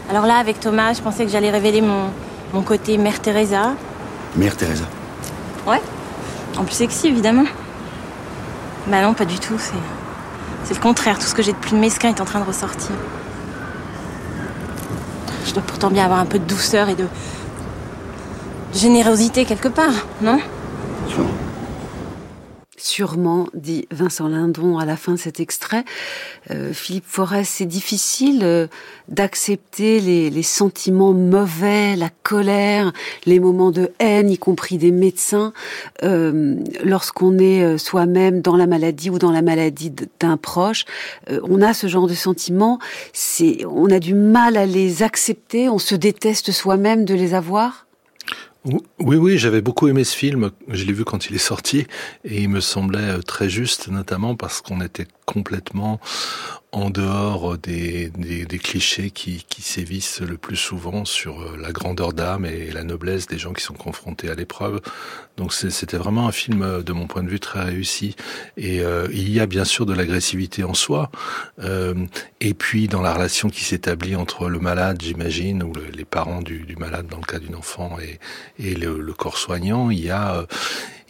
Alors 0.09 0.25
là, 0.25 0.37
avec 0.37 0.61
Thomas, 0.61 0.93
je 0.93 1.01
pensais 1.01 1.25
que 1.25 1.29
j'allais 1.29 1.51
révéler 1.51 1.81
mon, 1.81 2.05
mon 2.53 2.61
côté 2.61 2.97
Mère 2.97 3.19
Teresa. 3.19 3.73
Mère 4.37 4.55
Teresa 4.55 4.85
Ouais. 5.67 5.81
En 6.57 6.63
plus 6.63 6.75
sexy, 6.75 7.07
évidemment. 7.07 7.43
Bah 8.87 9.01
non, 9.01 9.13
pas 9.13 9.25
du 9.25 9.39
tout. 9.39 9.55
C'est, 9.57 9.73
c'est 10.63 10.73
le 10.73 10.79
contraire. 10.79 11.19
Tout 11.19 11.25
ce 11.25 11.35
que 11.35 11.43
j'ai 11.43 11.51
de 11.51 11.57
plus 11.57 11.75
mesquin 11.75 12.07
est 12.15 12.21
en 12.21 12.25
train 12.25 12.39
de 12.39 12.45
ressortir. 12.45 12.95
Je 15.45 15.51
dois 15.51 15.63
pourtant 15.63 15.89
bien 15.89 16.05
avoir 16.05 16.21
un 16.21 16.25
peu 16.25 16.39
de 16.39 16.45
douceur 16.45 16.87
et 16.87 16.95
de, 16.95 17.03
de 17.03 18.79
générosité 18.79 19.43
quelque 19.43 19.67
part, 19.67 20.07
non? 20.21 20.39
Sûrement, 22.95 23.47
dit 23.55 23.87
Vincent 23.89 24.27
Lindon 24.27 24.77
à 24.77 24.85
la 24.85 24.97
fin 24.97 25.13
de 25.13 25.17
cet 25.17 25.39
extrait. 25.39 25.83
Euh, 26.51 26.73
Philippe 26.73 27.07
Forest, 27.07 27.53
c'est 27.55 27.65
difficile 27.65 28.41
euh, 28.43 28.67
d'accepter 29.07 29.99
les, 29.99 30.43
sentiments 30.43 31.11
mauvais, 31.11 31.95
la 31.95 32.11
colère, 32.21 32.93
les 33.25 33.39
moments 33.39 33.71
de 33.71 33.89
haine, 33.97 34.29
y 34.29 34.37
compris 34.37 34.77
des 34.77 34.91
médecins, 34.91 35.53
euh, 36.03 36.55
lorsqu'on 36.83 37.39
est 37.39 37.79
soi-même 37.79 38.41
dans 38.41 38.57
la 38.57 38.67
maladie 38.67 39.09
ou 39.09 39.17
dans 39.17 39.31
la 39.31 39.41
maladie 39.41 39.91
d'un 40.19 40.37
proche. 40.37 40.85
on 41.27 41.63
a 41.63 41.73
ce 41.73 41.87
genre 41.87 42.05
de 42.05 42.13
sentiments, 42.13 42.77
on 43.65 43.89
a 43.89 43.97
du 43.97 44.13
mal 44.13 44.55
à 44.55 44.67
les 44.67 45.01
accepter, 45.01 45.67
on 45.67 45.79
se 45.79 45.95
déteste 45.95 46.51
soi-même 46.51 47.05
de 47.05 47.15
les 47.15 47.33
avoir. 47.33 47.82
Oui, 48.65 49.17
oui, 49.17 49.37
j'avais 49.37 49.61
beaucoup 49.61 49.89
aimé 49.89 50.05
ce 50.05 50.15
film. 50.15 50.51
Je 50.69 50.85
l'ai 50.85 50.93
vu 50.93 51.03
quand 51.03 51.29
il 51.29 51.35
est 51.35 51.39
sorti 51.39 51.85
et 52.23 52.43
il 52.43 52.49
me 52.49 52.61
semblait 52.61 53.17
euh, 53.17 53.21
très 53.21 53.49
juste, 53.49 53.89
notamment 53.89 54.35
parce 54.35 54.61
qu'on 54.61 54.79
était 54.79 55.07
complètement 55.25 55.99
en 56.71 56.89
dehors 56.89 57.57
des, 57.57 58.09
des, 58.09 58.45
des 58.45 58.57
clichés 58.57 59.11
qui, 59.11 59.45
qui, 59.47 59.61
sévissent 59.61 60.21
le 60.21 60.37
plus 60.37 60.55
souvent 60.55 61.05
sur 61.05 61.41
euh, 61.41 61.55
la 61.55 61.71
grandeur 61.71 62.13
d'âme 62.13 62.45
et 62.45 62.71
la 62.71 62.83
noblesse 62.83 63.27
des 63.27 63.37
gens 63.37 63.53
qui 63.53 63.63
sont 63.63 63.75
confrontés 63.75 64.29
à 64.29 64.33
l'épreuve. 64.33 64.81
Donc 65.37 65.51
c'était 65.53 65.97
vraiment 65.97 66.27
un 66.27 66.31
film, 66.31 66.61
euh, 66.61 66.83
de 66.83 66.93
mon 66.93 67.07
point 67.07 67.23
de 67.23 67.29
vue, 67.29 67.39
très 67.39 67.63
réussi. 67.63 68.15
Et 68.55 68.81
euh, 68.81 69.07
il 69.11 69.31
y 69.31 69.39
a 69.39 69.47
bien 69.47 69.65
sûr 69.65 69.85
de 69.85 69.93
l'agressivité 69.93 70.63
en 70.63 70.75
soi. 70.75 71.09
Euh, 71.59 71.95
et 72.39 72.53
puis 72.53 72.87
dans 72.87 73.01
la 73.01 73.13
relation 73.13 73.49
qui 73.49 73.63
s'établit 73.63 74.15
entre 74.15 74.47
le 74.47 74.59
malade, 74.59 75.01
j'imagine, 75.01 75.63
ou 75.63 75.73
les 75.91 76.05
parents 76.05 76.41
du, 76.41 76.75
malade 76.77 77.07
dans 77.07 77.17
le 77.17 77.23
cas 77.23 77.39
d'une 77.39 77.55
enfant 77.55 77.97
et, 78.59 78.75
le, 78.75 79.13
corps 79.13 79.37
soignant, 79.37 79.89
il 79.89 80.03
y 80.03 80.09
a 80.09 80.45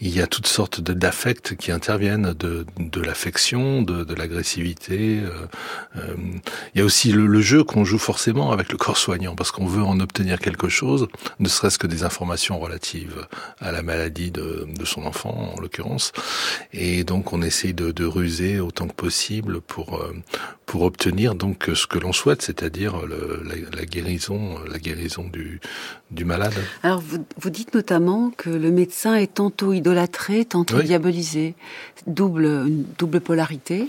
il 0.00 0.14
y 0.14 0.20
a 0.20 0.26
toutes 0.26 0.46
sortes 0.46 0.80
d'affects 0.80 1.56
qui 1.56 1.72
interviennent, 1.72 2.32
de, 2.32 2.66
de 2.78 3.00
l'affection, 3.00 3.82
de, 3.82 4.04
de 4.04 4.14
l'agressivité. 4.14 5.20
Euh, 5.20 5.30
euh, 5.96 6.14
il 6.74 6.78
y 6.78 6.82
a 6.82 6.84
aussi 6.84 7.12
le, 7.12 7.26
le 7.26 7.40
jeu 7.40 7.64
qu'on 7.64 7.84
joue 7.84 7.98
forcément 7.98 8.52
avec 8.52 8.70
le 8.72 8.78
corps 8.78 8.96
soignant, 8.96 9.34
parce 9.34 9.50
qu'on 9.50 9.66
veut 9.66 9.82
en 9.82 10.00
obtenir 10.00 10.38
quelque 10.38 10.68
chose, 10.68 11.08
ne 11.38 11.48
serait-ce 11.48 11.78
que 11.78 11.86
des 11.86 12.04
informations 12.04 12.58
relatives 12.58 13.26
à 13.60 13.72
la 13.72 13.82
maladie 13.82 14.30
de, 14.30 14.66
de 14.68 14.84
son 14.84 15.04
enfant, 15.04 15.52
en 15.56 15.60
l'occurrence. 15.60 16.12
Et 16.72 17.04
donc 17.04 17.32
on 17.32 17.42
essaye 17.42 17.74
de, 17.74 17.92
de, 17.92 18.04
ruser 18.04 18.60
autant 18.60 18.86
que 18.86 18.94
possible 18.94 19.60
pour, 19.60 19.96
euh, 19.96 20.14
pour 20.66 20.82
obtenir 20.82 21.34
donc 21.34 21.70
ce 21.74 21.86
que 21.86 21.98
l'on 21.98 22.12
souhaite, 22.12 22.42
c'est-à-dire 22.42 22.94
la, 23.06 23.54
la, 23.76 23.84
guérison, 23.84 24.58
la 24.70 24.78
guérison 24.78 25.24
du, 25.24 25.60
du 26.10 26.24
malade. 26.24 26.54
Alors 26.82 27.00
vous, 27.00 27.24
vous 27.38 27.50
dites 27.50 27.74
notamment 27.74 28.30
que 28.36 28.50
le 28.50 28.70
médecin 28.70 29.14
est 29.14 29.34
tantôt 29.34 29.72
idolâtré, 29.84 30.46
tantôt 30.46 30.80
diabolisé. 30.80 31.54
Double, 32.06 32.46
une 32.46 32.84
double 32.98 33.20
polarité 33.20 33.88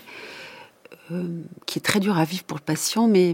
euh, 1.12 1.24
qui 1.66 1.80
est 1.80 1.82
très 1.82 2.02
dure 2.02 2.18
à 2.18 2.26
vivre 2.26 2.44
pour 2.44 2.58
le 2.58 2.64
patient, 2.64 3.08
mais 3.08 3.34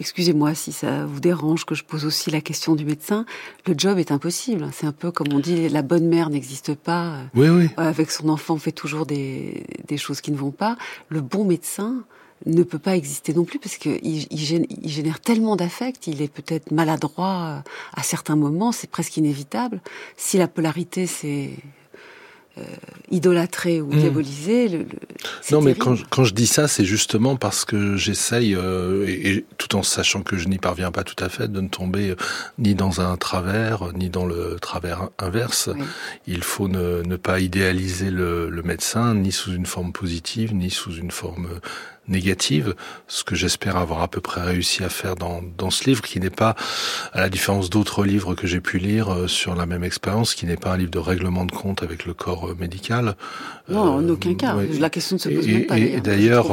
excusez-moi 0.00 0.54
si 0.54 0.72
ça 0.72 1.06
vous 1.06 1.20
dérange 1.20 1.64
que 1.64 1.74
je 1.74 1.82
pose 1.82 2.04
aussi 2.04 2.30
la 2.30 2.42
question 2.42 2.74
du 2.74 2.84
médecin, 2.84 3.24
le 3.66 3.74
job 3.76 3.98
est 3.98 4.12
impossible. 4.12 4.68
C'est 4.72 4.86
un 4.86 4.92
peu 4.92 5.10
comme 5.10 5.28
on 5.32 5.38
dit, 5.38 5.70
la 5.70 5.80
bonne 5.80 6.08
mère 6.08 6.28
n'existe 6.28 6.74
pas. 6.74 7.20
Oui, 7.34 7.48
oui. 7.48 7.68
Avec 7.78 8.10
son 8.10 8.28
enfant, 8.28 8.54
on 8.54 8.58
fait 8.58 8.72
toujours 8.72 9.06
des, 9.06 9.64
des 9.88 9.96
choses 9.96 10.20
qui 10.20 10.30
ne 10.30 10.36
vont 10.36 10.50
pas. 10.50 10.76
Le 11.08 11.22
bon 11.22 11.44
médecin, 11.44 12.04
ne 12.46 12.62
peut 12.62 12.78
pas 12.78 12.96
exister 12.96 13.32
non 13.34 13.44
plus 13.44 13.58
parce 13.58 13.76
qu'il 13.76 14.00
il 14.02 14.88
génère 14.88 15.20
tellement 15.20 15.56
d'affect, 15.56 16.06
il 16.06 16.22
est 16.22 16.32
peut-être 16.32 16.70
maladroit 16.70 17.62
à 17.94 18.02
certains 18.02 18.36
moments, 18.36 18.72
c'est 18.72 18.90
presque 18.90 19.16
inévitable. 19.16 19.80
Si 20.16 20.38
la 20.38 20.48
polarité 20.48 21.06
c'est 21.06 21.50
euh, 22.58 22.62
idolâtrer 23.10 23.80
ou 23.80 23.86
Mm. 23.86 23.98
diaboliser. 23.98 24.68
Le, 24.68 24.86
Non, 25.50 25.62
mais 25.62 25.74
quand, 25.74 25.94
je- 25.94 26.04
quand 26.10 26.24
je 26.24 26.34
dis 26.34 26.46
ça, 26.46 26.68
c'est 26.68 26.84
justement 26.84 27.34
parce 27.36 27.64
que 27.64 27.96
j'essaye, 27.96 28.54
euh, 28.54 29.06
et, 29.08 29.30
et 29.36 29.44
tout 29.56 29.74
en 29.74 29.82
sachant 29.82 30.20
que 30.22 30.36
je 30.36 30.48
n'y 30.48 30.58
parviens 30.58 30.90
pas 30.90 31.02
tout 31.02 31.16
à 31.24 31.30
fait, 31.30 31.50
de 31.50 31.62
ne 31.62 31.68
tomber 31.68 32.10
euh, 32.10 32.16
ni 32.58 32.74
dans 32.74 33.00
un 33.00 33.16
travers, 33.16 33.94
ni 33.94 34.10
dans 34.10 34.26
le 34.26 34.58
travers 34.60 35.08
inverse. 35.18 35.70
Oui. 35.74 35.82
Il 36.26 36.42
faut 36.42 36.68
ne, 36.68 37.00
ne 37.02 37.16
pas 37.16 37.40
idéaliser 37.40 38.10
le, 38.10 38.50
le 38.50 38.62
médecin, 38.62 39.14
ni 39.14 39.32
sous 39.32 39.52
une 39.54 39.64
forme 39.64 39.92
positive, 39.92 40.54
ni 40.54 40.68
sous 40.70 40.94
une 40.94 41.10
forme 41.10 41.46
euh, 41.46 41.60
négative, 42.08 42.74
ce 43.06 43.22
que 43.24 43.34
j'espère 43.34 43.76
avoir 43.76 44.02
à 44.02 44.08
peu 44.08 44.20
près 44.20 44.40
réussi 44.42 44.82
à 44.82 44.88
faire 44.88 45.14
dans, 45.14 45.40
dans 45.56 45.70
ce 45.70 45.84
livre, 45.84 46.02
qui 46.02 46.18
n'est 46.20 46.30
pas, 46.30 46.56
à 47.12 47.20
la 47.20 47.28
différence 47.28 47.70
d'autres 47.70 48.04
livres 48.04 48.34
que 48.34 48.46
j'ai 48.46 48.60
pu 48.60 48.78
lire 48.78 49.12
euh, 49.12 49.28
sur 49.28 49.54
la 49.54 49.66
même 49.66 49.84
expérience, 49.84 50.34
qui 50.34 50.46
n'est 50.46 50.56
pas 50.56 50.72
un 50.72 50.76
livre 50.78 50.90
de 50.90 50.98
règlement 50.98 51.44
de 51.44 51.52
compte 51.52 51.82
avec 51.82 52.04
le 52.04 52.12
corps 52.14 52.48
euh, 52.50 52.56
médical. 52.58 53.14
Non, 53.68 53.80
en 53.80 54.02
Euh, 54.02 54.12
aucun 54.12 54.34
cas. 54.34 54.56
ouais. 54.56 54.68
La 54.80 54.90
question 54.90 55.14
ne 55.16 55.20
se 55.20 55.28
Et- 55.28 55.34
pose 55.36 55.46
même 55.46 55.66
pas. 55.66 55.78
et- 55.78 55.92
et 55.94 56.00
d'ailleurs, 56.00 56.48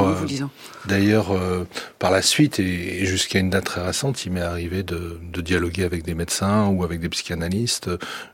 par 1.98 2.10
la 2.10 2.22
suite 2.22 2.58
et, 2.60 3.04
jusqu'à 3.04 3.38
une 3.38 3.50
date 3.50 3.64
très 3.64 3.82
récente, 3.84 4.24
il 4.24 4.32
m'est 4.32 4.40
arrivé 4.40 4.82
de, 4.82 5.18
de 5.32 5.40
dialoguer 5.40 5.84
avec 5.84 6.04
des 6.04 6.14
médecins 6.14 6.66
ou 6.68 6.84
avec 6.84 7.00
des 7.00 7.08
psychanalystes, 7.08 7.90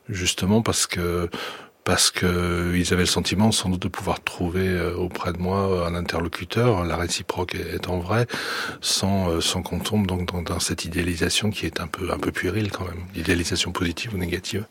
justement 0.09 0.63
parce 0.63 0.87
que 0.87 1.29
parce 1.87 2.11
que 2.11 2.75
ils 2.75 2.93
avaient 2.93 3.05
le 3.05 3.07
sentiment 3.07 3.53
sans 3.53 3.71
doute 3.71 3.83
de 3.83 3.89
pouvoir 3.89 4.21
trouver 4.21 4.67
euh, 4.69 4.93
auprès 4.97 5.33
de 5.33 5.39
moi 5.39 5.87
un 5.87 5.95
interlocuteur, 5.95 6.85
la 6.85 6.97
réciproque 6.97 7.55
étant 7.55 8.01
vraie, 8.01 8.27
sans 8.81 9.31
euh, 9.31 9.41
sans 9.41 9.63
qu'on 9.63 9.79
tombe 9.79 10.05
donc 10.05 10.33
dans, 10.33 10.43
dans 10.43 10.59
cette 10.59 10.85
idéalisation 10.85 11.51
qui 11.51 11.65
est 11.65 11.81
un 11.81 11.87
peu 11.87 12.11
un 12.11 12.19
peu 12.19 12.33
puérile 12.33 12.73
quand 12.73 12.85
même, 12.85 13.05
idéalisation 13.15 13.71
positive 13.71 14.13
ou 14.15 14.19
négative. 14.19 14.67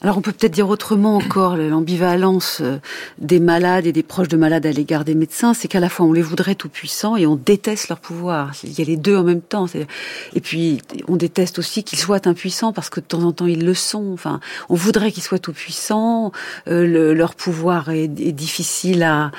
Alors 0.00 0.16
on 0.16 0.20
peut 0.20 0.30
peut-être 0.30 0.52
dire 0.52 0.68
autrement 0.68 1.16
encore 1.16 1.56
l'ambivalence 1.56 2.60
euh, 2.60 2.78
des 3.18 3.40
malades 3.40 3.84
et 3.84 3.92
des 3.92 4.04
proches 4.04 4.28
de 4.28 4.36
malades 4.36 4.64
à 4.64 4.70
l'égard 4.70 5.04
des 5.04 5.16
médecins, 5.16 5.54
c'est 5.54 5.66
qu'à 5.66 5.80
la 5.80 5.88
fois 5.88 6.06
on 6.06 6.12
les 6.12 6.22
voudrait 6.22 6.54
tout 6.54 6.68
puissants 6.68 7.16
et 7.16 7.26
on 7.26 7.34
déteste 7.34 7.88
leur 7.88 7.98
pouvoir. 7.98 8.52
Il 8.62 8.78
y 8.78 8.80
a 8.80 8.84
les 8.84 8.96
deux 8.96 9.16
en 9.16 9.24
même 9.24 9.40
temps. 9.40 9.66
Et 10.34 10.40
puis 10.40 10.80
on 11.08 11.16
déteste 11.16 11.58
aussi 11.58 11.82
qu'ils 11.82 11.98
soient 11.98 12.28
impuissants 12.28 12.72
parce 12.72 12.90
que 12.90 13.00
de 13.00 13.06
temps 13.06 13.24
en 13.24 13.32
temps 13.32 13.46
ils 13.46 13.64
le 13.64 13.74
sont. 13.74 14.12
Enfin, 14.12 14.38
on 14.68 14.76
voudrait 14.76 15.10
qu'ils 15.10 15.24
soient 15.24 15.40
tout 15.40 15.52
puissants. 15.52 16.30
Euh, 16.68 16.86
le- 16.86 17.14
leur 17.14 17.34
pouvoir 17.34 17.90
est, 17.90 18.08
difficile 18.08 19.02
à 19.02 19.30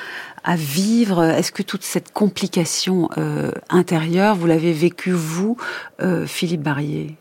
vivre. 0.56 1.22
Est-ce 1.22 1.52
que 1.52 1.62
toute 1.62 1.82
cette 1.84 2.12
complication 2.12 3.08
euh, 3.18 3.52
intérieure, 3.68 4.34
vous 4.36 4.46
l'avez 4.46 4.72
vécue 4.72 5.12
vous, 5.12 5.56
euh, 6.00 6.26
Philippe 6.26 6.62
Barrier? 6.62 7.16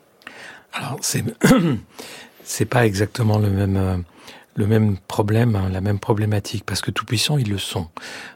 Alors, 0.74 0.98
c'est 1.02 1.24
c'est 2.44 2.66
pas 2.66 2.86
exactement 2.86 3.38
le 3.38 3.50
même 3.50 4.04
le 4.56 4.68
même 4.68 4.98
problème, 5.08 5.56
hein, 5.56 5.70
la 5.72 5.80
même 5.80 6.00
problématique, 6.00 6.66
parce 6.66 6.82
que 6.82 6.92
tout 6.92 7.06
puissants 7.06 7.38
ils 7.38 7.50
le 7.50 7.58
sont. 7.58 7.88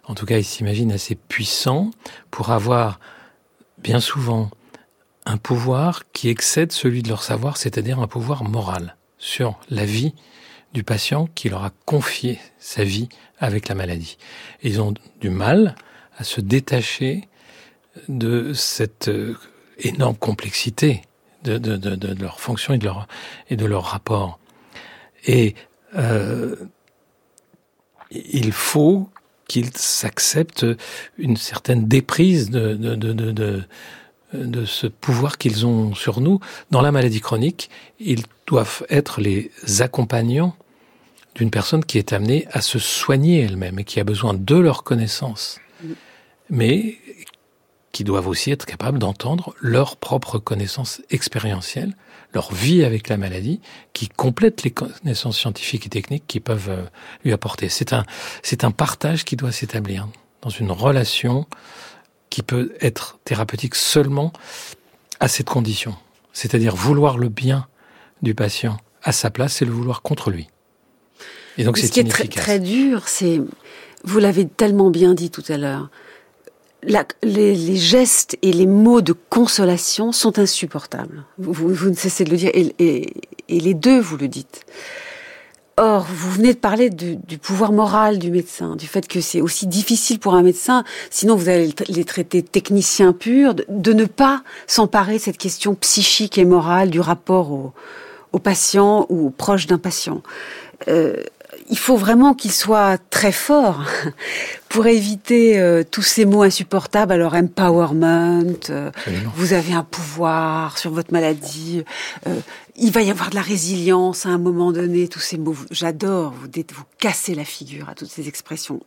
En 0.05 0.15
tout 0.15 0.25
cas, 0.25 0.37
ils 0.37 0.45
s'imaginent 0.45 0.93
assez 0.93 1.15
puissants 1.15 1.91
pour 2.31 2.51
avoir 2.51 2.99
bien 3.79 3.99
souvent 3.99 4.49
un 5.25 5.37
pouvoir 5.37 6.03
qui 6.13 6.29
excède 6.29 6.71
celui 6.71 7.03
de 7.03 7.09
leur 7.09 7.23
savoir, 7.23 7.57
c'est-à-dire 7.57 7.99
un 7.99 8.07
pouvoir 8.07 8.45
moral 8.45 8.95
sur 9.17 9.59
la 9.69 9.85
vie 9.85 10.13
du 10.73 10.83
patient 10.83 11.27
qui 11.35 11.49
leur 11.49 11.63
a 11.63 11.71
confié 11.85 12.39
sa 12.59 12.83
vie 12.83 13.09
avec 13.39 13.67
la 13.67 13.75
maladie. 13.75 14.17
Ils 14.63 14.81
ont 14.81 14.93
du 15.21 15.29
mal 15.29 15.75
à 16.17 16.23
se 16.23 16.41
détacher 16.41 17.27
de 18.07 18.53
cette 18.53 19.07
euh, 19.07 19.37
énorme 19.79 20.15
complexité 20.15 21.01
de, 21.43 21.57
de, 21.57 21.77
de, 21.77 21.95
de 21.95 22.21
leur 22.21 22.39
fonction 22.39 22.73
et 22.73 22.77
de 22.77 22.85
leur, 22.85 23.07
et 23.49 23.55
de 23.55 23.65
leur 23.65 23.83
rapport. 23.83 24.39
Et 25.25 25.55
euh, 25.95 26.55
il 28.11 28.51
faut 28.51 29.09
qu'ils 29.47 29.75
s'acceptent 29.75 30.65
une 31.17 31.37
certaine 31.37 31.87
déprise 31.87 32.49
de, 32.49 32.75
de, 32.75 32.95
de, 32.95 33.13
de, 33.13 33.63
de 34.33 34.65
ce 34.65 34.87
pouvoir 34.87 35.37
qu'ils 35.37 35.65
ont 35.65 35.93
sur 35.93 36.21
nous. 36.21 36.39
Dans 36.71 36.81
la 36.81 36.91
maladie 36.91 37.21
chronique, 37.21 37.69
ils 37.99 38.23
doivent 38.47 38.85
être 38.89 39.21
les 39.21 39.51
accompagnants 39.79 40.55
d'une 41.35 41.49
personne 41.49 41.83
qui 41.83 41.97
est 41.97 42.13
amenée 42.13 42.47
à 42.51 42.61
se 42.61 42.79
soigner 42.79 43.41
elle-même 43.41 43.79
et 43.79 43.83
qui 43.83 43.99
a 43.99 44.03
besoin 44.03 44.33
de 44.33 44.55
leur 44.55 44.83
connaissance, 44.83 45.59
mais 46.49 46.97
qui 47.91 48.03
doivent 48.03 48.27
aussi 48.27 48.51
être 48.51 48.65
capables 48.65 48.99
d'entendre 48.99 49.55
leur 49.61 49.97
propre 49.97 50.39
connaissance 50.39 51.01
expérientielle, 51.11 51.95
leur 52.33 52.51
vie 52.51 52.83
avec 52.83 53.07
la 53.07 53.17
maladie, 53.17 53.61
qui 53.93 54.09
complète 54.09 54.63
les 54.63 54.71
connaissances 54.71 55.37
scientifiques 55.37 55.85
et 55.85 55.89
techniques 55.89 56.25
qu'ils 56.27 56.41
peuvent 56.41 56.69
euh, 56.69 56.83
lui 57.23 57.31
apporter. 57.33 57.69
C'est 57.69 57.93
un, 57.93 58.03
c'est 58.41 58.63
un 58.63 58.71
partage 58.71 59.23
qui 59.23 59.35
doit 59.35 59.51
s'établir 59.51 60.07
dans 60.41 60.49
une 60.49 60.71
relation 60.71 61.45
qui 62.31 62.41
peut 62.41 62.73
être 62.81 63.19
thérapeutique 63.23 63.75
seulement 63.75 64.33
à 65.19 65.27
cette 65.27 65.49
condition. 65.49 65.95
C'est-à-dire 66.33 66.75
vouloir 66.75 67.19
le 67.19 67.29
bien 67.29 67.67
du 68.23 68.33
patient 68.33 68.77
à 69.03 69.11
sa 69.11 69.29
place 69.29 69.61
et 69.61 69.65
le 69.65 69.71
vouloir 69.71 70.01
contre 70.01 70.31
lui. 70.31 70.47
Et 71.57 71.63
donc 71.63 71.77
c'est 71.77 71.87
Ce 71.87 71.91
qui 71.91 71.99
est 71.99 72.09
très, 72.09 72.27
très 72.27 72.59
dur, 72.59 73.03
c'est, 73.07 73.39
vous 74.03 74.19
l'avez 74.19 74.47
tellement 74.47 74.89
bien 74.89 75.13
dit 75.13 75.29
tout 75.29 75.43
à 75.49 75.57
l'heure, 75.57 75.89
la- 76.81 77.05
les, 77.21 77.53
les 77.55 77.75
gestes 77.77 78.37
et 78.41 78.51
les 78.51 78.65
mots 78.65 79.01
de 79.01 79.13
consolation 79.29 80.11
sont 80.11 80.39
insupportables. 80.39 81.25
Vous, 81.37 81.89
ne 81.89 81.95
cessez 81.95 82.23
de 82.23 82.31
le 82.31 82.37
dire, 82.37 82.51
et, 82.53 82.73
et- 82.79 83.13
et 83.49 83.59
les 83.59 83.73
deux, 83.73 83.99
vous 83.99 84.17
le 84.17 84.27
dites. 84.27 84.65
Or, 85.77 86.05
vous 86.09 86.31
venez 86.31 86.53
de 86.53 86.59
parler 86.59 86.89
du, 86.89 87.15
du 87.15 87.37
pouvoir 87.37 87.71
moral 87.71 88.19
du 88.19 88.29
médecin, 88.31 88.75
du 88.75 88.85
fait 88.87 89.07
que 89.07 89.21
c'est 89.21 89.41
aussi 89.41 89.65
difficile 89.67 90.19
pour 90.19 90.35
un 90.35 90.43
médecin, 90.43 90.83
sinon 91.09 91.35
vous 91.35 91.49
allez 91.49 91.73
les 91.89 92.05
traiter 92.05 92.43
techniciens 92.43 93.11
purs, 93.11 93.55
de, 93.55 93.65
de 93.69 93.93
ne 93.93 94.05
pas 94.05 94.43
s'emparer 94.67 95.15
de 95.17 95.21
cette 95.21 95.37
question 95.37 95.73
psychique 95.75 96.37
et 96.37 96.45
morale 96.45 96.89
du 96.91 96.99
rapport 96.99 97.51
au, 97.51 97.73
au 98.33 98.39
patient 98.39 99.05
ou 99.09 99.27
aux 99.27 99.29
proches 99.29 99.67
d'un 99.67 99.77
patient. 99.77 100.21
Euh, 100.87 101.15
il 101.69 101.77
faut 101.77 101.95
vraiment 101.95 102.33
qu'il 102.33 102.51
soit 102.51 102.97
très 103.09 103.31
fort 103.31 103.83
pour 104.69 104.87
éviter 104.87 105.59
euh, 105.59 105.83
tous 105.89 106.01
ces 106.01 106.25
mots 106.25 106.43
insupportables. 106.43 107.11
Alors 107.11 107.35
empowerment, 107.35 108.55
euh, 108.69 108.91
vous 109.35 109.53
avez 109.53 109.73
un 109.73 109.83
pouvoir 109.83 110.77
sur 110.77 110.91
votre 110.91 111.13
maladie, 111.13 111.83
euh, 112.27 112.39
il 112.75 112.91
va 112.91 113.01
y 113.01 113.11
avoir 113.11 113.29
de 113.29 113.35
la 113.35 113.41
résilience 113.41 114.25
à 114.25 114.29
un 114.29 114.37
moment 114.37 114.71
donné. 114.71 115.07
Tous 115.07 115.19
ces 115.19 115.37
mots, 115.37 115.55
j'adore. 115.71 116.33
Vous, 116.33 116.47
vous 116.47 116.83
cassez 116.97 117.35
la 117.35 117.45
figure 117.45 117.89
à 117.89 117.95
toutes 117.95 118.09
ces 118.09 118.27
expressions 118.27 118.81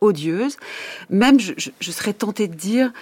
odieuses. 0.00 0.56
Même, 1.10 1.40
je, 1.40 1.52
je, 1.56 1.70
je 1.80 1.90
serais 1.90 2.12
tentée 2.12 2.48
de 2.48 2.54
dire. 2.54 2.92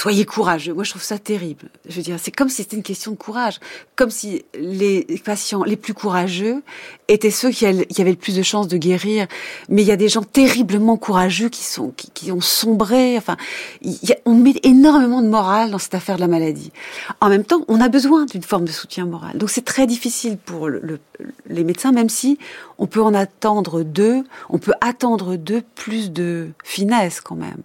Soyez 0.00 0.24
courageux. 0.24 0.72
Moi, 0.72 0.82
je 0.84 0.90
trouve 0.92 1.02
ça 1.02 1.18
terrible. 1.18 1.68
Je 1.86 1.96
veux 1.96 2.02
dire, 2.02 2.16
c'est 2.18 2.30
comme 2.30 2.48
si 2.48 2.62
c'était 2.62 2.76
une 2.78 2.82
question 2.82 3.10
de 3.10 3.18
courage. 3.18 3.60
Comme 3.96 4.08
si 4.08 4.46
les 4.58 5.04
patients 5.22 5.62
les 5.62 5.76
plus 5.76 5.92
courageux 5.92 6.62
étaient 7.08 7.30
ceux 7.30 7.50
qui, 7.50 7.66
avaient 7.66 7.84
le 8.10 8.14
plus 8.16 8.34
de 8.34 8.40
chances 8.42 8.66
de 8.66 8.78
guérir. 8.78 9.26
Mais 9.68 9.82
il 9.82 9.88
y 9.88 9.92
a 9.92 9.96
des 9.96 10.08
gens 10.08 10.22
terriblement 10.22 10.96
courageux 10.96 11.50
qui 11.50 11.62
sont, 11.64 11.92
qui, 12.14 12.32
ont 12.32 12.40
sombré. 12.40 13.18
Enfin, 13.18 13.36
y 13.82 14.10
a- 14.12 14.16
on 14.24 14.32
met 14.32 14.54
énormément 14.62 15.20
de 15.20 15.28
morale 15.28 15.70
dans 15.70 15.76
cette 15.78 15.94
affaire 15.94 16.16
de 16.16 16.22
la 16.22 16.28
maladie. 16.28 16.72
En 17.20 17.28
même 17.28 17.44
temps, 17.44 17.60
on 17.68 17.78
a 17.82 17.90
besoin 17.90 18.24
d'une 18.24 18.42
forme 18.42 18.64
de 18.64 18.72
soutien 18.72 19.04
moral. 19.04 19.36
Donc, 19.36 19.50
c'est 19.50 19.66
très 19.66 19.86
difficile 19.86 20.38
pour 20.38 20.70
le- 20.70 20.80
le- 20.82 20.98
les 21.46 21.62
médecins, 21.62 21.92
même 21.92 22.08
si 22.08 22.38
on 22.78 22.86
peut 22.86 23.02
en 23.02 23.12
attendre 23.12 23.82
d'eux, 23.82 24.24
on 24.48 24.56
peut 24.56 24.72
attendre 24.80 25.36
d'eux 25.36 25.62
plus 25.74 26.10
de 26.10 26.48
finesse 26.64 27.20
quand 27.20 27.36
même 27.36 27.58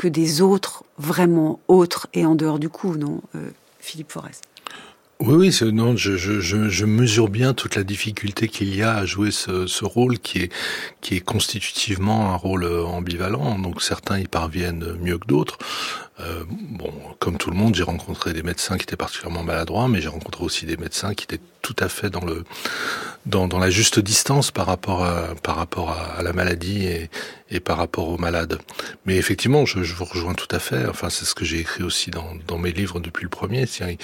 que 0.00 0.08
des 0.08 0.40
autres 0.40 0.84
vraiment 0.96 1.60
autres 1.68 2.06
et 2.14 2.24
en 2.24 2.34
dehors 2.34 2.58
du 2.58 2.70
coup, 2.70 2.96
non, 2.96 3.20
euh, 3.34 3.50
Philippe 3.80 4.10
Forest 4.10 4.44
Oui, 5.20 5.52
oui, 5.60 5.72
non, 5.74 5.94
je, 5.94 6.84
mesure 6.86 7.28
bien 7.28 7.52
toute 7.52 7.76
la 7.76 7.84
difficulté 7.84 8.48
qu'il 8.48 8.74
y 8.74 8.82
a 8.82 8.94
à 8.94 9.04
jouer 9.04 9.30
ce, 9.30 9.84
rôle 9.84 10.18
qui 10.18 10.38
est, 10.38 10.52
qui 11.02 11.16
est 11.16 11.20
constitutivement 11.20 12.32
un 12.32 12.36
rôle 12.36 12.64
euh, 12.64 12.82
ambivalent. 12.82 13.58
Donc 13.58 13.82
certains 13.82 14.18
y 14.18 14.26
parviennent 14.26 14.94
mieux 15.02 15.18
que 15.18 15.26
d'autres. 15.26 15.58
Euh, 16.20 16.44
bon, 16.48 16.92
comme 17.18 17.38
tout 17.38 17.50
le 17.50 17.56
monde, 17.56 17.74
j'ai 17.74 17.82
rencontré 17.82 18.32
des 18.32 18.42
médecins 18.42 18.76
qui 18.76 18.82
étaient 18.82 18.96
particulièrement 18.96 19.42
maladroits, 19.42 19.88
mais 19.88 20.00
j'ai 20.00 20.08
rencontré 20.08 20.44
aussi 20.44 20.66
des 20.66 20.76
médecins 20.76 21.14
qui 21.14 21.24
étaient 21.24 21.40
tout 21.62 21.76
à 21.78 21.88
fait 21.88 22.10
dans 22.10 22.24
le 22.24 22.44
dans, 23.26 23.46
la 23.58 23.68
juste 23.68 24.00
distance 24.00 24.50
par 24.50 24.66
rapport 24.66 25.04
à 25.04 25.34
par 25.42 25.56
rapport 25.56 25.90
à, 25.90 26.22
la 26.22 26.32
maladie 26.32 26.86
et, 26.86 27.10
et 27.50 27.60
par 27.60 27.76
rapport 27.76 28.08
aux 28.08 28.16
malades. 28.16 28.58
Mais 29.04 29.16
effectivement, 29.16 29.66
je, 29.66 29.82
je 29.82 29.94
vous 29.94 30.06
rejoins 30.06 30.34
tout 30.34 30.48
à 30.50 30.58
fait. 30.58 30.86
Enfin, 30.86 31.10
c'est 31.10 31.26
ce 31.26 31.34
que 31.34 31.44
j'ai 31.44 31.58
écrit 31.58 31.82
aussi 31.82 32.10
dans, 32.10 32.32
dans 32.46 32.56
mes 32.56 32.72
livres 32.72 32.98
depuis 32.98 33.24
le 33.24 33.28
premier. 33.28 33.66
Il, 33.80 33.98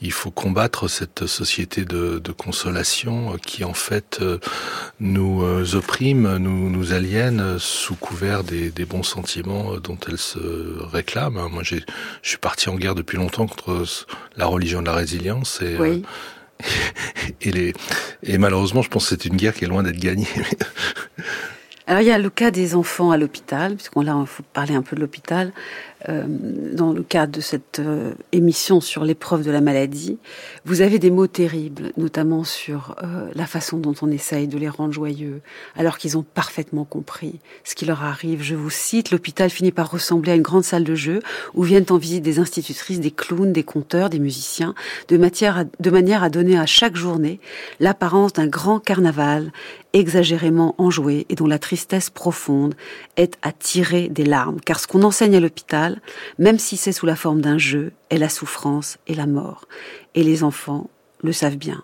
il 0.00 0.12
faut 0.12 0.30
combattre 0.30 0.88
cette 0.88 1.26
société 1.26 1.84
de, 1.84 2.20
de 2.20 2.32
consolation 2.32 3.36
qui 3.44 3.64
en 3.64 3.74
fait 3.74 4.18
euh, 4.20 4.38
nous 5.00 5.42
euh, 5.42 5.74
opprime, 5.74 6.36
nous, 6.36 6.70
nous 6.70 6.92
aliène 6.92 7.58
sous 7.58 7.96
couvert 7.96 8.44
des, 8.44 8.70
des 8.70 8.84
bons 8.84 9.02
sentiments 9.02 9.76
dont 9.78 9.98
elle 10.08 10.18
se 10.18 10.38
réclame. 10.92 11.36
Moi, 11.52 11.62
je 11.62 11.76
suis 12.22 12.38
parti 12.38 12.68
en 12.68 12.74
guerre 12.76 12.94
depuis 12.94 13.16
longtemps 13.18 13.46
contre 13.46 13.84
la 14.36 14.46
religion 14.46 14.80
de 14.80 14.86
la 14.86 14.94
résilience 14.94 15.60
et 15.62 15.76
Oui. 15.78 16.02
euh, 16.62 16.64
et, 17.40 17.50
les, 17.52 17.74
et 18.22 18.38
malheureusement, 18.38 18.82
je 18.82 18.88
pense 18.88 19.04
que 19.04 19.10
c'est 19.10 19.24
une 19.26 19.36
guerre 19.36 19.52
qui 19.54 19.64
est 19.64 19.68
loin 19.68 19.82
d'être 19.82 19.98
gagnée. 20.00 20.26
Alors 21.88 22.00
il 22.00 22.06
y 22.06 22.12
a 22.12 22.18
le 22.18 22.30
cas 22.30 22.50
des 22.52 22.74
enfants 22.76 23.10
à 23.10 23.16
l'hôpital, 23.16 23.74
puisqu'on 23.74 24.02
là 24.02 24.16
il 24.20 24.26
faut 24.26 24.44
parler 24.52 24.74
un 24.74 24.82
peu 24.82 24.94
de 24.94 25.00
l'hôpital. 25.00 25.52
Euh, 26.08 26.24
dans 26.72 26.92
le 26.92 27.02
cadre 27.02 27.32
de 27.32 27.40
cette 27.40 27.78
euh, 27.78 28.12
émission 28.32 28.80
sur 28.80 29.04
l'épreuve 29.04 29.44
de 29.44 29.50
la 29.52 29.60
maladie, 29.60 30.18
vous 30.64 30.80
avez 30.80 30.98
des 30.98 31.10
mots 31.12 31.28
terribles, 31.28 31.92
notamment 31.96 32.42
sur 32.42 32.96
euh, 33.02 33.28
la 33.34 33.46
façon 33.46 33.78
dont 33.78 33.94
on 34.02 34.10
essaye 34.10 34.48
de 34.48 34.58
les 34.58 34.68
rendre 34.68 34.92
joyeux, 34.92 35.42
alors 35.76 35.98
qu'ils 35.98 36.18
ont 36.18 36.24
parfaitement 36.24 36.84
compris 36.84 37.38
ce 37.62 37.76
qui 37.76 37.84
leur 37.84 38.02
arrive. 38.02 38.42
Je 38.42 38.56
vous 38.56 38.70
cite, 38.70 39.12
l'hôpital 39.12 39.48
finit 39.48 39.70
par 39.70 39.90
ressembler 39.90 40.32
à 40.32 40.34
une 40.34 40.42
grande 40.42 40.64
salle 40.64 40.84
de 40.84 40.94
jeu 40.96 41.20
où 41.54 41.62
viennent 41.62 41.86
en 41.90 41.98
visite 41.98 42.24
des 42.24 42.40
institutrices, 42.40 42.98
des 42.98 43.12
clowns, 43.12 43.52
des 43.52 43.62
conteurs, 43.64 44.10
des 44.10 44.18
musiciens, 44.18 44.74
de, 45.08 45.16
de 45.16 45.90
manière 45.90 46.24
à 46.24 46.30
donner 46.30 46.58
à 46.58 46.66
chaque 46.66 46.96
journée 46.96 47.38
l'apparence 47.78 48.32
d'un 48.32 48.48
grand 48.48 48.80
carnaval 48.80 49.52
exagérément 49.92 50.74
enjoué 50.78 51.26
et 51.28 51.34
dont 51.34 51.46
la 51.46 51.58
tristesse 51.58 52.10
profonde 52.10 52.74
est 53.16 53.36
à 53.42 53.52
tirer 53.52 54.08
des 54.08 54.24
larmes. 54.24 54.60
Car 54.64 54.80
ce 54.80 54.86
qu'on 54.86 55.02
enseigne 55.02 55.36
à 55.36 55.40
l'hôpital, 55.40 55.91
même 56.38 56.58
si 56.58 56.76
c'est 56.76 56.92
sous 56.92 57.06
la 57.06 57.16
forme 57.16 57.40
d'un 57.40 57.58
jeu, 57.58 57.92
est 58.10 58.18
la 58.18 58.28
souffrance 58.28 58.98
et 59.06 59.14
la 59.14 59.26
mort. 59.26 59.66
Et 60.14 60.22
les 60.22 60.44
enfants 60.44 60.90
le 61.22 61.32
savent 61.32 61.56
bien. 61.56 61.82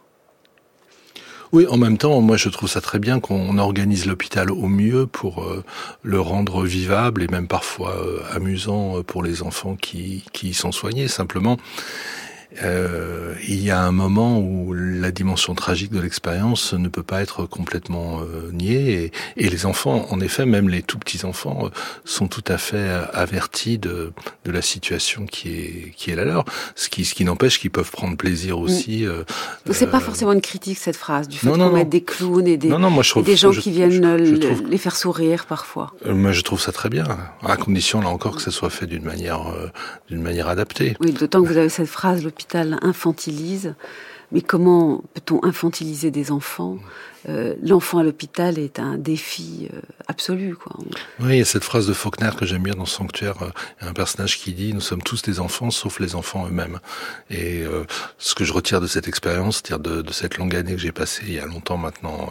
Oui, 1.50 1.66
en 1.66 1.78
même 1.78 1.96
temps, 1.96 2.20
moi 2.20 2.36
je 2.36 2.50
trouve 2.50 2.68
ça 2.68 2.82
très 2.82 2.98
bien 2.98 3.20
qu'on 3.20 3.56
organise 3.56 4.04
l'hôpital 4.04 4.50
au 4.50 4.68
mieux 4.68 5.06
pour 5.06 5.44
euh, 5.44 5.64
le 6.02 6.20
rendre 6.20 6.62
vivable 6.62 7.22
et 7.22 7.28
même 7.28 7.48
parfois 7.48 7.96
euh, 7.96 8.20
amusant 8.32 9.02
pour 9.02 9.22
les 9.22 9.42
enfants 9.42 9.74
qui, 9.74 10.24
qui 10.34 10.50
y 10.50 10.54
sont 10.54 10.72
soignés. 10.72 11.08
Simplement, 11.08 11.56
euh, 12.62 13.34
il 13.46 13.62
y 13.62 13.70
a 13.70 13.80
un 13.82 13.92
moment 13.92 14.38
où 14.38 14.72
la 14.72 15.10
dimension 15.10 15.54
tragique 15.54 15.92
de 15.92 16.00
l'expérience 16.00 16.72
ne 16.72 16.88
peut 16.88 17.02
pas 17.02 17.20
être 17.20 17.44
complètement 17.44 18.20
euh, 18.20 18.50
niée 18.52 19.12
et, 19.36 19.44
et, 19.44 19.48
les 19.50 19.66
enfants, 19.66 20.06
en 20.10 20.20
effet, 20.20 20.46
même 20.46 20.68
les 20.68 20.82
tout 20.82 20.98
petits 20.98 21.26
enfants, 21.26 21.66
euh, 21.66 21.68
sont 22.04 22.26
tout 22.26 22.44
à 22.48 22.56
fait 22.56 22.88
avertis 23.12 23.78
de, 23.78 24.12
de, 24.44 24.50
la 24.50 24.62
situation 24.62 25.26
qui 25.26 25.50
est 25.50 25.92
qui 25.94 26.10
est 26.10 26.16
la 26.16 26.24
leur. 26.24 26.46
Ce 26.74 26.88
qui 26.88 27.04
ce 27.04 27.14
qui 27.14 27.24
n'empêche 27.24 27.60
qu'ils 27.60 27.70
peuvent 27.70 27.90
prendre 27.90 28.16
plaisir 28.16 28.58
aussi. 28.58 29.04
Euh, 29.06 29.24
c'est 29.70 29.90
pas 29.90 30.00
forcément 30.00 30.32
une 30.32 30.40
critique 30.40 30.78
cette 30.78 30.96
phrase 30.96 31.28
du 31.28 31.36
fait 31.36 31.48
qu'on 31.48 31.70
mette 31.70 31.90
des 31.90 32.02
clowns 32.02 32.46
et 32.46 32.56
des, 32.56 32.68
non, 32.68 32.90
moi, 32.90 33.02
je 33.02 33.10
trouve, 33.10 33.22
et 33.24 33.26
des 33.26 33.36
gens 33.36 33.52
je, 33.52 33.60
qui 33.60 33.70
viennent 33.70 34.24
je, 34.24 34.36
trouve, 34.36 34.62
les 34.66 34.78
faire 34.78 34.96
sourire 34.96 35.44
parfois. 35.46 35.92
moi, 36.06 36.32
je 36.32 36.40
trouve 36.40 36.60
ça 36.60 36.72
très 36.72 36.88
bien, 36.88 37.04
à 37.44 37.56
condition 37.56 38.00
là 38.00 38.08
encore 38.08 38.36
que 38.36 38.42
ça 38.42 38.50
soit 38.50 38.70
fait 38.70 38.86
d'une 38.86 39.04
manière 39.04 39.52
d'une 40.08 40.22
manière 40.22 40.48
adaptée. 40.48 40.96
Oui, 41.00 41.12
d'autant 41.12 41.42
que 41.42 41.48
vous 41.48 41.56
avez 41.58 41.68
cette 41.68 41.88
phrase 41.88 42.22
l'hôpital 42.38 42.78
infantilise. 42.82 43.74
Mais 44.30 44.42
comment 44.42 45.02
peut-on 45.14 45.42
infantiliser 45.42 46.10
des 46.10 46.30
enfants 46.30 46.78
euh, 47.28 47.54
L'enfant 47.62 47.98
à 47.98 48.02
l'hôpital 48.02 48.58
est 48.58 48.78
un 48.78 48.96
défi 48.96 49.68
euh, 49.72 49.80
absolu. 50.06 50.56
Oui, 51.20 51.30
il 51.30 51.38
y 51.38 51.40
a 51.40 51.44
cette 51.44 51.64
phrase 51.64 51.86
de 51.86 51.92
Faulkner 51.92 52.30
que 52.38 52.46
j'aime 52.46 52.62
bien 52.62 52.74
dans 52.74 52.86
Sanctuaire. 52.86 53.34
Il 53.82 53.88
un 53.88 53.92
personnage 53.92 54.38
qui 54.38 54.52
dit 54.52 54.72
«Nous 54.74 54.80
sommes 54.80 55.02
tous 55.02 55.22
des 55.22 55.40
enfants, 55.40 55.70
sauf 55.70 56.00
les 56.00 56.14
enfants 56.14 56.46
eux-mêmes». 56.46 56.78
Et 57.30 57.62
euh, 57.62 57.84
ce 58.18 58.34
que 58.34 58.44
je 58.44 58.52
retire 58.52 58.80
de 58.80 58.86
cette 58.86 59.08
expérience, 59.08 59.56
c'est-à-dire 59.56 60.02
de, 60.02 60.12
cette 60.12 60.38
longue 60.38 60.54
année 60.56 60.72
que 60.72 60.80
j'ai 60.80 60.92
passée 60.92 61.24
il 61.26 61.34
y 61.34 61.38
a 61.38 61.46
longtemps 61.46 61.76
maintenant 61.76 62.30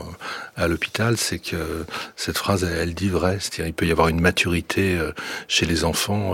à 0.56 0.68
l'hôpital, 0.68 1.18
c'est 1.18 1.40
que 1.40 1.86
cette 2.16 2.38
phrase, 2.38 2.64
elle, 2.64 2.78
elle 2.78 2.94
dit 2.94 3.10
vrai. 3.10 3.38
C'est-à-dire 3.40 3.68
il 3.68 3.74
peut 3.74 3.86
y 3.86 3.92
avoir 3.92 4.08
une 4.08 4.22
maturité 4.22 5.00
chez 5.48 5.66
les 5.66 5.84
enfants 5.84 6.34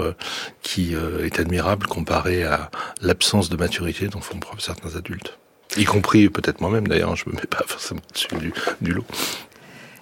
qui 0.62 0.94
est 0.94 1.40
admirable 1.40 1.88
comparée 1.88 2.44
à 2.44 2.72
l'absence 3.02 3.50
de 3.50 3.58
maturité 3.58 4.08
dont 4.08 4.22
font 4.22 4.40
preuve 4.40 4.60
certains 4.60 4.96
adultes. 4.96 5.38
Y 5.78 5.86
compris 5.86 6.30
peut-être 6.30 6.62
moi-même 6.62 6.88
d'ailleurs, 6.88 7.16
je 7.16 7.30
me 7.30 7.36
mets 7.36 7.42
pas 7.50 7.64
forcément 7.66 8.02
dessus 8.14 8.28
du, 8.36 8.54
du 8.82 8.94
lot. 8.94 9.06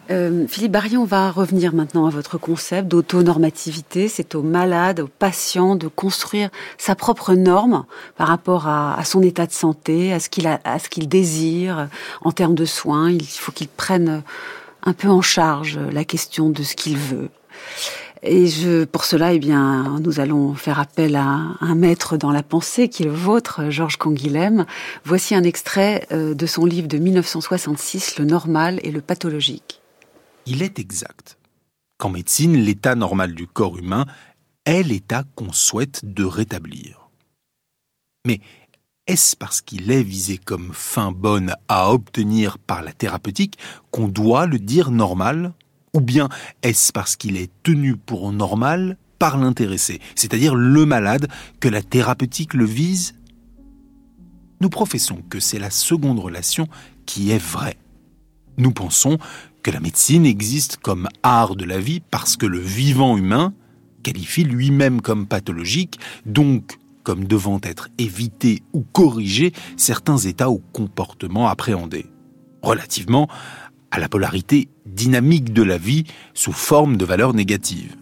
Euh, 0.09 0.45
Philippe 0.47 0.73
Barrier, 0.73 0.97
on 0.97 1.05
va 1.05 1.31
revenir 1.31 1.73
maintenant 1.73 2.05
à 2.05 2.09
votre 2.09 2.37
concept 2.37 2.87
d'autonormativité. 2.89 4.09
C'est 4.09 4.35
aux 4.35 4.41
malades, 4.41 4.99
aux 4.99 5.07
patients 5.07 5.75
de 5.75 5.87
construire 5.87 6.49
sa 6.77 6.95
propre 6.95 7.33
norme 7.33 7.85
par 8.17 8.27
rapport 8.27 8.67
à, 8.67 8.99
à 8.99 9.05
son 9.05 9.21
état 9.21 9.45
de 9.45 9.53
santé, 9.53 10.11
à 10.11 10.19
ce 10.19 10.27
qu'il 10.27 10.47
à 10.47 10.79
ce 10.79 10.89
qu'il 10.89 11.07
désire 11.07 11.87
en 12.21 12.31
termes 12.31 12.55
de 12.55 12.65
soins. 12.65 13.09
Il 13.09 13.25
faut 13.25 13.53
qu'il 13.53 13.69
prenne 13.69 14.23
un 14.83 14.93
peu 14.93 15.07
en 15.07 15.21
charge 15.21 15.79
la 15.91 16.03
question 16.03 16.49
de 16.49 16.63
ce 16.63 16.75
qu'il 16.75 16.97
veut. 16.97 17.29
Et 18.23 18.47
je, 18.47 18.85
pour 18.85 19.05
cela, 19.05 19.33
eh 19.33 19.39
bien, 19.39 19.99
nous 19.99 20.19
allons 20.19 20.53
faire 20.53 20.79
appel 20.79 21.15
à 21.15 21.55
un 21.59 21.75
maître 21.75 22.17
dans 22.17 22.31
la 22.31 22.43
pensée 22.43 22.87
qui 22.87 23.01
est 23.01 23.07
le 23.07 23.11
vôtre, 23.11 23.69
Georges 23.69 23.97
Canguilhem. 23.97 24.65
Voici 25.03 25.33
un 25.33 25.43
extrait 25.43 26.05
euh, 26.11 26.35
de 26.35 26.45
son 26.45 26.65
livre 26.65 26.87
de 26.87 26.99
1966, 26.99 28.19
Le 28.19 28.25
normal 28.25 28.79
et 28.83 28.91
le 28.91 29.01
pathologique. 29.01 29.81
Il 30.45 30.61
est 30.61 30.77
exact 30.77 31.37
qu'en 31.97 32.09
médecine, 32.09 32.57
l'état 32.57 32.95
normal 32.95 33.33
du 33.33 33.47
corps 33.47 33.77
humain 33.77 34.05
est 34.65 34.83
l'état 34.83 35.23
qu'on 35.35 35.53
souhaite 35.53 36.01
de 36.03 36.23
rétablir. 36.23 37.09
Mais 38.25 38.39
est-ce 39.07 39.35
parce 39.35 39.61
qu'il 39.61 39.91
est 39.91 40.03
visé 40.03 40.37
comme 40.37 40.71
fin 40.73 41.11
bonne 41.11 41.55
à 41.67 41.91
obtenir 41.91 42.59
par 42.59 42.83
la 42.83 42.93
thérapeutique 42.93 43.57
qu'on 43.89 44.07
doit 44.07 44.45
le 44.45 44.59
dire 44.59 44.91
normal? 44.91 45.53
Ou 45.93 46.01
bien 46.01 46.29
est-ce 46.61 46.91
parce 46.91 47.15
qu'il 47.15 47.37
est 47.37 47.51
tenu 47.63 47.95
pour 47.97 48.31
normal 48.31 48.97
par 49.19 49.37
l'intéressé, 49.37 49.99
c'est-à-dire 50.15 50.55
le 50.55 50.85
malade, 50.85 51.27
que 51.59 51.69
la 51.69 51.81
thérapeutique 51.81 52.53
le 52.53 52.65
vise? 52.65 53.15
Nous 54.61 54.69
professons 54.69 55.21
que 55.29 55.39
c'est 55.39 55.59
la 55.59 55.69
seconde 55.69 56.19
relation 56.19 56.67
qui 57.05 57.31
est 57.31 57.43
vraie. 57.43 57.77
Nous 58.57 58.71
pensons 58.71 59.17
que 59.63 59.71
la 59.71 59.79
médecine 59.79 60.25
existe 60.25 60.77
comme 60.77 61.07
art 61.23 61.55
de 61.55 61.65
la 61.65 61.79
vie 61.79 61.99
parce 61.99 62.37
que 62.37 62.45
le 62.45 62.59
vivant 62.59 63.17
humain 63.17 63.53
qualifie 64.03 64.43
lui-même 64.43 65.01
comme 65.01 65.27
pathologique, 65.27 65.99
donc 66.25 66.77
comme 67.03 67.25
devant 67.25 67.59
être 67.63 67.89
évité 67.97 68.61
ou 68.73 68.81
corrigé 68.81 69.53
certains 69.77 70.17
états 70.17 70.49
ou 70.49 70.61
comportements 70.73 71.47
appréhendés. 71.47 72.07
Relativement 72.61 73.27
à 73.91 73.99
la 73.99 74.09
polarité 74.09 74.69
dynamique 74.85 75.53
de 75.53 75.63
la 75.63 75.77
vie 75.77 76.05
sous 76.33 76.53
forme 76.53 76.97
de 76.97 77.05
valeurs 77.05 77.33
négatives. 77.33 77.95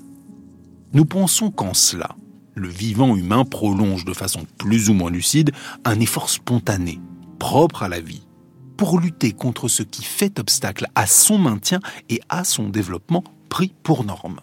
Nous 0.94 1.06
pensons 1.06 1.52
qu'en 1.52 1.74
cela, 1.74 2.16
le 2.56 2.68
vivant 2.68 3.16
humain 3.16 3.46
prolonge 3.46 4.06
de 4.06 4.14
façon 4.14 4.46
plus 4.58 4.90
ou 4.90 4.94
moins 4.94 5.12
lucide 5.12 5.52
un 5.86 6.00
effort 6.00 6.30
spontané, 6.30 7.00
propre 7.38 7.84
à 7.84 7.90
la 7.90 8.00
vie, 8.00 8.24
pour 8.78 9.00
lutter 9.00 9.32
contre 9.32 9.68
ce 9.68 9.84
qui 9.84 10.04
fait 10.04 10.40
obstacle 10.40 10.88
à 10.96 11.06
son 11.06 11.38
maintien 11.38 11.80
et 12.10 12.22
à 12.30 12.44
son 12.44 12.70
développement 12.70 13.24
pris 13.50 13.74
pour 13.84 14.04
norme. 14.04 14.40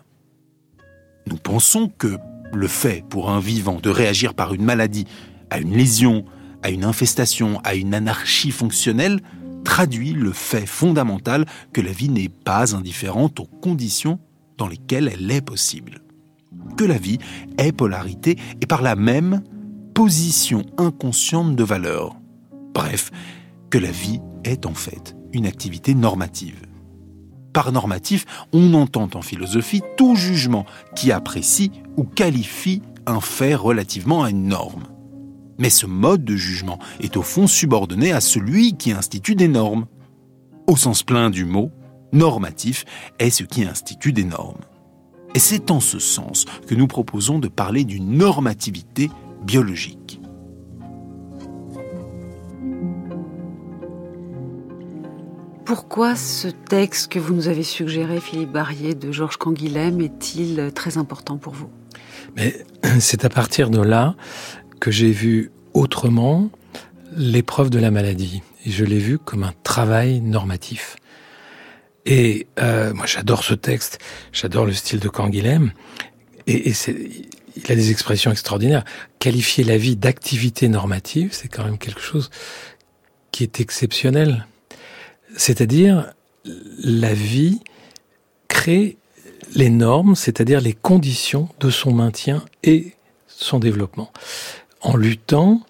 Nous 1.27 1.37
pensons 1.37 1.89
que 1.89 2.19
le 2.53 2.69
fait 2.69 3.05
pour 3.09 3.31
un 3.31 3.41
vivant 3.41 3.81
de 3.81 3.91
réagir 3.91 4.35
par 4.35 4.55
une 4.55 4.65
maladie, 4.65 5.07
à 5.51 5.59
une 5.59 5.77
lésion, 5.77 6.25
à 6.63 6.71
une 6.71 6.85
infestation, 6.85 7.61
à 7.65 7.75
une 7.75 7.95
anarchie 7.95 8.51
fonctionnelle, 8.51 9.21
traduit 9.67 10.13
le 10.13 10.33
fait 10.33 10.65
fondamental 10.65 11.45
que 11.73 11.81
la 11.81 11.91
vie 11.91 12.09
n'est 12.09 12.29
pas 12.29 12.77
indifférente 12.77 13.41
aux 13.41 13.47
conditions 13.47 14.21
dans 14.59 14.69
lesquelles 14.69 15.11
elle 15.13 15.29
est 15.29 15.41
possible. 15.41 16.03
Que 16.77 16.85
la 16.85 16.97
vie 16.97 17.19
est 17.59 17.73
polarité 17.73 18.39
et 18.61 18.67
par 18.67 18.81
là 18.81 18.95
même 18.95 19.43
position 19.93 20.65
inconsciente 20.79 21.57
de 21.57 21.65
valeur. 21.65 22.15
Bref, 22.75 23.11
que 23.69 23.79
la 23.79 23.91
vie 23.91 24.21
est 24.45 24.67
en 24.67 24.75
fait 24.75 25.17
une 25.33 25.47
activité 25.47 25.95
normative. 25.95 26.63
Par 27.53 27.73
normatif, 27.73 28.25
on 28.53 28.73
entend 28.73 29.09
en 29.15 29.23
philosophie 29.23 29.83
tout 29.97 30.15
jugement 30.15 30.65
qui 30.95 31.11
apprécie 31.11 31.73
ou 31.97 32.05
qualifie 32.05 32.83
un 33.07 33.21
fait 33.21 33.57
relativement 33.57 34.23
à 34.23 34.31
une 34.31 34.47
norme. 34.47 34.85
Mais 35.59 35.71
ce 35.71 35.87
mode 35.87 36.25
de 36.25 36.37
jugement 36.37 36.79
est 37.01 37.17
au 37.17 37.23
fond 37.23 37.47
subordonné 37.47 38.13
à 38.13 38.21
celui 38.21 38.77
qui 38.77 38.93
institue 38.93 39.35
des 39.35 39.49
normes. 39.49 39.87
Au 40.67 40.77
sens 40.77 41.03
plein 41.03 41.31
du 41.31 41.45
mot, 41.45 41.71
normatif 42.13 42.85
est 43.19 43.31
ce 43.31 43.45
qui 43.45 43.65
institue 43.65 44.13
des 44.13 44.25
normes. 44.25 44.61
Et 45.35 45.39
c'est 45.39 45.71
en 45.71 45.81
ce 45.81 45.99
sens 45.99 46.47
que 46.67 46.75
nous 46.75 46.87
proposons 46.87 47.39
de 47.39 47.49
parler 47.49 47.85
d'une 47.85 48.17
normativité 48.17 49.11
biologique. 49.45 50.21
Pourquoi 55.65 56.15
ce 56.15 56.49
texte 56.49 57.11
que 57.11 57.19
vous 57.19 57.35
nous 57.35 57.49
avez 57.49 57.65
suggéré, 57.65 58.21
Philippe 58.21 58.53
Barrier, 58.53 58.95
de 58.95 59.11
Georges 59.11 59.37
Canguilhem, 59.37 60.01
est-il 60.01 60.71
très 60.73 60.97
important 60.97 61.39
pour 61.39 61.55
vous? 61.55 61.69
Mais 62.37 62.65
c'est 63.01 63.25
à 63.25 63.29
partir 63.29 63.69
de 63.69 63.81
là 63.81 64.15
que 64.81 64.91
j'ai 64.91 65.13
vu 65.13 65.51
autrement 65.75 66.51
l'épreuve 67.17 67.71
de 67.71 67.79
la 67.79 67.91
maladie. 67.91 68.43
Je 68.65 68.85
l'ai 68.85 68.99
vu 68.99 69.19
comme 69.19 69.45
un 69.45 69.55
travail 69.63 70.21
normatif. 70.21 70.97
Et 72.05 72.47
euh, 72.59 72.93
moi, 72.95 73.07
j'adore 73.07 73.43
ce 73.43 73.55
texte, 73.55 73.99
j'adore 74.33 74.67
le 74.67 74.73
style 74.73 75.01
de 75.01 75.09
Canguilhem. 75.09 75.73
Et, 76.47 76.71
et 76.71 76.75
il 77.57 77.73
a 77.73 77.75
des 77.75 77.91
expressions 77.91 78.31
extraordinaires. 78.31 78.85
Qualifier 79.19 79.65
la 79.65 79.79
vie 79.79 79.97
d'activité 79.97 80.69
normative, 80.69 81.31
c'est 81.33 81.49
quand 81.49 81.65
même 81.65 81.79
quelque 81.79 82.01
chose 82.01 82.31
qui 83.33 83.43
est 83.43 83.61
exceptionnel. 83.61 84.47
C'est-à-dire, 85.37 86.13
la 86.79 87.13
vie 87.13 87.61
crée 88.49 88.97
les 89.55 89.71
normes, 89.71 90.15
c'est-à-dire 90.15 90.61
les 90.61 90.73
conditions 90.75 91.49
de 91.61 91.71
son 91.71 91.93
maintien 91.93 92.45
et 92.63 92.95
son 93.27 93.59
développement, 93.59 94.13
en 94.81 94.97
luttant 94.97 95.61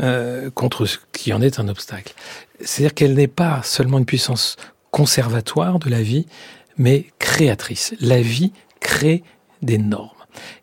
euh, 0.00 0.50
contre 0.50 0.86
ce 0.86 0.98
qui 1.12 1.32
en 1.32 1.40
est 1.40 1.60
un 1.60 1.68
obstacle. 1.68 2.14
C'est-à-dire 2.60 2.94
qu'elle 2.94 3.14
n'est 3.14 3.28
pas 3.28 3.62
seulement 3.62 3.98
une 3.98 4.06
puissance 4.06 4.56
conservatoire 4.90 5.78
de 5.78 5.88
la 5.88 6.02
vie, 6.02 6.26
mais 6.76 7.06
créatrice. 7.18 7.94
La 8.00 8.20
vie 8.20 8.52
crée 8.80 9.22
des 9.62 9.78
normes. 9.78 10.10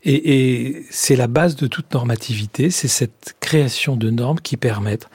Et, 0.03 0.65
et 0.65 0.85
c'est 0.89 1.15
la 1.15 1.27
base 1.27 1.55
de 1.55 1.67
toute 1.67 1.93
normativité, 1.93 2.71
c'est 2.71 2.89
cette 2.89 3.35
création 3.39 3.95
de 3.95 4.09
normes 4.09 4.41
qui 4.41 4.57
permettent 4.57 5.09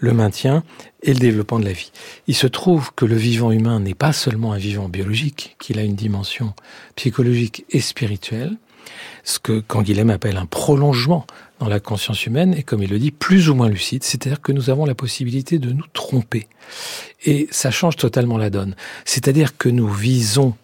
le 0.00 0.14
maintien 0.14 0.64
et 1.02 1.12
le 1.12 1.20
développement 1.20 1.58
de 1.58 1.66
la 1.66 1.72
vie. 1.72 1.92
Il 2.26 2.34
se 2.34 2.46
trouve 2.46 2.92
que 2.94 3.04
le 3.04 3.16
vivant 3.16 3.50
humain 3.50 3.80
n'est 3.80 3.94
pas 3.94 4.14
seulement 4.14 4.52
un 4.52 4.58
vivant 4.58 4.88
biologique, 4.88 5.56
qu'il 5.60 5.78
a 5.78 5.82
une 5.82 5.94
dimension 5.94 6.54
psychologique 6.96 7.66
et 7.68 7.80
spirituelle, 7.80 8.56
ce 9.24 9.38
que 9.38 9.60
Canguilhem 9.60 10.08
appelle 10.10 10.38
un 10.38 10.46
prolongement 10.46 11.26
dans 11.60 11.68
la 11.68 11.80
conscience 11.80 12.26
humaine, 12.26 12.54
et 12.54 12.62
comme 12.62 12.82
il 12.82 12.90
le 12.90 12.98
dit, 12.98 13.10
plus 13.10 13.48
ou 13.48 13.54
moins 13.54 13.68
lucide, 13.68 14.04
c'est-à-dire 14.04 14.40
que 14.40 14.52
nous 14.52 14.70
avons 14.70 14.84
la 14.84 14.94
possibilité 14.94 15.58
de 15.58 15.72
nous 15.72 15.86
tromper. 15.92 16.46
Et 17.24 17.48
ça 17.50 17.70
change 17.70 17.96
totalement 17.96 18.38
la 18.38 18.50
donne. 18.50 18.76
C'est-à-dire 19.04 19.56
que 19.56 19.68
nous 19.68 19.88
visons 19.88 20.54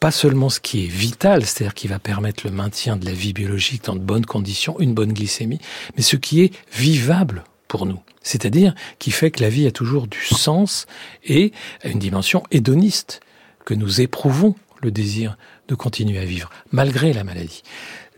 pas 0.00 0.10
seulement 0.10 0.50
ce 0.50 0.60
qui 0.60 0.84
est 0.84 0.88
vital, 0.88 1.46
c'est-à-dire 1.46 1.74
qui 1.74 1.88
va 1.88 1.98
permettre 1.98 2.46
le 2.46 2.52
maintien 2.52 2.96
de 2.96 3.06
la 3.06 3.12
vie 3.12 3.32
biologique 3.32 3.84
dans 3.84 3.94
de 3.94 4.00
bonnes 4.00 4.26
conditions, 4.26 4.78
une 4.80 4.92
bonne 4.92 5.12
glycémie, 5.12 5.60
mais 5.96 6.02
ce 6.02 6.16
qui 6.16 6.42
est 6.42 6.52
vivable 6.72 7.44
pour 7.68 7.86
nous. 7.86 8.00
C'est-à-dire 8.22 8.74
qui 8.98 9.10
fait 9.10 9.30
que 9.30 9.42
la 9.42 9.48
vie 9.48 9.66
a 9.66 9.70
toujours 9.70 10.06
du 10.06 10.20
sens 10.20 10.86
et 11.24 11.52
une 11.84 11.98
dimension 11.98 12.42
hédoniste, 12.50 13.20
que 13.64 13.74
nous 13.74 14.02
éprouvons 14.02 14.54
le 14.82 14.90
désir 14.90 15.38
de 15.68 15.74
continuer 15.74 16.18
à 16.18 16.24
vivre, 16.24 16.50
malgré 16.70 17.12
la 17.14 17.24
maladie. 17.24 17.62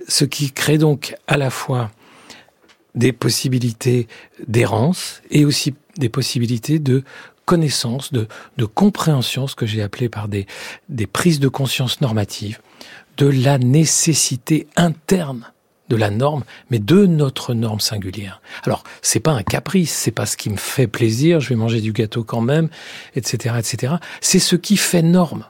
Ce 0.08 0.24
qui 0.24 0.50
crée 0.50 0.78
donc 0.78 1.14
à 1.28 1.36
la 1.36 1.50
fois 1.50 1.90
des 2.96 3.12
possibilités 3.12 4.08
d'errance 4.48 5.22
et 5.30 5.44
aussi 5.44 5.74
des 5.98 6.08
possibilités 6.08 6.78
de 6.78 7.04
connaissance, 7.44 8.12
de, 8.12 8.26
de 8.56 8.64
compréhension, 8.64 9.46
ce 9.46 9.54
que 9.54 9.66
j'ai 9.66 9.82
appelé 9.82 10.08
par 10.08 10.28
des, 10.28 10.46
des 10.88 11.06
prises 11.06 11.38
de 11.38 11.48
conscience 11.48 12.00
normatives, 12.00 12.60
de 13.16 13.26
la 13.26 13.58
nécessité 13.58 14.66
interne 14.76 15.52
de 15.88 15.96
la 15.96 16.10
norme, 16.10 16.42
mais 16.70 16.78
de 16.78 17.06
notre 17.06 17.54
norme 17.54 17.80
singulière. 17.80 18.40
Alors, 18.64 18.82
c'est 19.02 19.20
pas 19.20 19.32
un 19.32 19.42
caprice, 19.42 19.92
c'est 19.92 20.10
pas 20.10 20.26
ce 20.26 20.36
qui 20.36 20.50
me 20.50 20.56
fait 20.56 20.88
plaisir, 20.88 21.40
je 21.40 21.50
vais 21.50 21.54
manger 21.54 21.80
du 21.80 21.92
gâteau 21.92 22.24
quand 22.24 22.40
même, 22.40 22.68
etc., 23.14 23.54
etc. 23.58 23.94
C'est 24.20 24.40
ce 24.40 24.56
qui 24.56 24.76
fait 24.76 25.02
norme. 25.02 25.44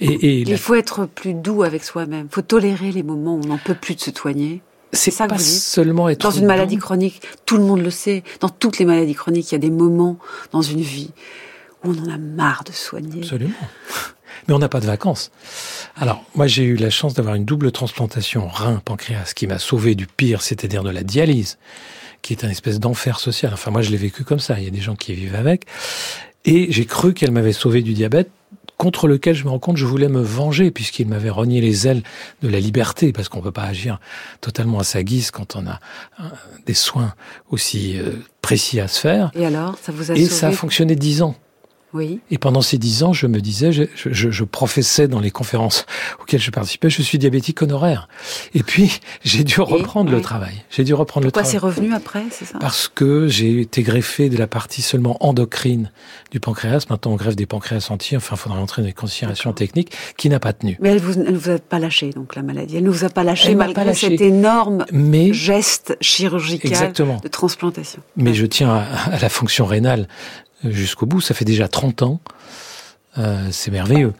Et, 0.00 0.06
et 0.06 0.38
il 0.40 0.58
faut 0.58 0.74
être 0.74 1.06
plus 1.06 1.34
doux 1.34 1.62
avec 1.62 1.84
soi-même. 1.84 2.28
Faut 2.30 2.42
tolérer 2.42 2.92
les 2.92 3.02
moments 3.02 3.34
où 3.34 3.40
on 3.44 3.48
n'en 3.48 3.58
peut 3.58 3.74
plus 3.74 3.94
de 3.94 4.00
se 4.00 4.10
soigner. 4.10 4.62
C'est 4.94 5.10
ça 5.10 5.26
pas 5.26 5.38
seulement 5.38 6.08
être 6.08 6.20
dans 6.20 6.30
une 6.30 6.46
maladie 6.46 6.76
chronique. 6.76 7.20
Tout 7.46 7.56
le 7.56 7.64
monde 7.64 7.80
le 7.80 7.90
sait. 7.90 8.22
Dans 8.40 8.48
toutes 8.48 8.78
les 8.78 8.84
maladies 8.84 9.14
chroniques, 9.14 9.50
il 9.50 9.54
y 9.54 9.56
a 9.56 9.58
des 9.58 9.70
moments 9.70 10.18
dans 10.52 10.62
une 10.62 10.80
vie 10.80 11.10
où 11.82 11.90
on 11.90 11.98
en 11.98 12.10
a 12.10 12.18
marre 12.18 12.64
de 12.64 12.72
soigner. 12.72 13.22
Absolument. 13.22 13.52
Mais 14.48 14.54
on 14.54 14.58
n'a 14.58 14.68
pas 14.68 14.80
de 14.80 14.86
vacances. 14.86 15.30
Alors, 15.96 16.24
moi, 16.34 16.46
j'ai 16.46 16.64
eu 16.64 16.76
la 16.76 16.90
chance 16.90 17.14
d'avoir 17.14 17.34
une 17.34 17.44
double 17.44 17.72
transplantation 17.72 18.48
rein-pancréas 18.48 19.32
qui 19.34 19.46
m'a 19.46 19.58
sauvé 19.58 19.94
du 19.94 20.06
pire, 20.06 20.42
c'est-à-dire 20.42 20.82
de 20.82 20.90
la 20.90 21.02
dialyse, 21.02 21.56
qui 22.20 22.32
est 22.34 22.44
un 22.44 22.50
espèce 22.50 22.78
d'enfer 22.78 23.20
social. 23.20 23.52
Enfin, 23.54 23.70
moi, 23.70 23.80
je 23.80 23.90
l'ai 23.90 23.96
vécu 23.96 24.24
comme 24.24 24.40
ça. 24.40 24.58
Il 24.58 24.64
y 24.64 24.68
a 24.68 24.70
des 24.70 24.80
gens 24.80 24.96
qui 24.96 25.14
vivent 25.14 25.36
avec. 25.36 25.64
Et 26.44 26.70
j'ai 26.70 26.84
cru 26.84 27.14
qu'elle 27.14 27.30
m'avait 27.30 27.52
sauvé 27.52 27.80
du 27.80 27.94
diabète 27.94 28.30
contre 28.76 29.06
lequel 29.08 29.34
je 29.34 29.44
me 29.44 29.50
rends 29.50 29.58
compte 29.58 29.76
je 29.76 29.86
voulais 29.86 30.08
me 30.08 30.20
venger 30.20 30.70
puisqu'il 30.70 31.08
m'avait 31.08 31.30
rogné 31.30 31.60
les 31.60 31.86
ailes 31.86 32.02
de 32.42 32.48
la 32.48 32.60
liberté 32.60 33.12
parce 33.12 33.28
qu'on 33.28 33.40
peut 33.40 33.52
pas 33.52 33.62
agir 33.62 34.00
totalement 34.40 34.78
à 34.78 34.84
sa 34.84 35.02
guise 35.02 35.30
quand 35.30 35.56
on 35.56 35.66
a 35.66 35.80
des 36.66 36.74
soins 36.74 37.14
aussi 37.50 37.98
euh, 37.98 38.10
précis 38.42 38.80
à 38.80 38.88
se 38.88 39.00
faire. 39.00 39.30
Et 39.34 39.46
alors, 39.46 39.78
ça 39.80 39.92
vous 39.92 40.10
a 40.10 40.14
Et 40.14 40.26
ça 40.26 40.48
a 40.48 40.52
fonctionné 40.52 40.96
dix 40.96 41.22
ans. 41.22 41.34
Oui. 41.94 42.18
Et 42.32 42.38
pendant 42.38 42.60
ces 42.60 42.76
dix 42.76 43.04
ans, 43.04 43.12
je 43.12 43.28
me 43.28 43.40
disais, 43.40 43.70
je, 43.70 43.84
je, 43.94 44.30
je, 44.30 44.44
professais 44.44 45.06
dans 45.06 45.20
les 45.20 45.30
conférences 45.30 45.86
auxquelles 46.20 46.40
je 46.40 46.50
participais, 46.50 46.90
je 46.90 47.02
suis 47.02 47.18
diabétique 47.18 47.62
honoraire. 47.62 48.08
Et 48.52 48.64
puis, 48.64 48.98
j'ai 49.24 49.44
dû 49.44 49.60
reprendre 49.60 50.10
le 50.10 50.20
travail. 50.20 50.64
J'ai 50.70 50.82
dû 50.82 50.92
reprendre 50.92 51.26
Pourquoi 51.26 51.42
le 51.42 51.48
travail. 51.48 51.60
Pourquoi 51.60 51.72
c'est 51.72 51.80
revenu 51.80 51.94
après, 51.94 52.24
c'est 52.32 52.46
ça? 52.46 52.58
Parce 52.58 52.88
que 52.88 53.28
j'ai 53.28 53.60
été 53.60 53.84
greffé 53.84 54.28
de 54.28 54.36
la 54.36 54.48
partie 54.48 54.82
seulement 54.82 55.16
endocrine 55.24 55.92
du 56.32 56.40
pancréas. 56.40 56.86
Maintenant, 56.90 57.12
on 57.12 57.16
greffe 57.16 57.36
des 57.36 57.46
pancréas 57.46 57.86
entiers. 57.90 58.16
Enfin, 58.16 58.34
il 58.34 58.40
faudra 58.40 58.58
entrer 58.58 58.82
dans 58.82 58.88
des 58.88 58.92
considérations 58.92 59.52
techniques 59.52 59.92
qui 60.16 60.28
n'a 60.28 60.40
pas 60.40 60.52
tenu. 60.52 60.76
Mais 60.80 60.88
elle 60.88 61.00
vous, 61.00 61.12
elle 61.20 61.36
vous 61.36 61.50
a 61.50 61.58
pas 61.60 61.78
lâché, 61.78 62.10
donc, 62.10 62.34
la 62.34 62.42
maladie. 62.42 62.76
Elle 62.76 62.84
ne 62.84 62.90
vous 62.90 63.04
a 63.04 63.08
pas 63.08 63.22
lâché 63.22 63.52
elle 63.52 63.56
malgré 63.56 63.74
pas 63.74 63.84
lâché. 63.84 64.08
cet 64.10 64.20
énorme 64.20 64.84
Mais, 64.90 65.32
geste 65.32 65.96
chirurgical 66.00 66.72
exactement. 66.72 67.20
de 67.22 67.28
transplantation. 67.28 68.02
Mais 68.16 68.30
ouais. 68.30 68.34
je 68.34 68.46
tiens 68.46 68.70
à, 68.70 69.12
à 69.12 69.18
la 69.20 69.28
fonction 69.28 69.64
rénale 69.64 70.08
jusqu'au 70.64 71.06
bout. 71.06 71.20
Ça 71.20 71.34
fait 71.34 71.44
déjà 71.44 71.68
30 71.68 72.02
ans. 72.02 72.20
Euh, 73.18 73.48
c'est 73.50 73.70
merveilleux. 73.70 74.12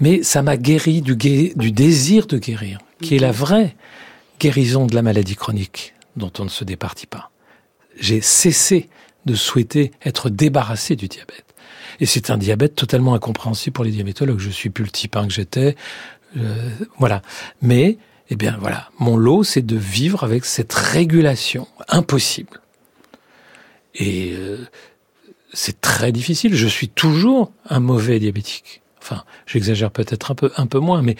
Mais 0.00 0.22
ça 0.22 0.42
m'a 0.42 0.56
guéri 0.56 1.02
du, 1.02 1.16
du, 1.16 1.72
désir 1.72 2.26
de 2.26 2.38
guérir, 2.38 2.78
qui 3.00 3.16
est 3.16 3.20
la 3.20 3.32
vraie 3.32 3.76
guérison 4.40 4.86
de 4.86 4.94
la 4.94 5.02
maladie 5.02 5.36
chronique 5.36 5.94
dont 6.16 6.32
on 6.38 6.44
ne 6.44 6.48
se 6.48 6.64
départit 6.64 7.06
pas. 7.06 7.30
J'ai 7.98 8.20
cessé 8.20 8.88
de 9.24 9.34
souhaiter 9.34 9.92
être 10.04 10.30
débarrassé 10.30 10.96
du 10.96 11.08
diabète. 11.08 11.44
Et 12.00 12.06
c'est 12.06 12.30
un 12.30 12.36
diabète 12.36 12.74
totalement 12.74 13.14
incompréhensible 13.14 13.72
pour 13.72 13.84
les 13.84 13.92
diabétologues. 13.92 14.40
Je 14.40 14.50
suis 14.50 14.70
plus 14.70 14.84
le 14.84 14.90
type 14.90 15.16
1 15.16 15.28
que 15.28 15.32
j'étais. 15.32 15.76
Euh, 16.36 16.68
voilà. 16.98 17.22
Mais, 17.62 17.98
eh 18.30 18.36
bien, 18.36 18.56
voilà. 18.60 18.90
Mon 18.98 19.16
lot, 19.16 19.44
c'est 19.44 19.64
de 19.64 19.76
vivre 19.76 20.24
avec 20.24 20.44
cette 20.44 20.72
régulation 20.72 21.68
impossible. 21.88 22.60
Et 23.94 24.32
euh, 24.34 24.58
c'est 25.54 25.80
très 25.80 26.12
difficile. 26.12 26.54
Je 26.54 26.66
suis 26.66 26.88
toujours 26.88 27.52
un 27.68 27.80
mauvais 27.80 28.18
diabétique. 28.18 28.82
Enfin, 29.00 29.24
j'exagère 29.46 29.90
peut-être 29.90 30.30
un 30.30 30.34
peu, 30.34 30.50
un 30.56 30.66
peu 30.66 30.78
moins, 30.78 31.02
mais 31.02 31.16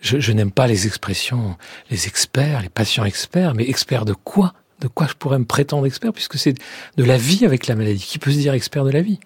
je, 0.00 0.20
je 0.20 0.32
n'aime 0.32 0.52
pas 0.52 0.66
les 0.66 0.86
expressions, 0.86 1.56
les 1.90 2.06
experts, 2.06 2.62
les 2.62 2.68
patients 2.68 3.04
experts. 3.04 3.54
Mais 3.54 3.68
experts 3.68 4.04
de 4.04 4.12
quoi? 4.12 4.54
De 4.80 4.88
quoi 4.88 5.06
je 5.06 5.14
pourrais 5.14 5.38
me 5.38 5.44
prétendre 5.44 5.86
expert 5.86 6.12
Puisque 6.12 6.38
c'est 6.38 6.54
de 6.96 7.04
la 7.04 7.16
vie 7.16 7.44
avec 7.44 7.66
la 7.66 7.74
maladie. 7.74 8.04
Qui 8.04 8.18
peut 8.18 8.30
se 8.30 8.38
dire 8.38 8.54
expert 8.54 8.84
de 8.84 8.90
la 8.90 9.02
vie? 9.02 9.18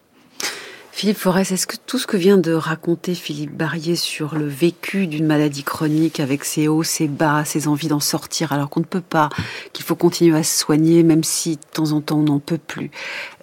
Philippe 0.99 1.19
Forest, 1.19 1.53
est-ce 1.53 1.69
que 1.69 1.77
tout 1.87 1.97
ce 1.97 2.09
que 2.09 2.17
vient 2.17 2.39
de 2.39 2.53
raconter 2.53 3.15
Philippe 3.15 3.57
Barrier 3.57 3.95
sur 3.95 4.35
le 4.35 4.49
vécu 4.49 5.07
d'une 5.07 5.27
maladie 5.27 5.63
chronique 5.63 6.19
avec 6.19 6.45
ses 6.45 6.67
hauts, 6.67 6.83
ses 6.83 7.07
bas, 7.07 7.45
ses 7.45 7.69
envies 7.69 7.87
d'en 7.87 8.01
sortir 8.01 8.51
alors 8.51 8.69
qu'on 8.69 8.81
ne 8.81 8.85
peut 8.85 9.01
pas, 9.01 9.29
qu'il 9.73 9.85
faut 9.85 9.95
continuer 9.95 10.37
à 10.37 10.43
se 10.43 10.59
soigner 10.59 11.05
même 11.05 11.23
si 11.23 11.55
de 11.55 11.63
temps 11.73 11.93
en 11.93 12.01
temps 12.01 12.19
on 12.19 12.25
n'en 12.25 12.41
peut 12.41 12.59
plus, 12.59 12.91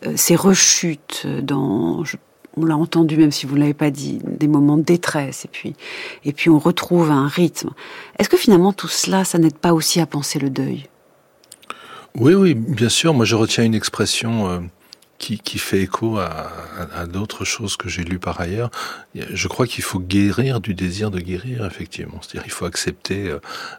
euh, 0.06 0.12
ces 0.18 0.36
rechutes 0.36 1.26
dans, 1.26 2.04
on 2.58 2.66
l'a 2.66 2.76
entendu 2.76 3.16
même 3.16 3.32
si 3.32 3.46
vous 3.46 3.56
ne 3.56 3.62
l'avez 3.62 3.74
pas 3.74 3.90
dit, 3.90 4.20
des 4.26 4.50
moments 4.50 4.76
de 4.76 4.84
détresse 4.84 5.46
et 5.46 5.50
puis, 5.50 5.78
et 6.26 6.34
puis 6.34 6.50
on 6.50 6.60
retrouve 6.60 7.10
un 7.10 7.30
rythme. 7.30 7.70
Est-ce 8.20 8.28
que 8.28 8.36
finalement 8.36 8.74
tout 8.74 8.90
cela, 8.90 9.24
ça 9.24 9.38
n'aide 9.38 9.58
pas 9.58 9.74
aussi 9.74 10.02
à 10.02 10.06
penser 10.06 10.40
le 10.40 10.50
deuil? 10.50 10.90
Oui, 12.16 12.34
oui, 12.34 12.54
bien 12.54 12.90
sûr. 12.90 13.14
Moi 13.14 13.24
je 13.24 13.36
retiens 13.38 13.64
une 13.64 13.76
expression... 13.76 14.70
Euh 15.32 15.38
qui, 15.38 15.58
fait 15.58 15.82
écho 15.82 16.18
à, 16.18 17.06
d'autres 17.08 17.46
choses 17.46 17.78
que 17.78 17.90
j'ai 17.90 18.04
lues 18.04 18.20
par 18.20 18.42
ailleurs. 18.42 18.70
Je 19.16 19.48
crois 19.48 19.66
qu'il 19.66 19.84
faut 19.84 20.00
guérir 20.00 20.60
du 20.60 20.74
désir 20.74 21.12
de 21.12 21.20
guérir, 21.20 21.66
effectivement. 21.66 22.20
C'est-à-dire 22.22 22.44
il 22.46 22.52
faut 22.52 22.66
accepter 22.66 23.34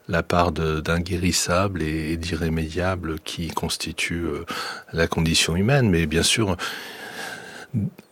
la 0.08 0.22
part 0.22 0.52
d'inguérissable 0.52 1.82
et 1.82 2.16
d'irrémédiable 2.16 3.20
qui 3.20 3.48
constitue 3.48 4.24
la 4.92 5.06
condition 5.06 5.56
humaine. 5.56 5.88
Mais 5.90 6.06
bien 6.06 6.22
sûr, 6.22 6.56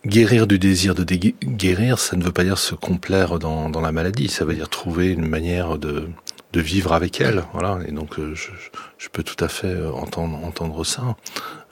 guérir 0.05 0.47
du 0.47 0.59
désir 0.59 0.95
de 0.95 1.03
guérir, 1.03 1.99
ça 1.99 2.15
ne 2.15 2.23
veut 2.23 2.31
pas 2.31 2.43
dire 2.43 2.57
se 2.57 2.75
complaire 2.75 3.39
dans, 3.39 3.81
la 3.81 3.91
maladie. 3.91 4.29
Ça 4.29 4.45
veut 4.45 4.55
dire 4.55 4.69
trouver 4.69 5.11
une 5.11 5.27
manière 5.27 5.77
de, 5.77 6.07
vivre 6.53 6.93
avec 6.93 7.19
elle. 7.19 7.43
Voilà. 7.51 7.79
Et 7.85 7.91
donc, 7.91 8.15
je, 8.17 8.49
je 8.97 9.09
peux 9.09 9.23
tout 9.23 9.43
à 9.43 9.49
fait 9.49 9.75
entendre, 9.87 10.85
ça. 10.85 11.17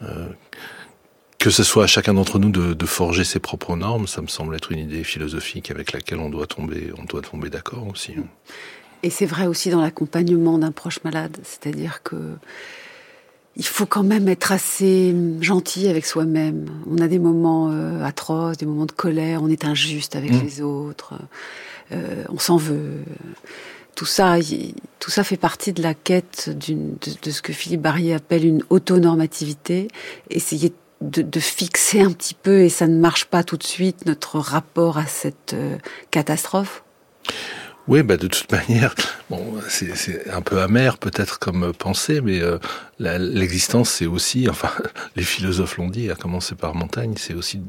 Euh, 0.01 0.27
que 1.43 1.49
ce 1.49 1.63
soit 1.63 1.83
à 1.83 1.87
chacun 1.87 2.13
d'entre 2.13 2.39
nous 2.39 2.51
de, 2.51 2.73
de, 2.73 2.85
forger 2.85 3.25
ses 3.25 3.39
propres 3.39 3.75
normes, 3.75 4.07
ça 4.07 4.21
me 4.21 4.27
semble 4.27 4.55
être 4.55 4.71
une 4.71 4.79
idée 4.79 5.03
philosophique 5.03 5.71
avec 5.71 5.91
laquelle 5.91 6.19
on 6.19 6.29
doit 6.29 6.47
tomber, 6.47 6.93
on 6.97 7.03
doit 7.03 7.21
tomber 7.21 7.49
d'accord 7.49 7.85
aussi. 7.91 8.13
Et 9.03 9.09
c'est 9.09 9.25
vrai 9.25 9.45
aussi 9.45 9.69
dans 9.69 9.81
l'accompagnement 9.81 10.57
d'un 10.57 10.71
proche 10.71 11.03
malade, 11.03 11.37
c'est-à-dire 11.43 12.01
que 12.01 12.15
il 13.57 13.65
faut 13.65 13.85
quand 13.85 14.03
même 14.03 14.29
être 14.29 14.53
assez 14.53 15.13
gentil 15.41 15.89
avec 15.89 16.05
soi-même. 16.05 16.65
On 16.89 16.99
a 16.99 17.09
des 17.09 17.19
moments 17.19 17.69
euh, 17.71 18.01
atroces, 18.05 18.55
des 18.55 18.65
moments 18.65 18.85
de 18.85 18.93
colère, 18.93 19.43
on 19.43 19.49
est 19.49 19.65
injuste 19.65 20.15
avec 20.15 20.31
mmh. 20.31 20.43
les 20.45 20.61
autres, 20.61 21.15
euh, 21.91 22.23
on 22.29 22.39
s'en 22.39 22.55
veut. 22.55 23.01
Tout 23.95 24.05
ça, 24.05 24.37
tout 24.99 25.11
ça 25.11 25.25
fait 25.25 25.37
partie 25.37 25.73
de 25.73 25.83
la 25.83 25.93
quête 25.93 26.49
de, 26.49 26.73
de, 27.21 27.31
ce 27.31 27.41
que 27.41 27.51
Philippe 27.51 27.81
Barrier 27.81 28.13
appelle 28.13 28.45
une 28.45 28.63
autonormativité. 28.69 29.89
Essayer 30.31 30.69
de 30.69 30.75
de, 31.03 31.39
fixer 31.39 32.01
un 32.01 32.11
petit 32.11 32.33
peu, 32.33 32.61
et 32.61 32.69
ça 32.69 32.87
ne 32.87 32.97
marche 32.97 33.25
pas 33.25 33.43
tout 33.43 33.57
de 33.57 33.63
suite, 33.63 34.05
notre 34.05 34.39
rapport 34.39 34.97
à 34.97 35.05
cette 35.05 35.53
euh, 35.53 35.77
catastrophe? 36.11 36.83
Oui, 37.87 38.01
bah 38.01 38.17
de 38.17 38.27
toute 38.27 38.51
manière, 38.69 38.95
bon, 39.29 39.55
c'est 39.67 40.29
un 40.29 40.41
peu 40.41 40.61
amer 40.61 40.97
peut-être 40.97 41.39
comme 41.39 41.73
pensée, 41.73 42.21
mais 42.21 42.41
euh, 42.41 42.57
l'existence 42.99 43.89
c'est 43.89 44.05
aussi, 44.05 44.49
enfin, 44.49 44.71
les 45.15 45.23
philosophes 45.23 45.77
l'ont 45.77 45.89
dit, 45.89 46.09
à 46.09 46.15
commencer 46.15 46.55
par 46.55 46.75
Montaigne, 46.75 47.15
c'est 47.17 47.33
aussi 47.33 47.61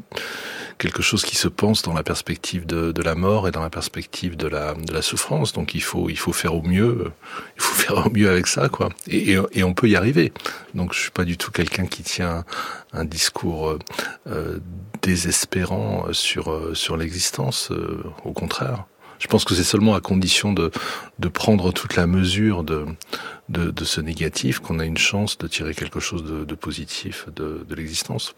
quelque 0.79 1.03
chose 1.03 1.25
qui 1.25 1.37
se 1.37 1.49
pense 1.49 1.83
dans 1.83 1.93
la 1.93 2.03
perspective 2.03 2.67
de, 2.67 3.03
la 3.03 3.15
mort 3.15 3.49
et 3.49 3.51
dans 3.51 3.63
la 3.63 3.71
perspective 3.71 4.37
de 4.37 4.49
la, 4.49 4.75
souffrance. 5.03 5.53
Donc 5.53 5.75
il 5.75 5.83
faut, 5.83 6.09
faire 6.33 6.55
au 6.55 6.63
mieux, 6.63 7.13
il 7.57 7.63
faut 7.63 7.75
faire 7.83 8.07
au 8.07 8.11
mieux 8.11 8.31
avec 8.31 8.47
ça, 8.47 8.69
quoi. 8.69 8.91
Et, 9.09 9.39
on 9.63 9.75
peut 9.75 9.89
y 9.89 9.97
arriver. 9.97 10.33
Donc 10.75 10.93
je 10.93 11.01
suis 11.01 11.11
pas 11.11 11.25
du 11.25 11.37
tout 11.37 11.51
quelqu'un 11.51 11.87
qui 11.87 12.03
tient 12.03 12.45
un 12.93 13.05
discours 13.05 13.71
euh, 13.71 13.79
euh 14.29 14.59
désespérant 15.03 16.07
sur 16.13 16.51
euh, 16.51 16.75
sur 16.75 16.97
l'existence. 16.97 17.71
au 18.25 18.33
contraire. 18.33 18.87
Je 19.19 19.27
pense 19.27 19.45
que 19.45 19.55
c'est 19.55 19.65
seulement 19.65 19.95
à 19.95 20.01
condition 20.01 20.53
de, 20.53 20.71
de 21.19 21.29
prendre 21.29 21.73
toute 21.73 21.97
la 21.97 22.07
mesure 22.07 22.65
de, 22.65 22.87
de, 23.49 23.71
de 23.71 23.85
ce 23.85 24.01
négatif 24.01 24.59
qu'on 24.59 24.79
a 24.79 24.85
une 24.85 24.99
chance 24.99 25.39
de 25.39 25.47
tirer 25.47 25.75
quelque 25.75 26.01
chose 26.01 26.25
de, 26.25 26.45
de 26.45 26.55
positif 26.55 27.27
de, 27.35 27.65
de 27.69 27.75
l'existence. 27.75 28.35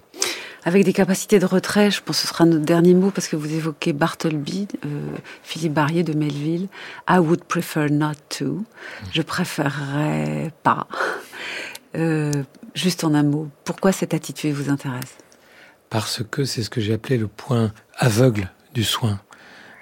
Avec 0.64 0.84
des 0.84 0.92
capacités 0.92 1.38
de 1.38 1.46
retrait, 1.46 1.90
je 1.92 2.02
pense 2.02 2.16
que 2.16 2.22
ce 2.22 2.28
sera 2.28 2.44
notre 2.44 2.64
dernier 2.64 2.94
mot 2.94 3.10
parce 3.10 3.28
que 3.28 3.36
vous 3.36 3.52
évoquez 3.52 3.92
Bartleby, 3.92 4.66
euh, 4.84 5.16
Philippe 5.44 5.74
Barrier 5.74 6.02
de 6.02 6.12
Melville. 6.12 6.68
I 7.08 7.18
would 7.18 7.44
prefer 7.44 7.88
not 7.88 8.14
to. 8.38 8.64
Je 9.12 9.22
préférerais 9.22 10.52
pas. 10.64 10.88
Euh, 11.94 12.42
juste 12.74 13.04
en 13.04 13.14
un 13.14 13.22
mot, 13.22 13.48
pourquoi 13.64 13.92
cette 13.92 14.12
attitude 14.12 14.54
vous 14.54 14.68
intéresse? 14.68 15.16
Parce 15.88 16.22
que 16.28 16.44
c'est 16.44 16.64
ce 16.64 16.70
que 16.70 16.80
j'ai 16.80 16.94
appelé 16.94 17.16
le 17.16 17.28
point 17.28 17.72
aveugle 17.96 18.50
du 18.74 18.82
soin. 18.82 19.20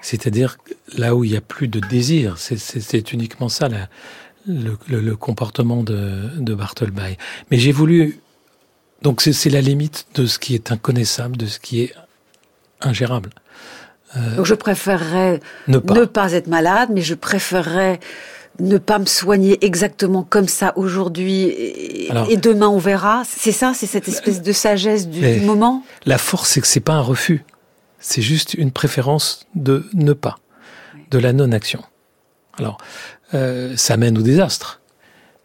C'est-à-dire 0.04 0.58
là 0.98 1.14
où 1.14 1.24
il 1.24 1.30
n'y 1.30 1.36
a 1.36 1.40
plus 1.40 1.66
de 1.66 1.80
désir. 1.80 2.36
C'est 2.36 3.12
uniquement 3.12 3.48
ça 3.48 3.68
le, 4.46 5.16
comportement 5.16 5.82
de, 5.82 6.28
de 6.36 6.54
Bartleby. 6.54 7.16
Mais 7.50 7.58
j'ai 7.58 7.72
voulu... 7.72 8.20
Donc 9.00 9.22
c'est 9.22 9.50
la 9.50 9.62
limite 9.62 10.06
de 10.14 10.26
ce 10.26 10.38
qui 10.38 10.54
est 10.54 10.70
inconnaissable, 10.72 11.38
de 11.38 11.46
ce 11.46 11.58
qui 11.58 11.80
est 11.80 11.94
ingérable. 12.82 13.30
Euh, 14.16 14.36
donc 14.36 14.46
je 14.46 14.54
préférerais 14.54 15.40
ne 15.68 15.78
pas. 15.78 16.32
être 16.32 16.48
malade, 16.48 16.90
mais 16.92 17.00
je 17.00 17.14
préférerais 17.14 17.98
ne 18.60 18.78
pas 18.78 18.98
me 18.98 19.06
soigner 19.06 19.64
exactement 19.64 20.22
comme 20.22 20.48
ça 20.48 20.74
aujourd'hui 20.76 21.44
et, 21.48 22.36
demain 22.36 22.68
on 22.68 22.78
verra. 22.78 23.22
C'est 23.26 23.52
ça, 23.52 23.72
c'est 23.74 23.86
cette 23.86 24.06
espèce 24.08 24.42
de 24.42 24.52
sagesse 24.52 25.08
du, 25.08 25.20
du 25.20 25.40
moment? 25.40 25.82
La 26.06 26.18
force, 26.18 26.50
c'est 26.50 26.60
que 26.60 26.66
c'est 26.66 26.80
pas 26.80 26.92
un 26.92 27.00
refus. 27.00 27.44
C'est 28.06 28.20
juste 28.20 28.52
une 28.52 28.70
préférence 28.70 29.46
de 29.54 29.86
ne 29.94 30.12
pas, 30.12 30.38
de 31.10 31.18
la 31.18 31.32
non-action. 31.32 31.82
Alors, 32.58 32.76
euh, 33.32 33.72
ça 33.78 33.96
mène 33.96 34.18
au 34.18 34.20
désastre. 34.20 34.82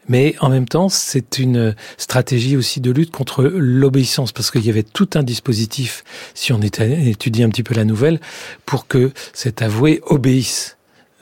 Mais 0.10 0.36
en 0.41 0.49
même 0.49 0.68
temps, 0.68 0.89
c'est 0.89 1.39
une 1.39 1.74
stratégie 1.97 2.57
aussi 2.57 2.82
de 2.82 2.91
lutte 2.91 3.12
contre 3.12 3.43
l'obéissance, 3.45 4.34
parce 4.34 4.51
qu'il 4.51 4.66
y 4.66 4.70
avait 4.70 4.84
tout 4.84 5.10
un 5.14 5.24
dispositif, 5.24 6.03
si 6.34 6.51
on 6.51 6.60
étudie 6.60 7.43
un 7.43 7.49
petit 7.49 7.64
peu 7.64 7.76
la 7.76 7.86
nouvelle, 7.86 8.20
pour 8.66 8.88
que 8.88 9.14
cet 9.32 9.62
avoué 9.62 10.01
obéisse 10.07 10.76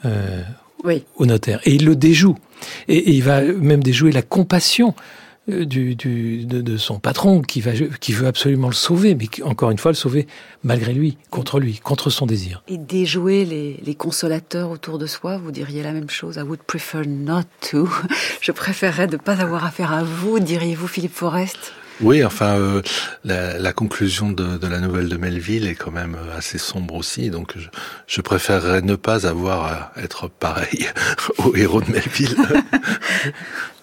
euh, 0.06 0.42
au 1.14 1.24
notaire. 1.24 1.60
Et 1.64 1.74
il 1.74 1.84
le 1.84 1.94
déjoue. 1.94 2.36
et, 2.88 3.12
il 3.12 3.22
va 3.22 3.42
même 3.42 3.82
déjouer 3.82 4.10
la 4.10 4.22
compassion 4.22 4.92
du, 5.48 5.96
du, 5.96 6.44
de, 6.44 6.60
de, 6.60 6.76
son 6.76 6.98
patron 6.98 7.40
qui, 7.40 7.60
va, 7.60 7.72
qui 8.00 8.12
veut 8.12 8.26
absolument 8.26 8.68
le 8.68 8.74
sauver, 8.74 9.14
mais 9.14 9.26
qui, 9.26 9.42
encore 9.42 9.70
une 9.70 9.78
fois 9.78 9.90
le 9.90 9.96
sauver 9.96 10.26
malgré 10.62 10.92
lui, 10.92 11.16
contre 11.30 11.58
lui, 11.58 11.78
contre 11.78 12.10
son 12.10 12.26
désir. 12.26 12.62
Et 12.68 12.78
déjouer 12.78 13.44
les, 13.44 13.80
les 13.84 13.94
consolateurs 13.94 14.70
autour 14.70 14.98
de 14.98 15.06
soi, 15.06 15.38
vous 15.38 15.50
diriez 15.50 15.82
la 15.82 15.92
même 15.92 16.10
chose. 16.10 16.36
I 16.36 16.42
would 16.42 16.62
prefer 16.62 17.06
not 17.06 17.44
to. 17.70 17.88
Je 18.40 18.52
préférerais 18.52 19.06
ne 19.06 19.16
pas 19.16 19.40
avoir 19.40 19.64
affaire 19.64 19.92
à 19.92 20.02
vous, 20.02 20.38
diriez-vous, 20.38 20.86
Philippe 20.86 21.14
Forest? 21.14 21.72
Oui, 22.00 22.24
enfin, 22.24 22.56
euh, 22.58 22.82
la, 23.24 23.58
la, 23.58 23.72
conclusion 23.72 24.30
de, 24.30 24.56
de, 24.56 24.66
la 24.68 24.78
nouvelle 24.78 25.08
de 25.08 25.16
Melville 25.16 25.66
est 25.66 25.74
quand 25.74 25.90
même 25.90 26.14
euh, 26.14 26.36
assez 26.36 26.56
sombre 26.56 26.94
aussi, 26.94 27.30
donc 27.30 27.54
je, 27.56 27.68
je 28.06 28.20
préférerais 28.20 28.82
ne 28.82 28.94
pas 28.94 29.26
avoir 29.26 29.64
à 29.64 29.92
être 30.00 30.28
pareil 30.28 30.86
au 31.38 31.56
héros 31.56 31.80
de 31.80 31.90
Melville. 31.90 32.36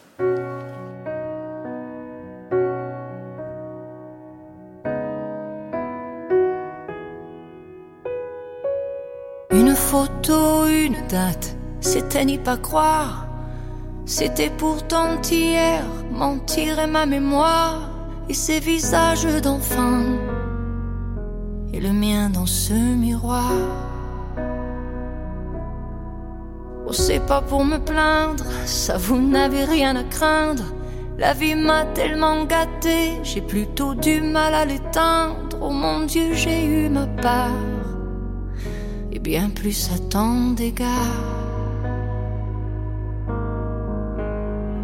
photo, 9.85 10.65
une 10.65 10.97
date, 11.07 11.55
c'était 11.79 12.25
n'y 12.25 12.39
pas 12.39 12.57
croire. 12.57 13.27
C'était 14.05 14.49
pourtant 14.49 15.21
hier, 15.31 15.83
mentir 16.11 16.79
et 16.79 16.87
ma 16.87 17.05
mémoire, 17.05 17.89
et 18.27 18.33
ces 18.33 18.59
visages 18.59 19.41
d'enfants, 19.41 20.17
et 21.71 21.79
le 21.79 21.93
mien 21.93 22.29
dans 22.29 22.47
ce 22.47 22.73
miroir. 22.73 23.51
Oh, 26.87 26.93
c'est 26.93 27.25
pas 27.25 27.41
pour 27.41 27.63
me 27.63 27.77
plaindre, 27.77 28.45
ça 28.65 28.97
vous 28.97 29.19
n'avez 29.19 29.65
rien 29.65 29.95
à 29.95 30.03
craindre. 30.03 30.65
La 31.17 31.33
vie 31.33 31.55
m'a 31.55 31.85
tellement 31.93 32.43
gâté, 32.45 33.19
j'ai 33.23 33.41
plutôt 33.41 33.93
du 33.95 34.19
mal 34.21 34.53
à 34.53 34.65
l'éteindre. 34.65 35.57
Oh 35.61 35.71
mon 35.71 36.05
Dieu, 36.05 36.33
j'ai 36.33 36.65
eu 36.65 36.89
ma 36.89 37.07
part 37.07 37.74
et 39.15 39.19
bien 39.19 39.49
plus 39.49 39.89
à 39.95 39.97
tant 40.09 40.51
d'égards. 40.51 40.89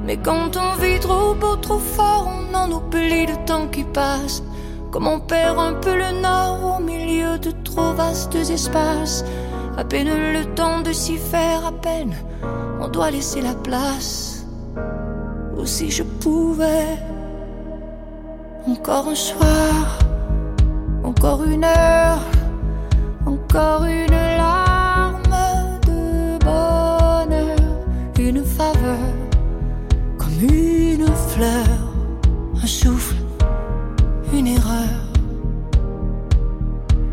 Mais 0.06 0.18
quand 0.18 0.56
on 0.56 0.82
vit 0.82 1.00
trop 1.00 1.34
beau, 1.36 1.58
trop 1.58 1.80
fort, 1.80 2.30
on 2.38 2.56
en 2.56 2.72
oublie 2.72 3.26
le 3.26 3.46
temps 3.46 3.68
qui 3.68 3.84
passe. 3.84 4.42
Comme 4.90 5.08
on 5.08 5.20
perd 5.20 5.60
un 5.60 5.74
peu 5.74 5.96
le 5.96 6.22
nord 6.22 6.78
au 6.78 6.82
milieu 6.82 7.38
de 7.40 7.52
trop 7.64 7.94
vastes 7.94 8.36
espaces. 8.36 9.26
À 9.78 9.84
peine 9.84 10.10
le 10.10 10.46
temps 10.56 10.82
de 10.82 10.94
s'y 10.94 11.18
faire, 11.18 11.66
à 11.66 11.72
peine 11.72 12.16
on 12.82 12.88
doit 12.88 13.12
laisser 13.12 13.42
la 13.42 13.54
place. 13.54 14.46
Ou 15.58 15.66
si 15.66 15.92
je 15.92 16.04
pouvais, 16.04 16.98
encore 18.68 19.08
un 19.10 19.16
soir, 19.16 20.00
encore 21.04 21.44
une 21.44 21.64
heure 21.64 22.41
encore 23.52 23.84
une 23.84 24.12
larme 24.38 25.36
de 25.86 26.38
bonheur, 26.40 27.58
une 28.18 28.46
faveur, 28.46 29.12
comme 30.18 30.42
une 30.42 31.06
fleur, 31.28 31.68
un 32.64 32.66
souffle, 32.66 33.18
une 34.34 34.48
erreur, 34.48 35.02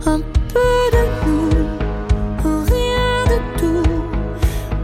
un 0.06 0.20
peu 0.52 0.78
de 0.92 1.02
nous, 1.26 1.50
rien 2.44 3.24
de 3.32 3.58
tout, 3.58 3.90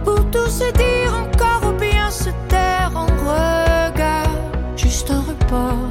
pour 0.04 0.28
tout 0.32 0.48
se 0.48 0.72
dire 0.72 1.14
encore 1.14 1.70
ou 1.70 1.78
bien 1.78 2.10
se 2.10 2.30
taire 2.48 2.90
en 2.96 3.06
regard, 3.06 4.34
juste 4.76 5.08
un 5.12 5.20
report, 5.20 5.86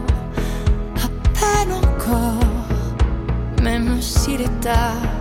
à 0.97 1.07
peine 1.39 1.71
encore, 1.71 2.49
même 3.61 4.01
s'il 4.01 4.41
est 4.41 4.59
tard. 4.59 5.12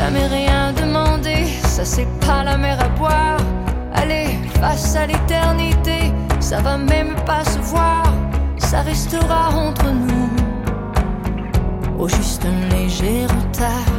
Jamais 0.00 0.26
rien 0.28 0.72
demandé, 0.72 1.36
ça 1.74 1.84
c'est 1.84 2.08
pas 2.26 2.42
la 2.42 2.56
mer 2.56 2.78
à 2.80 2.88
boire. 3.00 3.40
Allez, 3.92 4.28
face 4.60 4.96
à 4.96 5.04
l'éternité, 5.06 5.98
ça 6.40 6.58
va 6.62 6.78
même 6.78 7.14
pas 7.26 7.44
se 7.44 7.58
voir, 7.58 8.04
ça 8.56 8.80
restera 8.80 9.42
entre 9.66 9.88
nous. 10.08 10.30
Au 11.98 12.08
juste 12.08 12.46
un 12.46 12.60
léger 12.74 13.26
retard. 13.34 13.90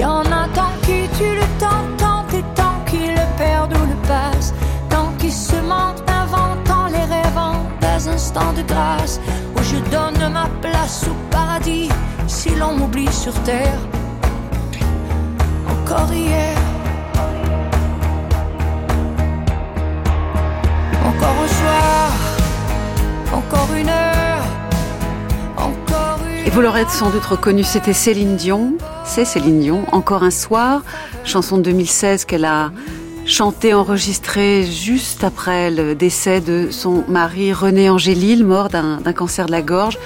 Y 0.00 0.04
en 0.04 0.24
a 0.40 0.44
tant 0.58 0.74
qui 0.84 0.98
tuent 1.16 1.38
le 1.42 1.48
temps, 1.64 1.86
tant 2.04 2.22
et 2.38 2.44
tant 2.54 2.76
qui 2.86 3.02
le 3.18 3.26
perdent 3.42 3.76
ou 3.76 3.86
le 3.94 3.98
passent, 4.12 4.54
tant 4.88 5.08
qui 5.18 5.32
se 5.32 5.56
mentent, 5.72 6.04
inventant 6.22 6.86
les 6.94 7.06
rêvant 7.16 7.58
des 7.80 8.08
instants 8.08 8.52
de 8.56 8.62
grâce 8.62 9.20
où 9.56 9.60
je 9.70 9.78
donne 9.90 10.32
ma 10.32 10.48
place 10.62 11.04
au 11.08 11.14
paradis 11.34 11.88
si 12.30 12.50
l'on 12.54 12.76
m'oublie 12.76 13.12
sur 13.12 13.34
terre. 13.42 13.80
Encore 15.68 16.12
hier. 16.12 16.56
Encore 21.04 21.36
un 21.44 21.48
soir. 21.48 22.12
Encore 23.32 23.68
une 23.76 23.88
heure. 23.88 24.44
Encore 25.56 26.20
une 26.24 26.46
Et 26.46 26.50
vous 26.50 26.60
l'aurez 26.60 26.84
sans 26.88 27.10
doute 27.10 27.24
reconnu, 27.24 27.64
c'était 27.64 27.92
Céline 27.92 28.36
Dion. 28.36 28.74
C'est 29.04 29.24
Céline 29.24 29.58
Dion. 29.58 29.84
Encore 29.90 30.22
un 30.22 30.30
soir. 30.30 30.82
Chanson 31.24 31.58
de 31.58 31.64
2016 31.64 32.26
qu'elle 32.26 32.44
a 32.44 32.70
chantée, 33.26 33.74
enregistrée 33.74 34.64
juste 34.64 35.24
après 35.24 35.70
le 35.72 35.96
décès 35.96 36.40
de 36.40 36.68
son 36.70 37.04
mari 37.08 37.52
René 37.52 37.90
Angélil, 37.90 38.44
mort 38.44 38.68
d'un 38.68 39.12
cancer 39.12 39.46
de 39.46 39.52
la 39.52 39.62
gorge 39.62 39.98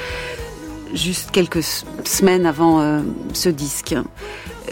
juste 0.95 1.31
quelques 1.31 1.65
semaines 2.05 2.47
avant 2.47 2.81
euh, 2.81 3.01
ce 3.33 3.49
disque. 3.49 3.95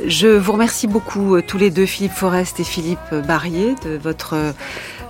Je 0.06 0.28
vous 0.28 0.52
remercie 0.52 0.86
beaucoup 0.86 1.40
tous 1.42 1.58
les 1.58 1.70
deux, 1.70 1.86
Philippe 1.86 2.12
Forest 2.12 2.58
et 2.60 2.64
Philippe 2.64 3.14
Barrier, 3.26 3.74
de 3.84 3.98
votre 3.98 4.54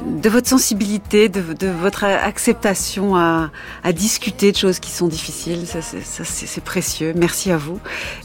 de 0.07 0.29
votre 0.29 0.49
sensibilité, 0.49 1.29
de, 1.29 1.41
votre 1.69 2.05
acceptation 2.05 3.17
à, 3.17 3.51
discuter 3.93 4.53
de 4.53 4.57
choses 4.57 4.79
qui 4.79 4.91
sont 4.91 5.09
difficiles. 5.09 5.67
Ça, 5.67 5.81
c'est 5.83 6.65
précieux. 6.65 7.13
Merci 7.17 7.51
à 7.51 7.57
vous. 7.57 7.79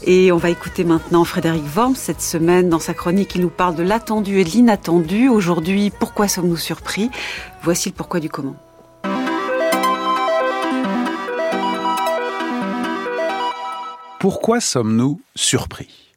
Et 0.04 0.32
on 0.32 0.36
va 0.36 0.50
écouter 0.50 0.84
maintenant 0.84 1.24
Frédéric 1.24 1.64
Worms 1.74 1.96
cette 1.96 2.22
semaine 2.22 2.68
dans 2.68 2.78
sa 2.78 2.94
chronique. 2.94 3.34
Il 3.34 3.42
nous 3.42 3.50
parle 3.50 3.74
de 3.74 3.82
l'attendu 3.82 4.40
et 4.40 4.44
de 4.44 4.50
l'inattendu. 4.50 5.28
Aujourd'hui, 5.28 5.90
pourquoi 5.90 6.28
sommes-nous 6.28 6.56
surpris? 6.56 7.10
Voici 7.62 7.90
le 7.90 7.94
pourquoi 7.94 8.20
du 8.20 8.28
comment. 8.28 8.56
Pourquoi 14.20 14.60
sommes-nous 14.60 15.20
surpris? 15.36 16.07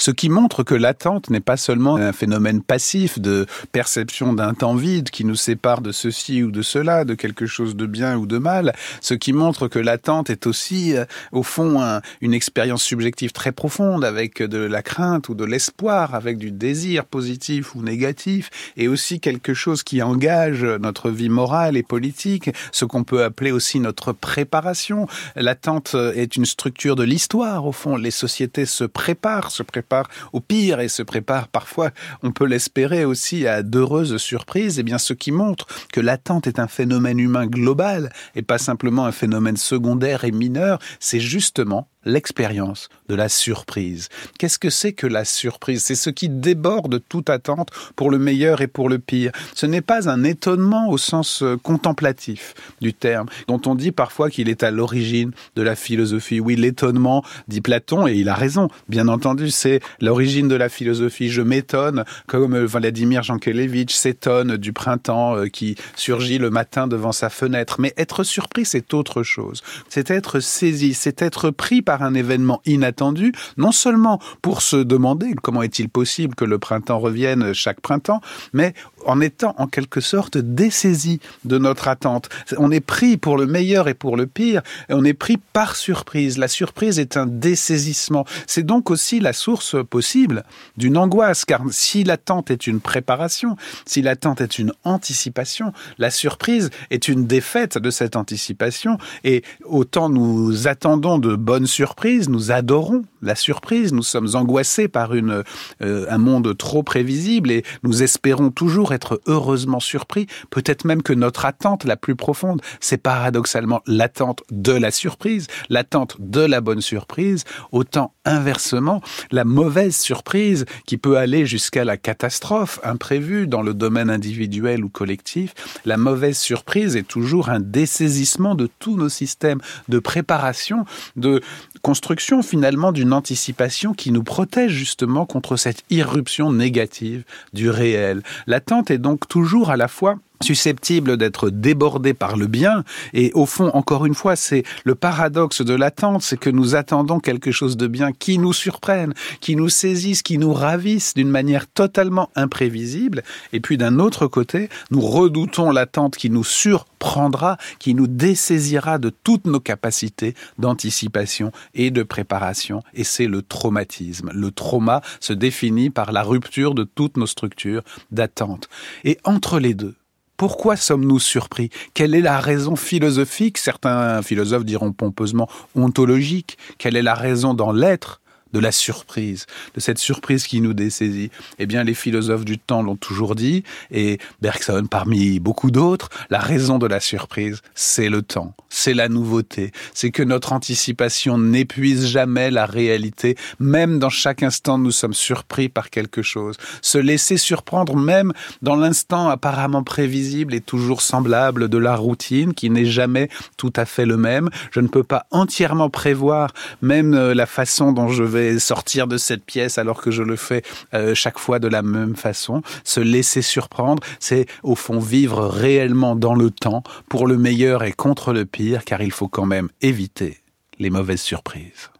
Ce 0.00 0.10
qui 0.10 0.30
montre 0.30 0.62
que 0.62 0.74
l'attente 0.74 1.28
n'est 1.28 1.40
pas 1.40 1.58
seulement 1.58 1.96
un 1.96 2.14
phénomène 2.14 2.62
passif 2.62 3.18
de 3.18 3.46
perception 3.70 4.32
d'un 4.32 4.54
temps 4.54 4.74
vide 4.74 5.10
qui 5.10 5.26
nous 5.26 5.34
sépare 5.34 5.82
de 5.82 5.92
ceci 5.92 6.42
ou 6.42 6.50
de 6.50 6.62
cela, 6.62 7.04
de 7.04 7.14
quelque 7.14 7.44
chose 7.44 7.76
de 7.76 7.84
bien 7.84 8.16
ou 8.16 8.26
de 8.26 8.38
mal, 8.38 8.72
ce 9.02 9.12
qui 9.12 9.34
montre 9.34 9.68
que 9.68 9.78
l'attente 9.78 10.30
est 10.30 10.46
aussi, 10.46 10.96
euh, 10.96 11.04
au 11.32 11.42
fond, 11.42 12.00
une 12.22 12.32
expérience 12.32 12.82
subjective 12.82 13.32
très 13.32 13.52
profonde 13.52 14.02
avec 14.02 14.42
de 14.42 14.58
la 14.58 14.82
crainte 14.82 15.28
ou 15.28 15.34
de 15.34 15.44
l'espoir, 15.44 16.14
avec 16.14 16.38
du 16.38 16.50
désir 16.50 17.04
positif 17.04 17.74
ou 17.74 17.82
négatif, 17.82 18.48
et 18.78 18.88
aussi 18.88 19.20
quelque 19.20 19.52
chose 19.52 19.82
qui 19.82 20.00
engage 20.00 20.64
notre 20.64 21.10
vie 21.10 21.28
morale 21.28 21.76
et 21.76 21.82
politique, 21.82 22.50
ce 22.72 22.86
qu'on 22.86 23.04
peut 23.04 23.22
appeler 23.22 23.52
aussi 23.52 23.80
notre 23.80 24.12
préparation. 24.12 25.06
L'attente 25.36 25.94
est 26.14 26.36
une 26.36 26.46
structure 26.46 26.96
de 26.96 27.04
l'histoire, 27.04 27.66
au 27.66 27.72
fond. 27.72 27.96
Les 27.96 28.10
sociétés 28.10 28.64
se 28.64 28.84
préparent, 28.84 29.50
se 29.50 29.62
préparent 29.62 29.89
au 30.32 30.40
pire 30.40 30.80
et 30.80 30.88
se 30.88 31.02
prépare 31.02 31.48
parfois, 31.48 31.90
on 32.22 32.32
peut 32.32 32.46
l'espérer 32.46 33.04
aussi, 33.04 33.46
à 33.46 33.62
d'heureuses 33.62 34.16
surprises, 34.16 34.78
eh 34.78 34.82
bien 34.82 34.98
ce 34.98 35.12
qui 35.12 35.32
montre 35.32 35.66
que 35.92 36.00
l'attente 36.00 36.46
est 36.46 36.58
un 36.58 36.68
phénomène 36.68 37.18
humain 37.18 37.46
global 37.46 38.12
et 38.34 38.42
pas 38.42 38.58
simplement 38.58 39.06
un 39.06 39.12
phénomène 39.12 39.56
secondaire 39.56 40.24
et 40.24 40.30
mineur, 40.30 40.78
c'est 40.98 41.20
justement 41.20 41.88
l'expérience 42.04 42.88
de 43.08 43.14
la 43.14 43.28
surprise. 43.28 44.08
Qu'est-ce 44.38 44.58
que 44.58 44.70
c'est 44.70 44.92
que 44.92 45.06
la 45.06 45.24
surprise? 45.24 45.82
C'est 45.82 45.94
ce 45.94 46.10
qui 46.10 46.28
déborde 46.28 47.02
toute 47.08 47.30
attente 47.30 47.68
pour 47.96 48.10
le 48.10 48.18
meilleur 48.18 48.60
et 48.62 48.68
pour 48.68 48.88
le 48.88 48.98
pire. 48.98 49.32
Ce 49.54 49.66
n'est 49.66 49.80
pas 49.80 50.08
un 50.08 50.24
étonnement 50.24 50.88
au 50.88 50.98
sens 50.98 51.42
euh, 51.42 51.56
contemplatif 51.56 52.54
du 52.80 52.94
terme, 52.94 53.28
dont 53.48 53.60
on 53.66 53.74
dit 53.74 53.92
parfois 53.92 54.30
qu'il 54.30 54.48
est 54.48 54.62
à 54.62 54.70
l'origine 54.70 55.32
de 55.56 55.62
la 55.62 55.76
philosophie. 55.76 56.40
Oui, 56.40 56.56
l'étonnement, 56.56 57.24
dit 57.48 57.60
Platon, 57.60 58.06
et 58.06 58.14
il 58.14 58.28
a 58.28 58.34
raison, 58.34 58.68
bien 58.88 59.08
entendu, 59.08 59.50
c'est 59.50 59.80
l'origine 60.00 60.48
de 60.48 60.54
la 60.54 60.68
philosophie. 60.68 61.30
Je 61.30 61.42
m'étonne, 61.42 62.04
comme 62.26 62.54
euh, 62.54 62.66
Vladimir 62.66 63.22
Jankélévitch 63.22 63.94
s'étonne 63.94 64.56
du 64.56 64.72
printemps 64.72 65.36
euh, 65.36 65.46
qui 65.46 65.76
surgit 65.96 66.38
le 66.38 66.50
matin 66.50 66.86
devant 66.86 67.12
sa 67.12 67.28
fenêtre. 67.28 67.76
Mais 67.78 67.92
être 67.96 68.24
surpris, 68.24 68.64
c'est 68.64 68.94
autre 68.94 69.22
chose. 69.22 69.62
C'est 69.88 70.10
être 70.10 70.40
saisi, 70.40 70.94
c'est 70.94 71.22
être 71.22 71.50
pris 71.50 71.82
un 71.98 72.14
événement 72.14 72.60
inattendu, 72.66 73.32
non 73.56 73.72
seulement 73.72 74.20
pour 74.42 74.62
se 74.62 74.76
demander 74.76 75.34
comment 75.42 75.62
est-il 75.62 75.88
possible 75.88 76.34
que 76.34 76.44
le 76.44 76.58
printemps 76.58 76.98
revienne 76.98 77.52
chaque 77.52 77.80
printemps, 77.80 78.20
mais 78.52 78.74
en 79.06 79.20
étant 79.20 79.54
en 79.58 79.66
quelque 79.66 80.00
sorte 80.00 80.38
dessaisi 80.38 81.20
de 81.44 81.58
notre 81.58 81.88
attente. 81.88 82.28
On 82.58 82.70
est 82.70 82.80
pris 82.80 83.16
pour 83.16 83.36
le 83.36 83.46
meilleur 83.46 83.88
et 83.88 83.94
pour 83.94 84.16
le 84.16 84.26
pire, 84.26 84.62
on 84.88 85.04
est 85.04 85.14
pris 85.14 85.38
par 85.38 85.76
surprise. 85.76 86.38
La 86.38 86.48
surprise 86.48 86.98
est 86.98 87.16
un 87.16 87.26
dessaisissement. 87.26 88.24
C'est 88.46 88.64
donc 88.64 88.90
aussi 88.90 89.20
la 89.20 89.32
source 89.32 89.76
possible 89.88 90.44
d'une 90.76 90.96
angoisse, 90.96 91.44
car 91.44 91.62
si 91.70 92.04
l'attente 92.04 92.50
est 92.50 92.66
une 92.66 92.80
préparation, 92.80 93.56
si 93.86 94.02
l'attente 94.02 94.40
est 94.40 94.58
une 94.58 94.72
anticipation, 94.84 95.72
la 95.98 96.10
surprise 96.10 96.70
est 96.90 97.08
une 97.08 97.26
défaite 97.26 97.78
de 97.78 97.90
cette 97.90 98.16
anticipation, 98.16 98.98
et 99.24 99.42
autant 99.64 100.08
nous 100.08 100.68
attendons 100.68 101.18
de 101.18 101.36
bonnes 101.36 101.66
surprises, 101.66 101.79
surprise, 101.80 102.28
nous 102.28 102.50
adorons 102.50 103.04
la 103.22 103.34
surprise, 103.34 103.94
nous 103.94 104.02
sommes 104.02 104.28
angoissés 104.34 104.86
par 104.86 105.12
euh, 105.14 105.42
un 105.80 106.18
monde 106.18 106.54
trop 106.58 106.82
prévisible 106.82 107.50
et 107.50 107.64
nous 107.82 108.02
espérons 108.02 108.50
toujours 108.50 108.92
être 108.92 109.18
heureusement 109.26 109.80
surpris, 109.80 110.26
peut-être 110.50 110.84
même 110.84 111.02
que 111.02 111.14
notre 111.14 111.46
attente 111.46 111.84
la 111.84 111.96
plus 111.96 112.16
profonde, 112.16 112.60
c'est 112.80 112.98
paradoxalement 112.98 113.80
l'attente 113.86 114.42
de 114.50 114.72
la 114.72 114.90
surprise, 114.90 115.46
l'attente 115.70 116.16
de 116.18 116.42
la 116.42 116.60
bonne 116.60 116.82
surprise, 116.82 117.44
autant 117.72 118.12
inversement, 118.26 119.00
la 119.30 119.44
mauvaise 119.44 119.96
surprise 119.96 120.66
qui 120.84 120.98
peut 120.98 121.16
aller 121.16 121.46
jusqu'à 121.46 121.84
la 121.84 121.96
catastrophe 121.96 122.78
imprévue 122.82 123.46
dans 123.46 123.62
le 123.62 123.72
domaine 123.72 124.10
individuel 124.10 124.84
ou 124.84 124.90
collectif, 124.90 125.54
la 125.86 125.96
mauvaise 125.96 126.38
surprise 126.38 126.96
est 126.96 127.08
toujours 127.08 127.48
un 127.48 127.60
dessaisissement 127.60 128.54
de 128.54 128.68
tous 128.78 128.96
nos 128.96 129.08
systèmes 129.08 129.60
de 129.88 129.98
préparation, 129.98 130.84
de 131.16 131.40
construction 131.82 132.42
finalement 132.42 132.92
d'une 132.92 133.12
anticipation 133.12 133.94
qui 133.94 134.12
nous 134.12 134.22
protège 134.22 134.72
justement 134.72 135.26
contre 135.26 135.56
cette 135.56 135.84
irruption 135.90 136.52
négative 136.52 137.24
du 137.52 137.70
réel. 137.70 138.22
L'attente 138.46 138.90
est 138.90 138.98
donc 138.98 139.28
toujours 139.28 139.70
à 139.70 139.76
la 139.76 139.88
fois 139.88 140.18
susceptible 140.42 141.16
d'être 141.18 141.50
débordé 141.50 142.14
par 142.14 142.36
le 142.36 142.46
bien. 142.46 142.84
Et 143.12 143.30
au 143.34 143.44
fond, 143.46 143.70
encore 143.74 144.06
une 144.06 144.14
fois, 144.14 144.36
c'est 144.36 144.64
le 144.84 144.94
paradoxe 144.94 145.62
de 145.62 145.74
l'attente, 145.74 146.22
c'est 146.22 146.38
que 146.38 146.50
nous 146.50 146.74
attendons 146.74 147.20
quelque 147.20 147.52
chose 147.52 147.76
de 147.76 147.86
bien 147.86 148.12
qui 148.12 148.38
nous 148.38 148.54
surprenne, 148.54 149.12
qui 149.40 149.54
nous 149.54 149.68
saisisse, 149.68 150.22
qui 150.22 150.38
nous 150.38 150.52
ravisse 150.52 151.14
d'une 151.14 151.28
manière 151.28 151.66
totalement 151.66 152.30
imprévisible. 152.36 153.22
Et 153.52 153.60
puis 153.60 153.76
d'un 153.76 153.98
autre 153.98 154.26
côté, 154.26 154.70
nous 154.90 155.02
redoutons 155.02 155.70
l'attente 155.70 156.16
qui 156.16 156.30
nous 156.30 156.44
surprendra, 156.44 157.58
qui 157.78 157.94
nous 157.94 158.06
dessaisira 158.06 158.98
de 158.98 159.10
toutes 159.10 159.46
nos 159.46 159.60
capacités 159.60 160.34
d'anticipation 160.58 161.52
et 161.74 161.90
de 161.90 162.02
préparation. 162.02 162.82
Et 162.94 163.04
c'est 163.04 163.26
le 163.26 163.42
traumatisme. 163.42 164.30
Le 164.32 164.50
trauma 164.50 165.02
se 165.20 165.34
définit 165.34 165.90
par 165.90 166.12
la 166.12 166.22
rupture 166.22 166.74
de 166.74 166.84
toutes 166.84 167.18
nos 167.18 167.26
structures 167.26 167.82
d'attente. 168.10 168.68
Et 169.04 169.18
entre 169.24 169.60
les 169.60 169.74
deux, 169.74 169.94
pourquoi 170.40 170.74
sommes-nous 170.74 171.18
surpris? 171.18 171.68
Quelle 171.92 172.14
est 172.14 172.22
la 172.22 172.40
raison 172.40 172.74
philosophique? 172.74 173.58
Certains 173.58 174.22
philosophes 174.22 174.64
diront 174.64 174.90
pompeusement 174.90 175.50
ontologique. 175.74 176.56
Quelle 176.78 176.96
est 176.96 177.02
la 177.02 177.12
raison 177.12 177.52
dans 177.52 177.72
l'être? 177.72 178.19
De 178.52 178.58
la 178.58 178.72
surprise, 178.72 179.46
de 179.74 179.80
cette 179.80 179.98
surprise 179.98 180.46
qui 180.46 180.60
nous 180.60 180.74
dessaisit. 180.74 181.30
Eh 181.58 181.66
bien, 181.66 181.84
les 181.84 181.94
philosophes 181.94 182.44
du 182.44 182.58
temps 182.58 182.82
l'ont 182.82 182.96
toujours 182.96 183.34
dit, 183.34 183.64
et 183.90 184.18
Bergson 184.40 184.86
parmi 184.90 185.40
beaucoup 185.40 185.70
d'autres, 185.70 186.08
la 186.30 186.38
raison 186.38 186.78
de 186.78 186.86
la 186.86 187.00
surprise, 187.00 187.62
c'est 187.74 188.08
le 188.08 188.22
temps, 188.22 188.54
c'est 188.68 188.94
la 188.94 189.08
nouveauté, 189.08 189.72
c'est 189.94 190.10
que 190.10 190.22
notre 190.22 190.52
anticipation 190.52 191.38
n'épuise 191.38 192.06
jamais 192.06 192.50
la 192.50 192.66
réalité, 192.66 193.36
même 193.58 193.98
dans 193.98 194.10
chaque 194.10 194.42
instant 194.42 194.78
nous 194.78 194.90
sommes 194.90 195.14
surpris 195.14 195.68
par 195.68 195.90
quelque 195.90 196.22
chose. 196.22 196.56
Se 196.82 196.98
laisser 196.98 197.36
surprendre 197.36 197.96
même 197.96 198.32
dans 198.62 198.76
l'instant 198.76 199.28
apparemment 199.28 199.82
prévisible 199.82 200.54
et 200.54 200.60
toujours 200.60 201.02
semblable 201.02 201.68
de 201.68 201.78
la 201.78 201.96
routine 201.96 202.54
qui 202.54 202.70
n'est 202.70 202.84
jamais 202.84 203.28
tout 203.56 203.72
à 203.76 203.84
fait 203.84 204.06
le 204.06 204.16
même. 204.16 204.48
Je 204.70 204.80
ne 204.80 204.88
peux 204.88 205.04
pas 205.04 205.26
entièrement 205.30 205.90
prévoir 205.90 206.52
même 206.82 207.14
euh, 207.14 207.34
la 207.34 207.46
façon 207.46 207.92
dont 207.92 208.08
je 208.08 208.22
vais 208.22 208.39
sortir 208.58 209.06
de 209.06 209.16
cette 209.16 209.44
pièce 209.44 209.78
alors 209.78 210.00
que 210.00 210.10
je 210.10 210.22
le 210.22 210.36
fais 210.36 210.62
euh, 210.94 211.14
chaque 211.14 211.38
fois 211.38 211.58
de 211.58 211.68
la 211.68 211.82
même 211.82 212.16
façon. 212.16 212.62
Se 212.84 213.00
laisser 213.00 213.42
surprendre, 213.42 214.02
c'est 214.18 214.46
au 214.62 214.74
fond 214.74 214.98
vivre 214.98 215.46
réellement 215.46 216.16
dans 216.16 216.34
le 216.34 216.50
temps 216.50 216.82
pour 217.08 217.26
le 217.26 217.36
meilleur 217.36 217.84
et 217.84 217.92
contre 217.92 218.32
le 218.32 218.44
pire, 218.44 218.84
car 218.84 219.02
il 219.02 219.12
faut 219.12 219.28
quand 219.28 219.46
même 219.46 219.68
éviter 219.80 220.38
les 220.78 220.90
mauvaises 220.90 221.20
surprises. 221.20 221.90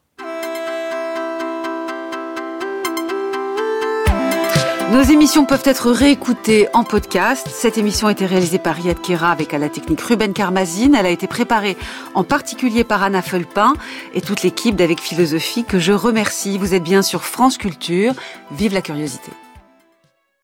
Nos 4.91 5.03
émissions 5.03 5.45
peuvent 5.45 5.62
être 5.66 5.93
réécoutées 5.93 6.66
en 6.72 6.82
podcast. 6.82 7.47
Cette 7.49 7.78
émission 7.78 8.09
a 8.09 8.12
été 8.12 8.26
réalisée 8.26 8.59
par 8.59 8.74
Riyad 8.74 9.01
Kera 9.01 9.30
avec 9.30 9.55
à 9.55 9.59
la 9.59 9.68
technique 9.68 10.01
Ruben 10.01 10.32
Karmazine. 10.32 10.97
Elle 10.97 11.07
a 11.07 11.11
été 11.11 11.28
préparée 11.28 11.76
en 12.14 12.24
particulier 12.24 12.82
par 12.82 13.05
Anna 13.05 13.22
Felpin 13.22 13.74
et 14.14 14.20
toute 14.20 14.43
l'équipe 14.43 14.74
d'Avec 14.74 15.01
Philosophie 15.01 15.62
que 15.62 15.78
je 15.78 15.93
remercie. 15.93 16.59
Vous 16.59 16.74
êtes 16.74 16.82
bien 16.82 17.03
sur 17.03 17.22
France 17.22 17.57
Culture. 17.57 18.14
Vive 18.51 18.74
la 18.74 18.82
curiosité. 18.82 19.30